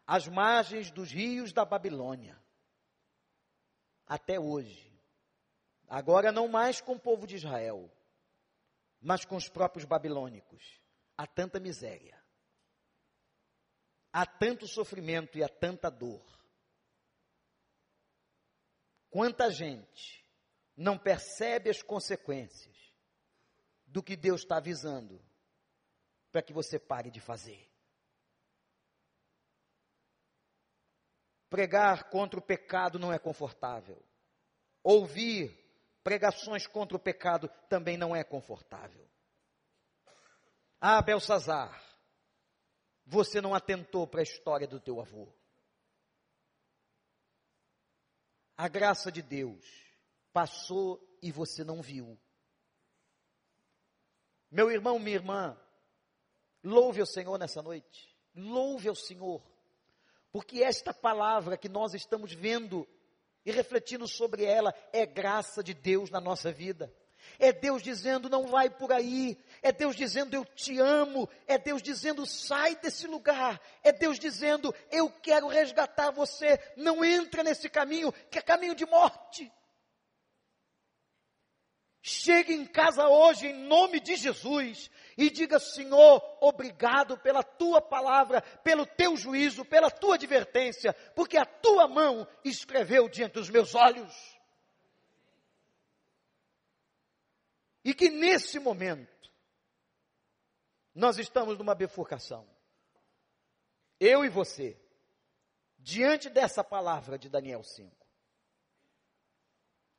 As 0.05 0.27
margens 0.27 0.91
dos 0.91 1.11
rios 1.11 1.53
da 1.53 1.63
Babilônia, 1.63 2.37
até 4.05 4.39
hoje, 4.39 4.91
agora 5.87 6.31
não 6.31 6.47
mais 6.47 6.81
com 6.81 6.93
o 6.93 6.99
povo 6.99 7.25
de 7.25 7.35
Israel, 7.35 7.89
mas 8.99 9.23
com 9.23 9.35
os 9.35 9.47
próprios 9.47 9.85
babilônicos, 9.85 10.81
há 11.17 11.25
tanta 11.25 11.59
miséria 11.59 12.23
há 14.13 14.27
tanto 14.27 14.67
sofrimento 14.67 15.39
e 15.39 15.43
há 15.43 15.49
tanta 15.49 15.89
dor. 15.89 16.23
Quanta 19.09 19.49
gente 19.49 20.23
não 20.77 20.97
percebe 20.97 21.69
as 21.69 21.81
consequências 21.81 22.77
do 23.87 24.03
que 24.03 24.15
Deus 24.15 24.41
está 24.41 24.57
avisando 24.57 25.19
para 26.33 26.41
que 26.41 26.51
você 26.51 26.79
pare 26.79 27.11
de 27.11 27.21
fazer. 27.21 27.69
Pregar 31.47 32.09
contra 32.09 32.39
o 32.39 32.41
pecado 32.41 32.97
não 32.97 33.13
é 33.13 33.19
confortável. 33.19 34.03
Ouvir 34.81 35.55
pregações 36.03 36.65
contra 36.65 36.97
o 36.97 36.99
pecado 36.99 37.47
também 37.69 37.97
não 37.97 38.15
é 38.15 38.23
confortável. 38.23 39.07
Ah, 40.81 41.03
Belsazar, 41.03 41.79
você 43.05 43.39
não 43.39 43.53
atentou 43.53 44.07
para 44.07 44.21
a 44.21 44.23
história 44.23 44.67
do 44.67 44.79
teu 44.79 44.99
avô. 44.99 45.31
A 48.57 48.67
graça 48.67 49.11
de 49.11 49.21
Deus 49.21 49.63
passou 50.33 50.99
e 51.21 51.31
você 51.31 51.63
não 51.63 51.79
viu. 51.79 52.19
Meu 54.49 54.71
irmão, 54.71 54.97
minha 54.97 55.15
irmã, 55.15 55.62
louve 56.63 57.01
o 57.01 57.05
Senhor 57.05 57.37
nessa 57.37 57.61
noite. 57.61 58.09
Louve 58.35 58.89
ao 58.89 58.95
Senhor. 58.95 59.41
Porque 60.31 60.63
esta 60.63 60.93
palavra 60.93 61.57
que 61.57 61.69
nós 61.69 61.93
estamos 61.93 62.33
vendo 62.33 62.87
e 63.45 63.51
refletindo 63.51 64.07
sobre 64.07 64.43
ela 64.43 64.73
é 64.91 65.05
graça 65.05 65.63
de 65.63 65.73
Deus 65.73 66.09
na 66.09 66.19
nossa 66.19 66.51
vida. 66.51 66.93
É 67.39 67.51
Deus 67.51 67.81
dizendo: 67.81 68.29
não 68.29 68.47
vai 68.47 68.69
por 68.69 68.91
aí. 68.91 69.37
É 69.61 69.71
Deus 69.71 69.95
dizendo: 69.95 70.35
eu 70.35 70.45
te 70.45 70.79
amo. 70.79 71.29
É 71.47 71.57
Deus 71.57 71.81
dizendo: 71.81 72.25
sai 72.25 72.75
desse 72.75 73.07
lugar. 73.07 73.61
É 73.83 73.91
Deus 73.91 74.19
dizendo: 74.19 74.73
eu 74.91 75.09
quero 75.09 75.47
resgatar 75.47 76.11
você. 76.11 76.59
Não 76.75 77.03
entra 77.03 77.43
nesse 77.43 77.69
caminho, 77.69 78.11
que 78.29 78.39
é 78.39 78.41
caminho 78.41 78.75
de 78.75 78.85
morte. 78.85 79.51
Chegue 82.05 82.53
em 82.53 82.65
casa 82.65 83.07
hoje 83.07 83.47
em 83.47 83.53
nome 83.53 84.01
de 84.01 84.17
Jesus 84.17 84.91
e 85.17 85.29
diga: 85.29 85.57
Senhor, 85.57 86.21
obrigado 86.41 87.17
pela 87.17 87.41
tua 87.41 87.81
palavra, 87.81 88.41
pelo 88.41 88.85
teu 88.85 89.15
juízo, 89.15 89.63
pela 89.63 89.89
tua 89.89 90.15
advertência, 90.15 90.91
porque 91.15 91.37
a 91.37 91.45
tua 91.45 91.87
mão 91.87 92.27
escreveu 92.43 93.07
diante 93.07 93.35
dos 93.35 93.49
meus 93.49 93.73
olhos. 93.73 94.13
E 97.85 97.93
que 97.93 98.09
nesse 98.09 98.59
momento, 98.59 99.31
nós 100.93 101.17
estamos 101.17 101.57
numa 101.57 101.73
bifurcação. 101.73 102.45
Eu 103.97 104.25
e 104.25 104.29
você, 104.29 104.77
diante 105.79 106.29
dessa 106.29 106.65
palavra 106.65 107.17
de 107.17 107.29
Daniel 107.29 107.63
5. 107.63 107.95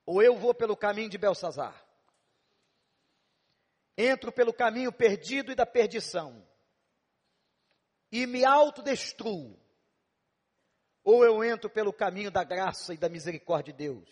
Ou 0.04 0.22
eu 0.22 0.36
vou 0.36 0.52
pelo 0.52 0.76
caminho 0.76 1.08
de 1.08 1.16
Belsazar, 1.16 1.83
entro 3.96 4.32
pelo 4.32 4.52
caminho 4.52 4.92
perdido 4.92 5.52
e 5.52 5.54
da 5.54 5.66
perdição, 5.66 6.46
e 8.10 8.26
me 8.26 8.44
autodestruo, 8.44 9.58
ou 11.02 11.24
eu 11.24 11.44
entro 11.44 11.68
pelo 11.68 11.92
caminho 11.92 12.30
da 12.30 12.44
graça 12.44 12.94
e 12.94 12.96
da 12.96 13.08
misericórdia 13.08 13.72
de 13.72 13.78
Deus. 13.78 14.08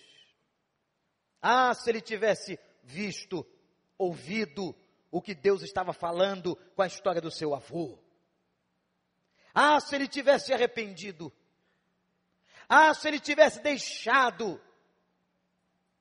Ah, 1.40 1.74
se 1.74 1.90
ele 1.90 2.00
tivesse 2.00 2.58
visto, 2.82 3.46
ouvido 3.96 4.74
o 5.10 5.20
que 5.20 5.34
Deus 5.34 5.62
estava 5.62 5.92
falando 5.92 6.56
com 6.74 6.82
a 6.82 6.86
história 6.86 7.20
do 7.20 7.30
seu 7.30 7.54
avô. 7.54 7.98
Ah, 9.54 9.78
se 9.80 9.94
ele 9.94 10.08
tivesse 10.08 10.52
arrependido. 10.52 11.32
Ah, 12.68 12.94
se 12.94 13.08
ele 13.08 13.20
tivesse 13.20 13.60
deixado 13.60 14.60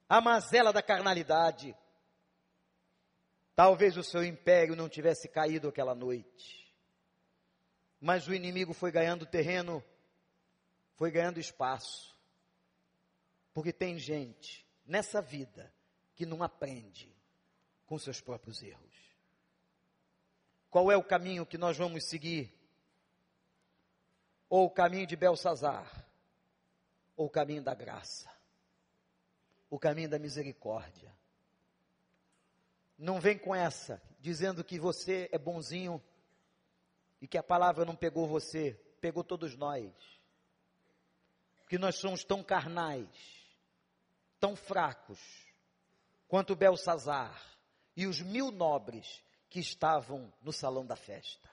a 0.08 0.22
mazela 0.22 0.72
da 0.72 0.82
carnalidade. 0.82 1.76
Talvez 3.56 3.98
o 3.98 4.04
seu 4.04 4.24
império 4.24 4.76
não 4.76 4.90
tivesse 4.90 5.28
caído 5.28 5.68
aquela 5.68 5.94
noite. 5.94 6.74
Mas 8.00 8.28
o 8.28 8.34
inimigo 8.34 8.74
foi 8.74 8.92
ganhando 8.92 9.26
terreno, 9.26 9.84
foi 10.96 11.12
ganhando 11.12 11.40
espaço. 11.40 12.16
Porque 13.54 13.74
tem 13.74 14.00
gente 14.00 14.66
nessa 14.86 15.22
vida 15.22 15.72
que 16.16 16.26
não 16.26 16.42
aprende 16.42 17.14
com 17.86 18.00
seus 18.00 18.22
próprios 18.22 18.62
erros. 18.64 18.92
Qual 20.70 20.90
é 20.90 20.96
o 20.96 21.04
caminho 21.04 21.46
que 21.46 21.58
nós 21.58 21.78
vamos 21.78 22.08
seguir? 22.08 22.58
Ou 24.50 24.66
o 24.66 24.72
caminho 24.72 25.06
de 25.06 25.16
Belsazar, 25.16 26.08
ou 27.16 27.28
o 27.28 27.30
caminho 27.30 27.62
da 27.62 27.74
graça, 27.74 28.30
o 29.70 29.78
caminho 29.78 30.10
da 30.10 30.18
misericórdia 30.18 31.14
não 33.02 33.20
vem 33.20 33.36
com 33.36 33.56
essa, 33.56 34.00
dizendo 34.20 34.64
que 34.64 34.80
você 34.80 35.28
é 35.32 35.38
bonzinho 35.40 36.02
e 37.20 37.28
que 37.28 37.38
a 37.38 37.42
palavra 37.42 37.84
não 37.84 37.96
pegou 37.96 38.28
você, 38.28 38.74
pegou 39.02 39.24
todos 39.24 39.56
nós. 39.58 39.92
Que 41.68 41.80
nós 41.80 41.96
somos 41.96 42.24
tão 42.24 42.44
carnais, 42.44 43.10
tão 44.40 44.56
fracos, 44.56 45.20
quanto 46.28 46.56
Belsazar 46.56 47.42
e 47.96 48.06
os 48.06 48.22
mil 48.22 48.52
nobres 48.52 49.24
que 49.50 49.60
estavam 49.60 50.32
no 50.40 50.54
salão 50.54 50.86
da 50.86 50.96
festa. 50.96 51.50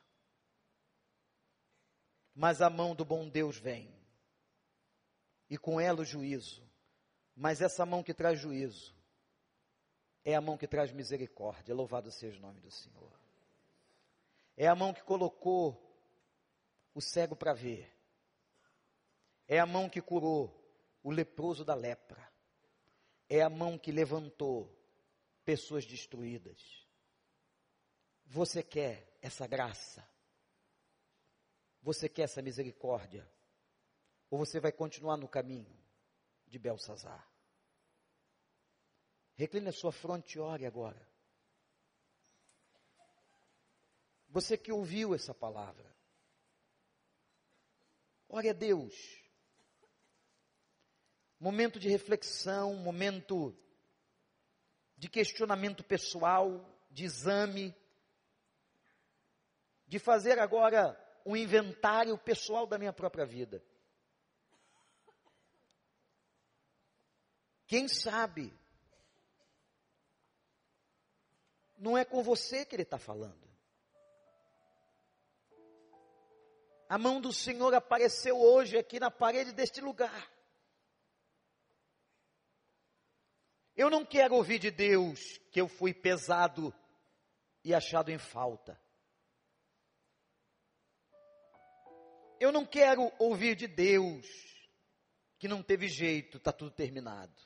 Mas 2.35 2.61
a 2.61 2.69
mão 2.69 2.95
do 2.95 3.07
bom 3.07 3.27
Deus 3.27 3.57
vem, 3.57 3.91
e 5.49 5.57
com 5.57 5.81
ela 5.81 6.03
o 6.03 6.05
juízo, 6.05 6.63
mas 7.35 7.63
essa 7.63 7.87
mão 7.87 8.03
que 8.03 8.13
traz 8.13 8.39
juízo, 8.39 8.98
é 10.25 10.35
a 10.35 10.41
mão 10.41 10.57
que 10.57 10.67
traz 10.67 10.93
misericórdia. 10.93 11.75
Louvado 11.75 12.11
seja 12.11 12.39
o 12.39 12.43
nome 12.43 12.61
do 12.61 12.71
Senhor. 12.71 13.13
É 14.57 14.67
a 14.67 14.75
mão 14.75 14.93
que 14.93 15.03
colocou 15.03 15.81
o 16.95 17.01
cego 17.01 17.37
para 17.37 17.53
ver. 17.53 17.95
É 19.47 19.59
a 19.59 19.67
mão 19.67 19.89
que 19.89 20.03
curou 20.03 20.55
o 21.03 21.11
leproso 21.11 21.65
da 21.65 21.75
lepra. 21.75 22.29
É 23.29 23.43
a 23.43 23.49
mão 23.51 23.79
que 23.79 23.93
levantou 23.93 24.75
pessoas 25.45 25.87
destruídas. 25.87 26.87
Você 28.27 28.63
quer 28.63 29.17
essa 29.23 29.47
graça? 29.47 30.07
Você 31.83 32.09
quer 32.09 32.23
essa 32.23 32.43
misericórdia? 32.43 33.31
Ou 34.31 34.39
você 34.39 34.61
vai 34.61 34.73
continuar 34.73 35.17
no 35.17 35.29
caminho 35.29 35.79
de 36.47 36.59
Belsazar? 36.59 37.28
Recline 39.39 39.69
a 39.69 39.73
sua 39.73 39.93
fronte 39.93 40.37
e 40.37 40.41
ore 40.41 40.67
agora. 40.67 41.01
Você 44.29 44.59
que 44.59 44.73
ouviu 44.73 45.15
essa 45.15 45.33
palavra, 45.33 45.95
ore 48.29 48.49
a 48.49 48.53
Deus. 48.53 48.93
Momento 51.39 51.79
de 51.79 51.89
reflexão, 51.89 52.75
momento 52.75 53.57
de 54.97 55.09
questionamento 55.09 55.85
pessoal, 55.85 56.77
de 56.91 57.05
exame, 57.05 57.73
de 59.87 60.01
fazer 60.01 60.41
agora 60.41 60.99
um 61.25 61.37
inventário 61.37 62.19
pessoal 62.19 62.67
da 62.67 62.77
minha 62.77 62.93
própria 62.93 63.25
vida. 63.25 63.65
Quem 67.69 67.87
sabe 67.87 68.58
não 71.79 71.97
é 71.97 72.05
com 72.05 72.23
você 72.23 72.65
que 72.65 72.75
ele 72.75 72.83
está 72.83 72.99
falando. 72.99 73.49
A 76.89 76.99
mão 76.99 77.21
do 77.21 77.33
Senhor 77.33 77.73
apareceu 77.75 78.41
hoje 78.41 78.79
aqui 78.79 78.99
na 78.99 79.11
parede 79.11 79.53
deste 79.53 79.81
lugar. 79.81 80.31
Eu 83.77 83.89
não 83.89 84.05
quero 84.05 84.35
ouvir 84.35 84.59
de 84.59 84.71
Deus 84.71 85.39
que 85.53 85.61
eu 85.61 85.69
fui 85.69 85.95
pesado 85.95 86.75
e 87.63 87.75
achado 87.75 88.11
em 88.11 88.19
falta. 88.19 88.81
Eu 92.41 92.51
não 92.51 92.65
quero 92.65 93.13
ouvir 93.19 93.55
de 93.55 93.69
Deus 93.69 94.27
que 95.39 95.47
não 95.47 95.63
teve 95.63 95.89
jeito, 95.89 96.39
está 96.39 96.53
tudo 96.53 96.71
terminado. 96.71 97.41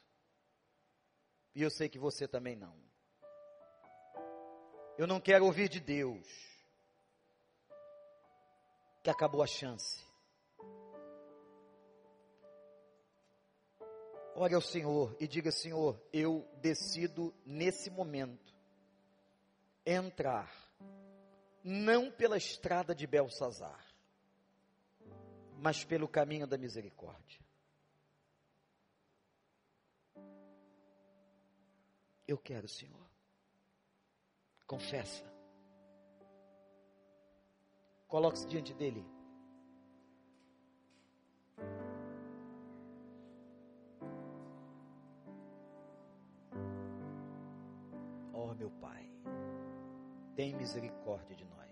E 1.54 1.62
eu 1.62 1.70
sei 1.70 1.88
que 1.88 1.98
você 1.98 2.26
também 2.26 2.56
não. 2.56 2.91
Eu 4.98 5.06
não 5.06 5.20
quero 5.20 5.46
ouvir 5.46 5.68
de 5.68 5.80
Deus 5.80 6.26
que 9.02 9.10
acabou 9.10 9.42
a 9.42 9.46
chance. 9.46 10.04
Ore 14.34 14.54
ao 14.54 14.60
Senhor 14.60 15.16
e 15.20 15.26
diga: 15.26 15.50
Senhor, 15.50 16.00
eu 16.12 16.48
decido 16.60 17.34
nesse 17.44 17.90
momento 17.90 18.54
entrar, 19.84 20.50
não 21.62 22.10
pela 22.10 22.36
estrada 22.36 22.94
de 22.94 23.06
Belsazar, 23.06 23.84
mas 25.58 25.84
pelo 25.84 26.08
caminho 26.08 26.46
da 26.46 26.56
misericórdia. 26.56 27.40
Eu 32.26 32.38
quero, 32.38 32.68
Senhor. 32.68 33.11
Confessa. 34.72 35.22
Coloque-se 38.08 38.46
diante 38.46 38.72
dele. 38.72 39.04
Oh, 48.32 48.54
meu 48.54 48.70
Pai, 48.80 49.06
tem 50.34 50.56
misericórdia 50.56 51.36
de 51.36 51.44
nós. 51.44 51.70